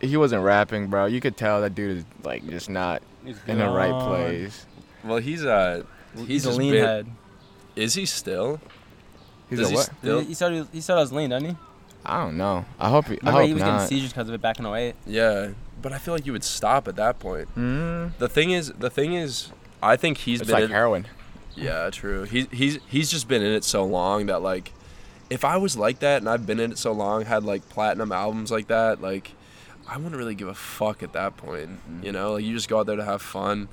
[0.00, 1.06] he wasn't rapping, bro.
[1.06, 3.02] You could tell that dude is like just not
[3.46, 4.66] in the right place.
[5.04, 5.84] Well, he's uh,
[6.16, 7.06] he's, He's, a lean been- head.
[7.76, 8.60] Is he still?
[9.48, 9.90] He's Does a he what?
[10.00, 10.20] still?
[10.20, 10.68] He started.
[10.72, 11.56] He started as lean, didn't he?
[12.04, 12.64] I don't know.
[12.78, 13.06] I hope.
[13.06, 13.72] He, I hope he was not.
[13.82, 14.94] getting seizures because of it back in 08.
[15.06, 17.48] Yeah, but I feel like you would stop at that point.
[17.56, 21.06] Mm, The thing is, the thing is, I think he's it's been like in, heroin.
[21.54, 22.24] Yeah, true.
[22.24, 24.72] He's he's he's just been in it so long that like,
[25.30, 28.10] if I was like that and I've been in it so long, had like platinum
[28.12, 29.32] albums like that, like,
[29.88, 31.70] I wouldn't really give a fuck at that point.
[32.02, 33.68] You know, like you just go out there to have fun.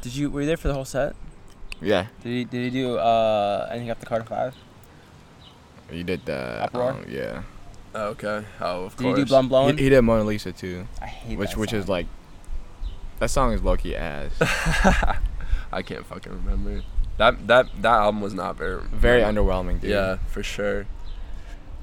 [0.00, 0.30] Did you?
[0.30, 1.16] Were you there for the whole set?
[1.80, 2.44] Yeah, Did he?
[2.44, 4.54] Did he do uh, anything after Carter Five?
[5.90, 6.62] he did the.
[6.62, 6.92] Uproar?
[6.92, 7.42] Um, yeah.
[7.94, 8.44] Okay.
[8.60, 9.16] Oh, of Did course.
[9.16, 9.78] Did he do Blum He, Blowin'?
[9.78, 12.06] he did Mona Lisa too, I hate which that which is like.
[13.18, 14.32] That song is low key ass.
[15.72, 16.82] I can't fucking remember.
[17.18, 19.90] That that that album was not very Very underwhelming, dude.
[19.90, 20.86] Yeah, for sure.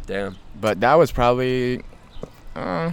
[0.06, 0.38] Damn.
[0.60, 1.82] But that was probably.
[2.56, 2.92] Uh,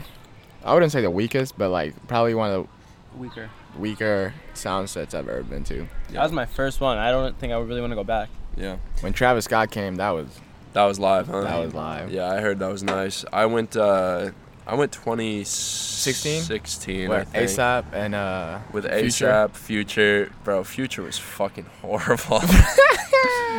[0.64, 2.66] I wouldn't say the weakest, but like probably one of
[3.12, 5.86] the weaker weaker Soundsets I've ever been to.
[6.10, 6.98] That was my first one.
[6.98, 8.28] I don't think I would really want to go back.
[8.56, 8.76] Yeah.
[9.00, 10.26] When Travis Scott came, that was
[10.74, 11.42] That was live, huh?
[11.42, 12.10] that was live.
[12.12, 13.24] Yeah, I heard that was nice.
[13.32, 13.76] I went.
[13.76, 14.30] uh
[14.66, 16.42] I went 2016.
[16.42, 17.48] 16, I What, think.
[17.50, 20.62] ASAP and uh with ASAP, Future, bro.
[20.64, 22.40] Future was fucking horrible.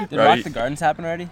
[0.10, 0.36] Did Right.
[0.36, 1.30] Rock the Gardens happen already?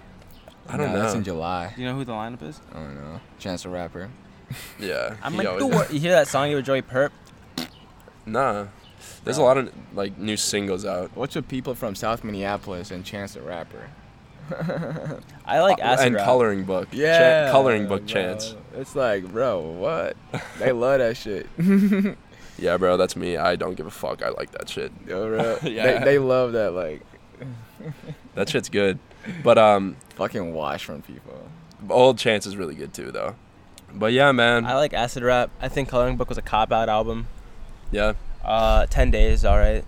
[0.67, 1.01] I don't Nah, know.
[1.03, 1.73] That's in July.
[1.75, 2.59] Do you know who the lineup is?
[2.71, 3.19] I don't know.
[3.39, 4.09] Chance the Rapper.
[4.79, 5.93] yeah, I'm he like, always- do what?
[5.93, 7.11] You hear that song you with Joey Purp?
[8.25, 8.67] Nah,
[9.23, 11.11] there's a lot of like new singles out.
[11.15, 13.89] What's with people from South Minneapolis and Chance the Rapper?
[15.45, 16.25] I like Uh, acid and rap.
[16.25, 16.89] coloring book.
[16.91, 18.07] Chan- coloring book bro.
[18.07, 18.55] chance.
[18.75, 20.17] It's like, bro, what?
[20.59, 21.47] they love that shit.
[22.57, 23.37] Yeah, bro, that's me.
[23.37, 24.21] I don't give a fuck.
[24.23, 24.91] I like that shit.
[25.07, 25.59] Yo, bro.
[25.69, 25.99] Yeah.
[25.99, 27.01] They, they love that like
[28.35, 28.99] That shit's good.
[29.43, 31.47] But um, fucking wash from people.
[31.89, 33.35] old Chance is really good too, though.
[33.93, 34.65] But yeah, man.
[34.65, 35.49] I like acid rap.
[35.61, 37.27] I think Coloring Book was a cop out album.
[37.91, 38.13] yeah.
[38.43, 39.83] Uh, Ten Days, all right.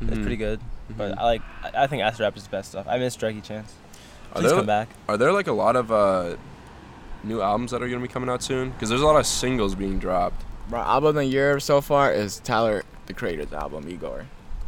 [0.00, 0.20] It's Mhm.
[0.20, 0.60] pretty good.
[0.92, 0.96] Mhm.
[0.98, 1.42] But I like.
[1.64, 2.86] I I think acid rap is the best stuff.
[2.88, 3.72] I miss Druggy Chance.
[4.32, 4.88] Are Please there- come back.
[5.08, 6.36] Are there like a lot of uh,
[7.24, 8.70] new albums that are gonna be coming out soon?
[8.70, 10.44] Because there's a lot of singles being dropped.
[10.68, 14.26] Bro, album of the year so far is Tyler the Creator's album, Igor.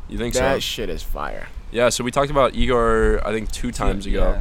[0.09, 0.55] You think that so?
[0.55, 1.49] That shit is fire.
[1.71, 1.91] Yeah.
[1.91, 4.41] So we talked about Igor, I think two times ago.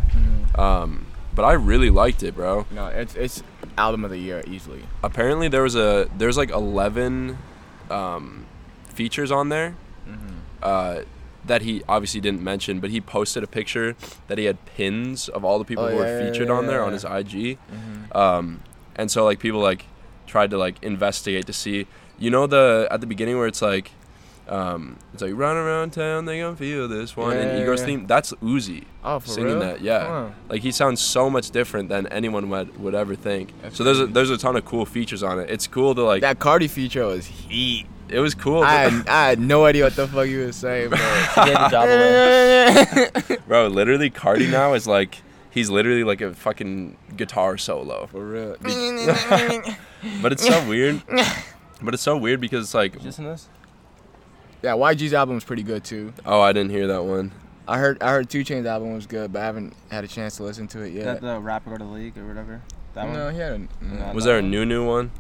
[0.58, 0.82] Yeah.
[0.82, 1.07] Um,
[1.38, 2.66] but I really liked it, bro.
[2.72, 3.44] No, it's it's
[3.78, 4.82] album of the year easily.
[5.04, 7.38] Apparently there was a there's like 11
[7.90, 8.46] um,
[8.90, 9.76] features on there
[10.64, 11.02] uh,
[11.46, 13.96] that he obviously didn't mention, but he posted a picture
[14.28, 16.54] that he had pins of all the people Oh, who yeah, were yeah, featured yeah,
[16.56, 16.86] on there yeah.
[16.86, 17.58] on his IG.
[18.14, 18.62] Um,
[18.96, 19.86] and so like people like
[20.26, 23.92] tried to like investigate to see, you know, the at the beginning where it's like.
[24.48, 27.32] Um, it's like run around town, they gonna feel this one.
[27.36, 27.86] Yeah, and yeah, Igor's yeah.
[27.88, 29.60] theme, that's Uzi Oh, for singing real?
[29.60, 29.82] that.
[29.82, 30.30] Yeah, Huh.
[30.50, 33.52] like he sounds so much different than anyone would, would ever think.
[33.62, 34.14] That's so there's a, crazy.
[34.14, 35.50] there's a ton of cool features on it.
[35.50, 36.22] It's cool to like.
[36.22, 37.88] that Cardi feature was heat.
[38.10, 40.90] it was cool, I had, I had no idea what the fuck you was saying,
[40.90, 40.98] bro.
[41.36, 43.38] She gave the job away.
[43.48, 43.68] bro.
[43.68, 45.18] Literally, Cardi now is like
[45.52, 48.08] he's literally like a fucking guitar solo.
[48.08, 48.56] For real.
[50.22, 51.02] But it's so weird.
[51.82, 53.50] But it's so weird because it's like, You Listen this.
[54.62, 56.14] Yeah, YG's album is pretty good too.
[56.26, 57.32] oh, I didn't hear that one.
[57.68, 60.38] I heard I heard 2 Chainz's album was good, but I haven't had a chance
[60.38, 61.06] to listen to it yet.
[61.06, 62.62] That the rapper go to the league or whatever.
[62.94, 63.34] That no, one.
[63.34, 64.14] he had a, No.
[64.14, 65.12] Was there a new new one?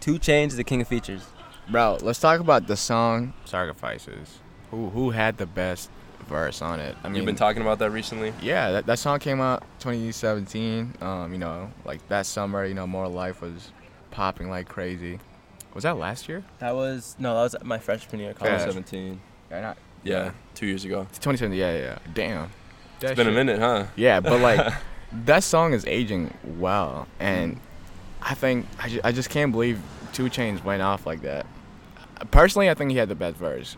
[0.00, 1.26] 2 Chainz, the king of features.
[1.70, 4.38] Bro, let's talk about the song Sacrifices.
[4.70, 5.90] Who who had the best
[6.26, 6.96] verse on it?
[7.04, 8.32] I mean, You've been talking about that recently.
[8.40, 10.94] yeah, that, that song came out 2017.
[11.02, 13.72] Um, you know, like that summer, you know, More Life was
[14.10, 15.20] popping like crazy.
[15.78, 16.42] Was that last year?
[16.58, 18.50] That was no, that was my freshman year of college.
[18.50, 18.58] Yeah.
[18.66, 19.20] 2017.
[19.48, 21.02] Yeah, not Yeah, two years ago.
[21.20, 21.56] 2017.
[21.56, 21.78] Yeah, yeah.
[21.80, 21.98] yeah.
[22.14, 22.50] Damn.
[23.00, 23.84] It's been a minute, huh?
[23.94, 24.74] Yeah, but like
[25.26, 27.60] that song is aging well, and
[28.20, 29.80] I think I, ju- I just can't believe
[30.14, 31.46] 2 Chainz went off like that.
[32.32, 33.76] Personally, I think he had the best verse,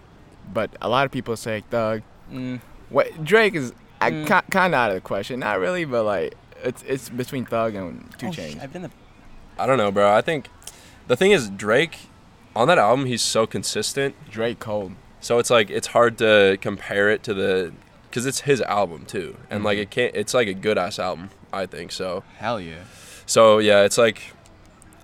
[0.55, 2.01] but a lot of people say Thug.
[2.33, 4.27] Mm, What Drake is I Mm.
[4.51, 6.35] kind of out of the question, not really, but like
[6.65, 8.63] it's it's between Thug and Two oh, sh- Chains.
[8.63, 8.91] I've been the
[9.59, 10.11] I don't know, bro.
[10.11, 10.49] I think
[11.09, 11.99] the thing is Drake
[12.57, 14.15] on that album he's so consistent.
[14.31, 14.93] Drake cold.
[15.21, 17.73] So it's like it's hard to compare it to the
[18.09, 19.83] because it's his album too, and like Mhm.
[19.83, 20.15] it can't.
[20.17, 21.93] It's like a good ass album, I think.
[21.93, 22.85] So Hell yeah.
[23.27, 24.33] so yeah, it's like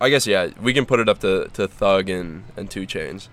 [0.00, 3.28] I guess yeah, we can put it up to, to Thug and and 2 Chainz.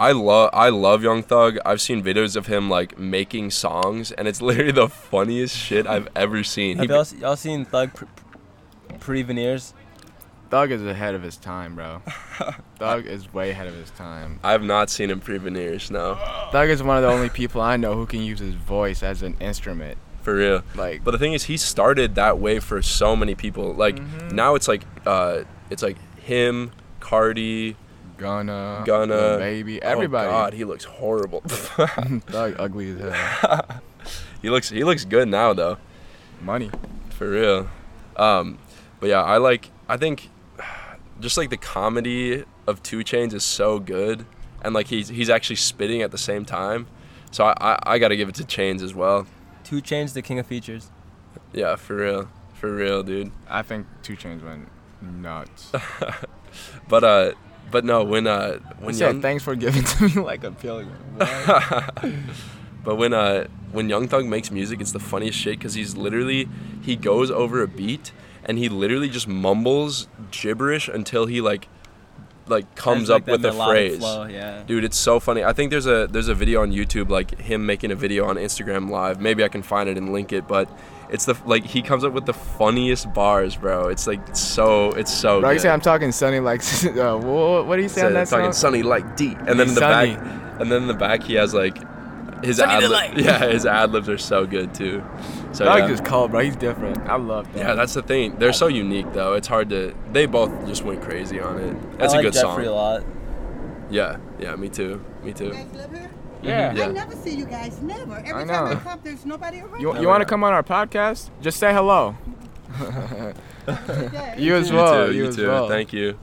[0.00, 1.58] I love I love Young Thug.
[1.66, 6.08] I've seen videos of him like making songs, and it's literally the funniest shit I've
[6.14, 6.76] ever seen.
[6.78, 8.06] He, Have y'all, y'all seen Thug pre,
[9.00, 9.74] pre veneers?
[10.50, 12.00] Thug is ahead of his time, bro.
[12.78, 14.40] Thug is way ahead of his time.
[14.42, 15.90] I have not seen him pre veneers.
[15.90, 16.14] No,
[16.52, 19.22] Thug is one of the only people I know who can use his voice as
[19.22, 19.98] an instrument.
[20.22, 20.62] for real.
[20.74, 23.72] Like, But the thing is, he started that way for so many people.
[23.74, 24.32] Like Mhm.
[24.32, 26.70] now, it's like uh, it's like him,
[27.00, 27.76] Cardi,
[28.18, 30.28] Gunna, Gunna, Lil Baby, everybody.
[30.28, 31.40] Oh God, he looks horrible.
[31.46, 33.66] Thug, ugly as hell.
[34.42, 35.76] he looks he looks good now though,
[36.40, 36.70] Money.
[37.10, 37.68] for real.
[38.16, 38.58] Um,
[39.00, 40.28] but yeah, I like I think
[41.20, 44.24] just like the comedy of 2 Chainz is so good,
[44.62, 46.86] and like he's he's actually spitting at the same time.
[47.30, 49.26] So I I, I got to give it to Chains as well.
[49.64, 50.90] 2 Chainz, the king of features.
[51.52, 53.32] Yeah, for real, for real, dude.
[53.48, 54.68] I think 2 Chainz went
[55.02, 55.72] nuts.
[56.88, 57.32] But uh,
[57.70, 60.50] but no, when uh He when said, young "Thanks for giving to me like a
[60.50, 62.04] pill." What?
[62.84, 66.48] But when uh when Young Thug makes music, it's the funniest shit because he's literally
[66.80, 68.12] he goes over a beat
[68.48, 71.68] and he literally just mumbles gibberish until he like
[72.48, 73.98] like comes like, up with a phrase.
[73.98, 74.62] Flow, yeah.
[74.66, 75.44] Dude, it's so funny.
[75.44, 78.36] I think there's a there's a video on YouTube like him making a video on
[78.36, 79.20] Instagram Live.
[79.20, 80.68] Maybe I can find it and link it, but
[81.10, 83.88] it's the like he comes up with the funniest bars, bro.
[83.88, 85.40] It's like so it's so.
[85.40, 85.62] Bro, you good.
[85.62, 88.52] say I'm talking Sunny like, uh, what, what do you say on Said, that talking
[88.52, 88.72] song?
[88.72, 90.14] sunny like D, and then in the Sunny.
[90.14, 91.76] back, and then in the back he has like
[92.42, 93.18] his Sunny ad Delight.
[93.18, 95.02] yeah his ad libs are so good too.
[95.52, 95.88] So Thug yeah.
[95.88, 96.40] just cold, bro.
[96.40, 96.98] He's different.
[97.08, 97.58] I love that.
[97.58, 98.36] yeah, that's the thing.
[98.38, 99.34] They're so unique though.
[99.34, 99.94] It's hard to.
[100.12, 101.98] They both just went crazy on it.
[101.98, 102.74] That's I a like good Jeffrey song.
[102.74, 103.04] a lot.
[103.90, 105.04] Yeah, yeah, me too.
[105.22, 105.46] Me too.
[105.46, 106.10] You guys live here?
[106.42, 106.72] Yeah.
[106.74, 106.84] Yeah.
[106.84, 107.80] I never see you guys.
[107.82, 108.16] Never.
[108.18, 109.80] Every I time I come, there's nobody around.
[109.80, 111.30] You, you want to come on our podcast?
[111.40, 112.16] Just say hello.
[114.36, 115.06] You as You well.
[115.06, 115.12] too.
[115.14, 115.46] you You as too.
[115.48, 115.68] well.
[115.68, 116.18] Thank you.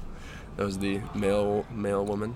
[0.57, 2.35] That was the male male woman.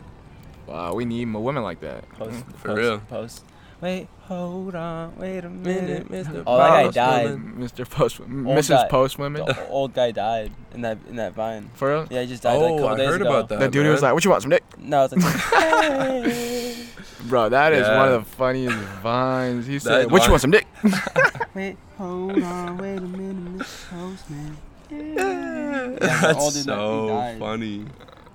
[0.67, 2.07] Wow, we need more women like that.
[2.09, 2.99] Post, For post, real.
[2.99, 3.43] Post.
[3.81, 6.09] Wait, hold on, wait a minute.
[6.11, 6.43] Mr.
[6.45, 7.29] Oh, that guy died.
[7.31, 7.55] Woman.
[7.59, 7.89] Mr.
[7.89, 8.69] Post, Old Mrs.
[8.69, 8.87] guy.
[8.89, 9.45] Post Women.
[9.45, 11.69] The old guy died in that in that vine.
[11.75, 12.07] For real?
[12.09, 13.29] Yeah, he just died like a Oh, couple I days heard ago.
[13.29, 13.59] about that.
[13.59, 15.23] The dude who was like, "What you want, some dick?" No, it's like,
[15.63, 16.85] hey.
[17.29, 19.65] Bro, that is one of the funniest vines.
[19.65, 20.67] He said, "What you line- want, some dick?"
[21.55, 23.89] wait, hold on, wait a minute, Mr.
[23.89, 24.57] Postman.
[24.89, 27.39] That's old dude that- he so died.
[27.39, 27.67] funny.
[27.79, 27.85] He's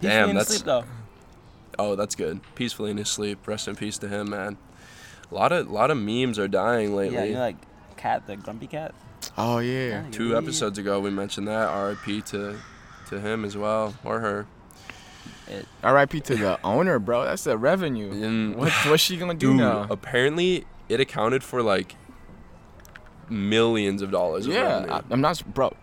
[0.01, 0.85] Damn, being that's asleep though.
[1.79, 2.41] oh, that's good.
[2.55, 3.47] Peacefully in his sleep.
[3.47, 4.57] Rest in peace to him, man.
[5.35, 7.17] A lot of lot of memes are dying lately.
[7.17, 7.57] Yeah, you know, like
[7.97, 8.95] cat, the grumpy cat.
[9.37, 10.05] Oh yeah.
[10.13, 11.69] Two episodes ago, we mentioned that.
[11.69, 12.21] R.I.P.
[12.23, 12.57] to
[13.09, 14.47] to him as well, or her.
[15.83, 16.21] R.I.P.
[16.21, 17.25] to the owner, bro.
[17.25, 18.13] That's the revenue.
[18.13, 19.87] And- What, what's she gonna do Dude, now?
[19.91, 21.97] apparently it accounted for like
[23.29, 24.47] millions of dollars.
[24.47, 24.93] Yeah, revenue.
[24.93, 25.75] I, I'm not, bro.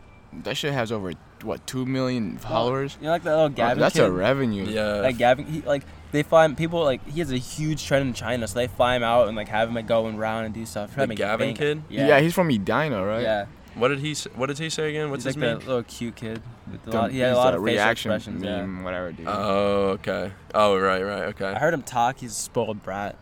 [0.44, 1.11] That shit has over
[1.44, 2.98] what two million followers.
[3.02, 4.06] You know, like that little Bro, Gavin that's kid.
[4.06, 4.64] a revenue.
[4.65, 4.94] yeah.
[5.02, 8.14] Like Gavin, he, like they fly him, people like he has a huge trend in
[8.14, 10.66] China, so they fly him out and like have him like going around and do
[10.66, 10.94] stuff.
[10.94, 11.58] Try to The Gavin bank.
[11.58, 11.84] kid?
[11.90, 13.22] Yeah, Yeah, he's from Edina, right?
[13.24, 13.46] yeah.
[13.76, 14.12] What did he?
[14.12, 15.10] s- What did he say again?
[15.12, 15.68] What's he's his like name?
[15.68, 16.42] little cute kid.
[16.70, 18.44] With a The- lot, he had a lot of facial reaction expressions.
[18.44, 18.66] Yeah.
[18.84, 19.28] whatever, dude.
[19.30, 20.32] Oh, okay.
[20.54, 21.46] Oh, right, right, okay.
[21.46, 22.20] I heard him talk.
[22.20, 23.16] He's a spoiled brat.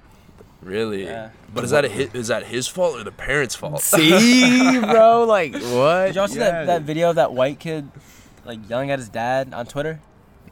[0.63, 1.05] Really?
[1.05, 1.29] Yeah.
[1.53, 2.15] But is that a hit?
[2.15, 3.81] Is that his fault or the parents' fault?
[3.81, 6.07] See, bro, like what?
[6.07, 7.87] Did y'all see that, that video of that white kid
[8.43, 9.99] like yelling at his dad on Twitter?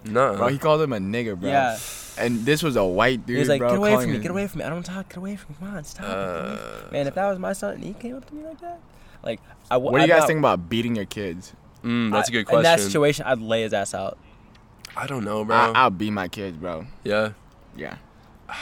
[0.05, 0.35] no.
[0.37, 1.49] Bro, he called him a nigger, bro.
[1.49, 1.77] Yeah.
[2.19, 3.69] And this was a white dude, he was like, bro.
[3.69, 4.17] "Get away from me!
[4.19, 4.65] Get away from me!
[4.65, 5.09] I don't talk.
[5.09, 5.57] Get away from me!
[5.59, 7.93] Come on, stop!" away from me." Uh, Man, if that was my son and he
[7.93, 8.79] came up to me like that,
[9.23, 9.39] like
[9.69, 11.53] I w- What do you guys not- think about beating your kids?
[11.83, 12.59] mm, that's a I- good question.
[12.59, 14.17] In that situation, I'd lay his ass out.
[14.95, 15.55] I don't know, bro.
[15.55, 16.85] I, I'll beat my kids, bro.
[17.03, 17.31] yeah.
[17.75, 17.97] Yeah.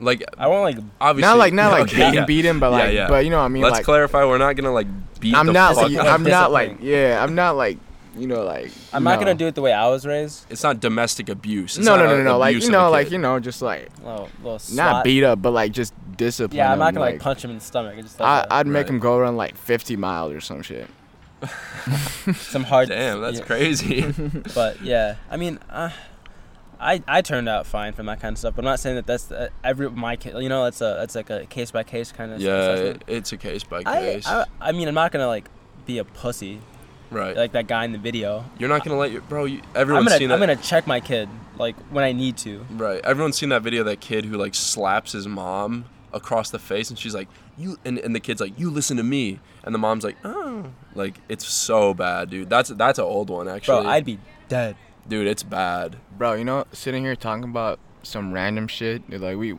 [0.00, 1.28] Like I won't like obviously.
[1.28, 2.24] Not like not like okay, beat yeah.
[2.24, 3.08] beat him, but like, yeah.
[3.08, 3.64] but you know what I mean.
[3.64, 4.24] Let's like, clarify.
[4.24, 4.86] We're not gonna like
[5.18, 5.74] beat I'm the not.
[5.74, 5.84] fuck.
[5.90, 6.78] Like, like I'm not like.
[6.80, 7.78] Yeah, I'm not like.
[8.18, 8.70] You know, like.
[8.92, 9.26] I'm not no.
[9.26, 10.46] gonna do it the way I was raised.
[10.50, 11.76] It's not domestic abuse.
[11.76, 12.38] It's No, not no, no, no, no.
[12.38, 15.72] Like you know, like you know, just like Little, little not beat up, but like
[15.72, 16.58] just discipline.
[16.58, 17.96] Yeah, I'm not gonna like, punch him in the stomach.
[17.96, 20.88] I just I, like, I'd make him go run like 50 miles or some shit.
[22.34, 22.88] some hard.
[22.88, 23.44] Damn, that's yeah.
[23.44, 24.14] crazy.
[24.54, 25.90] But yeah, I mean, uh,
[26.80, 28.56] I I turned out fine for that kind of stuff.
[28.56, 30.34] But I'm not saying that that's uh, every my kid.
[30.42, 32.40] You know, that's a that's like a case by case kind of.
[32.40, 33.04] yeah, assessment.
[33.06, 34.26] it, it's a case by I, case.
[34.26, 35.48] I I mean, I'm not gonna like
[35.86, 36.60] be a pussy
[37.10, 37.36] right.
[37.36, 38.44] like that guy in the video.
[38.58, 39.44] You're not gonna let your bro.
[39.44, 42.64] You, I'm everyone's gonna seen I'm gonna check my kid like when I need to.
[42.70, 43.04] Right.
[43.04, 46.90] Everyone's seen that video of that kid who like slaps his mom across the face
[46.90, 49.78] and she's like, You and, and the kid's like, You listen to me and the
[49.78, 52.50] mom's like, Oh like it's so bad, dude.
[52.50, 53.82] That's that's an old one actually.
[53.82, 54.18] Bro, I'd be
[54.48, 54.76] dead.
[55.06, 55.96] dude, it's bad.
[56.16, 59.08] Bro, you know, sitting here talking about some random shit.
[59.08, 59.52] Like we,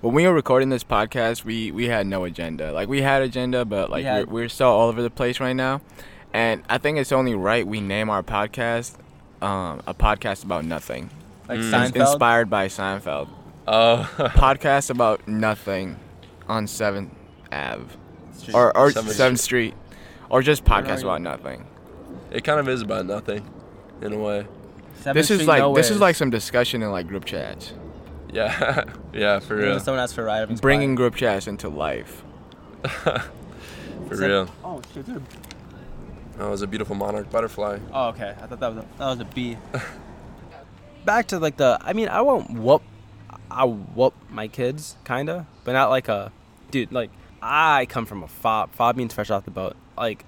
[0.00, 2.72] when we were recording this podcast, we we had no agenda.
[2.72, 5.54] Like we had agenda, but like had- we're, we're still all over the place right
[5.54, 5.80] now.
[6.34, 8.96] And I think it's only right we name our podcast
[9.40, 11.08] um, a podcast about nothing.
[11.48, 11.70] Like Mm.
[11.70, 11.96] Seinfeld.
[12.12, 13.28] Inspired by Seinfeld.
[13.68, 15.96] Oh podcast about nothing
[16.48, 17.14] on Seventh
[17.52, 17.84] Ave
[18.52, 19.74] or or Seventh Seventh Street,
[20.28, 21.64] or just podcast about nothing.
[22.30, 23.48] it kind of is about nothing,
[24.02, 24.46] in a way.
[24.96, 25.90] Seventh This is Street like this Nowheres.
[25.92, 27.72] is like some discussion in like group chats,
[28.32, 28.84] Yeah.
[29.12, 29.78] yeah, for real.
[29.80, 30.48] Someone asks for a ride.
[30.50, 32.22] I'm bringing group chats into life.
[34.08, 34.50] For real.
[34.62, 35.22] Oh shit, dude.
[36.38, 37.78] Oh, it was a beautiful monarch butterfly.
[37.92, 38.34] Oh okay.
[38.40, 39.56] I thought that was a, that was a bee.
[41.04, 41.78] back to like the.
[41.80, 42.82] I mean, I won't whoop.
[43.50, 46.32] I whoop my kids, kinda, but not like a,
[46.70, 46.90] dude.
[46.92, 47.10] Like
[47.42, 48.72] I come from a fob.
[48.72, 49.76] Fob means fresh off the boat.
[49.96, 50.24] Like,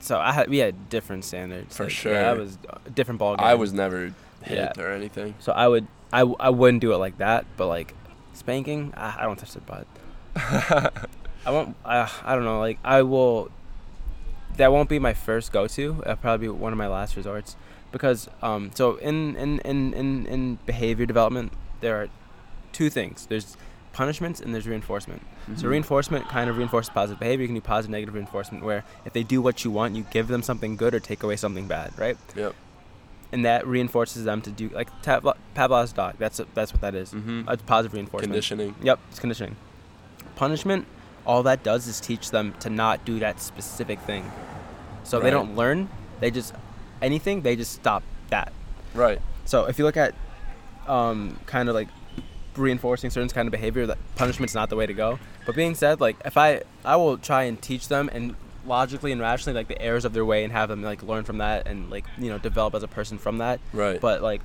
[0.00, 1.76] so I had we had different standards.
[1.76, 2.12] For Like, sure.
[2.14, 2.56] Yeah, I was
[2.86, 3.44] a different ball game.
[3.46, 4.72] I was never hit Yeah.
[4.82, 5.34] or anything.
[5.38, 5.86] So I would.
[6.14, 7.94] I, I wouldn't do it like that, but like
[8.34, 9.86] spanking, I, I don't touch the butt.
[10.36, 11.74] I won't.
[11.84, 12.60] I, I don't know.
[12.60, 13.50] Like I will.
[14.56, 16.02] That won't be my first go-to.
[16.02, 17.56] It'll probably be one of my last resorts,
[17.90, 18.70] because um.
[18.74, 22.08] So in in in in, in behavior development, there are
[22.72, 23.26] two things.
[23.26, 23.56] There's
[23.92, 25.22] punishments and there's reinforcement.
[25.22, 25.56] Mm-hmm.
[25.56, 27.42] So reinforcement kind of reinforces positive behavior.
[27.42, 30.28] You can do positive, negative reinforcement, where if they do what you want, you give
[30.28, 32.16] them something good or take away something bad, right?
[32.36, 32.54] Yep.
[33.32, 36.16] And that reinforces them to do like Pavlo- Pavlov's dog.
[36.18, 37.12] That's that's what that is.
[37.12, 37.50] Mhm.
[37.50, 38.30] It's positive reinforcement.
[38.32, 38.74] Conditioning.
[38.82, 39.56] Yep, it's conditioning.
[40.36, 40.86] Punishment,
[41.26, 44.30] all that does is teach them to not do that specific thing.
[45.04, 45.88] So they don't learn.
[46.20, 46.54] They just
[47.00, 47.42] anything.
[47.42, 48.52] They just stop that.
[48.94, 49.20] Right.
[49.44, 50.14] So if you look at
[50.86, 51.88] um, kind of like
[52.56, 55.18] reinforcing certain kind of behavior, that punishment's not the way to go.
[55.46, 59.20] But being said, like if I I will try and teach them and logically and
[59.20, 61.90] rationally like the errors of their way and have them like learn from that and
[61.90, 63.60] like you know develop as a person from that.
[63.72, 64.00] Right.
[64.00, 64.40] But like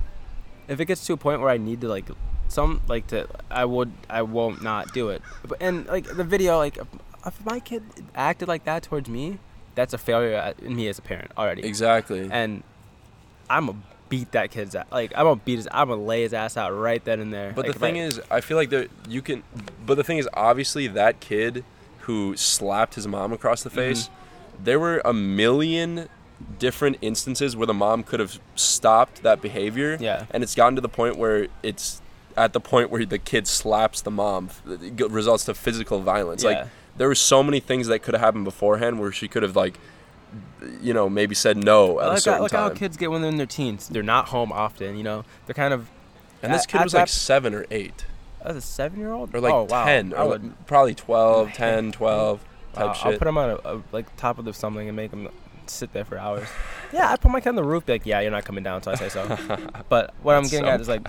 [0.66, 2.06] if it gets to a point where I need to like
[2.48, 5.22] some like to I would I won't not do it.
[5.46, 7.82] But and like the video like if, my kid
[8.14, 9.38] acted like that towards me,
[9.74, 12.28] that's a failure at- in me as a parent already exactly.
[12.30, 12.62] and
[13.50, 14.86] I'm gonna beat that kid's ass.
[14.90, 15.68] Like I'm gonna beat his.
[15.70, 17.52] I'm gonna lay his ass out right then and there.
[17.54, 19.42] But Like, the if I- thing is, I feel like there you can.
[19.86, 21.64] But the thing is, obviously, that kid
[22.00, 23.68] who slapped his mom across Mm-hmm.
[23.68, 24.10] the face,
[24.62, 26.08] there were a million
[26.58, 29.96] different instances where the mom could have stopped that behavior.
[30.00, 30.24] Yeah.
[30.30, 32.00] And it's gotten to the point where it's
[32.38, 36.42] at the point where the kid slaps the mom, it results to physical violence.
[36.42, 36.50] Yeah.
[36.50, 39.56] Like there were so many things that could have happened beforehand where she could have
[39.56, 39.78] like,
[40.80, 42.70] you know, maybe said no at a look, certain look time.
[42.70, 43.88] how kids get when they're in their teens.
[43.88, 44.96] They're not home often.
[44.96, 45.90] You know, they're kind of.
[46.42, 48.06] and this kid at was like that- seven or eight.
[48.40, 49.84] As a seven-year-old, or like oh, wow.
[49.84, 50.42] 10 or would.
[50.44, 54.16] like probably 12 10 12 type wow, shit I'll put them on a, a like
[54.16, 55.28] top of the something and make them
[55.66, 56.48] sit there for hours.
[56.92, 57.86] yeah, I put my kid on the roof.
[57.86, 59.36] Be like, yeah, you're not coming down until I say so.
[59.88, 61.06] but what I'm getting so at is like,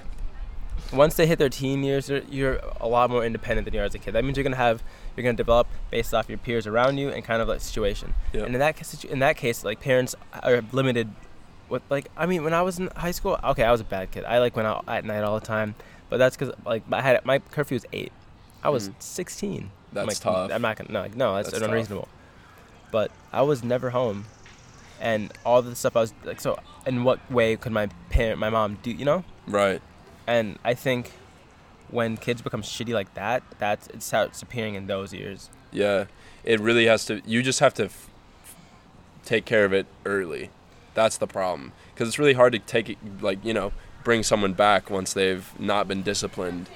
[0.91, 3.83] once they hit their teen years, you're, you're a lot more independent than you are
[3.83, 4.13] as a kid.
[4.13, 4.81] That means you're gonna have
[5.15, 8.13] you're gonna develop based off your peers around you and kind of like situation.
[8.33, 8.45] Yep.
[8.45, 11.09] And in that case, in that case, like parents are limited.
[11.67, 14.09] With like, I mean, when I was in high school, okay, I was a bad
[14.11, 14.25] kid.
[14.25, 15.75] I like went out at night all the time,
[16.09, 18.11] but that's because like I had my curfew was eight.
[18.63, 18.93] I was Mhm.
[18.99, 19.61] 16.
[19.61, 20.51] I'm That's like, tough.
[20.51, 21.69] I'm not gonna no, like, no, that's, That's tough.
[21.69, 22.07] unreasonable.
[22.91, 24.25] But I was never home,
[24.99, 26.57] and all the stuff I was like, so
[26.87, 29.23] in what way could my parent, my mom, do you know?
[29.47, 29.81] right
[30.29, 31.11] And I think
[31.89, 35.49] when kids become shitty like that, that's it starts appearing in those years.
[35.71, 36.05] yeah.
[36.43, 38.09] It really has to you just have to f-
[39.25, 40.51] take care of it early.
[40.93, 41.73] That's the problem.
[41.93, 43.73] Because it's really hard to take it like you know
[44.05, 46.69] bring someone back once they've not been disciplined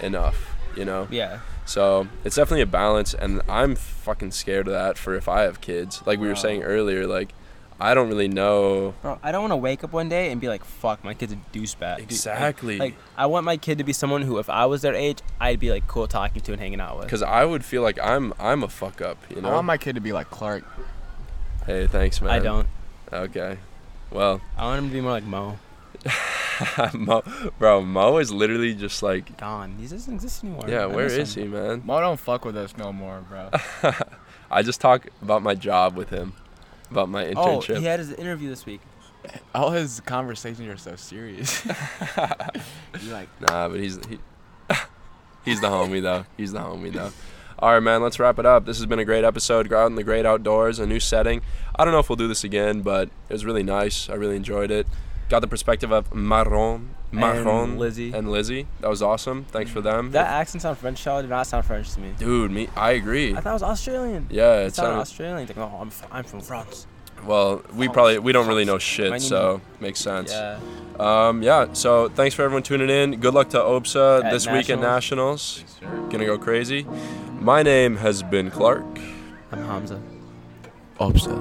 [0.00, 1.06] enough you know?
[1.10, 1.40] Yeah.
[1.66, 5.60] so it's definitely a balance and i'm fucking scared of that for if i have
[5.60, 6.00] kids.
[6.06, 7.30] Like we were saying earlier like
[7.80, 10.48] i don't really know Bro, I don't want to wake up one day and be
[10.48, 12.78] like, "Fuck, my kid's a douchebag." Dude, like- Exactly.
[12.78, 15.58] Like, I want my kid to be someone who, if I was their age, I'd
[15.60, 17.06] be like cool talking to and hanging out with.
[17.06, 19.78] because i would feel like i'm i'm a fuck up you know I want my
[19.78, 20.64] kid to be like Clark.
[21.66, 22.68] hey thanks man I don't.
[23.12, 23.58] okay
[24.10, 25.58] well I want him to be more like Mo.
[26.94, 27.22] Mo,
[27.58, 29.76] bro, Mo is literally just like, Gone.
[29.80, 30.64] He doesn't exist anymore.
[30.68, 31.42] yeah, I where miss is him.
[31.44, 31.82] he, man?
[31.84, 33.50] Mo don't fuck with us no more, bro.
[34.50, 36.34] I just talk about my job with him,
[36.90, 37.76] about my internship.
[37.76, 38.80] Oh, he had his interview this week.
[39.54, 41.62] All his conversations are so serious.
[43.02, 43.28] You like?
[43.40, 44.18] Nah, but he's he,
[45.44, 46.24] he's the homie though.
[46.36, 47.12] He's the homie though.
[47.58, 48.02] All right, man.
[48.02, 48.64] Let's wrap it up.
[48.64, 49.68] This has been a great episode.
[49.68, 51.42] Go out in the great outdoors, a new setting.
[51.76, 54.08] I don't know if we'll do this again, but it was really nice.
[54.08, 54.86] I really enjoyed it.
[55.28, 58.12] Got the perspective of Marron, Marron, Lizzie.
[58.12, 58.66] and Lizzie.
[58.80, 59.44] That was awesome.
[59.44, 60.10] Thanks for them.
[60.12, 61.22] That accent sound French, Charlie.
[61.22, 62.12] Did not sound French to me.
[62.18, 63.34] Dude, me, I agree.
[63.34, 64.26] I thought it was Australian.
[64.30, 65.00] Yeah, it it sounded sounded.
[65.00, 65.46] Australian.
[65.48, 66.86] Like, oh, I'm, f- I'm from France.
[67.26, 70.30] Well, we France, probably we don't really know shit, My name so makes sense.
[70.32, 70.58] Yeah.
[70.98, 71.72] Um, yeah.
[71.72, 73.20] So thanks for everyone tuning in.
[73.20, 75.64] Good luck to Obsa At this week at Nationals.
[75.82, 76.10] Nationals.
[76.10, 76.86] Gonna go crazy.
[77.38, 78.84] My name has been Clark,
[79.52, 80.00] I'm Hamza.
[80.98, 81.36] Obsa.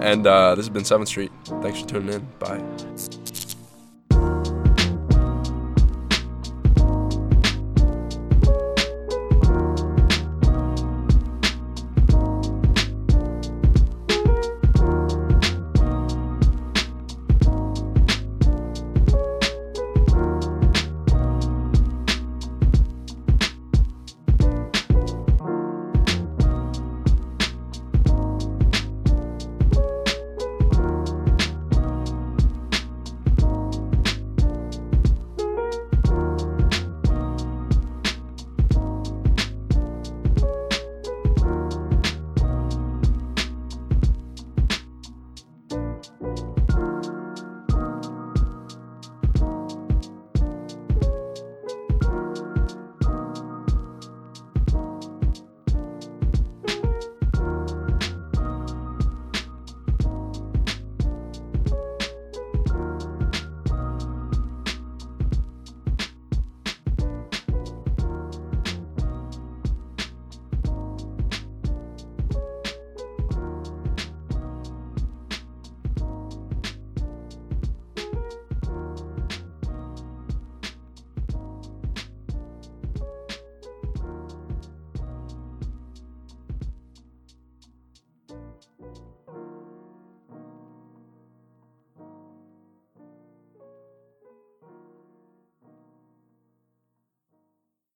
[0.00, 1.30] and uh, this has been Seventh Street.
[1.60, 2.26] Thanks for tuning in.
[2.38, 2.62] Bye.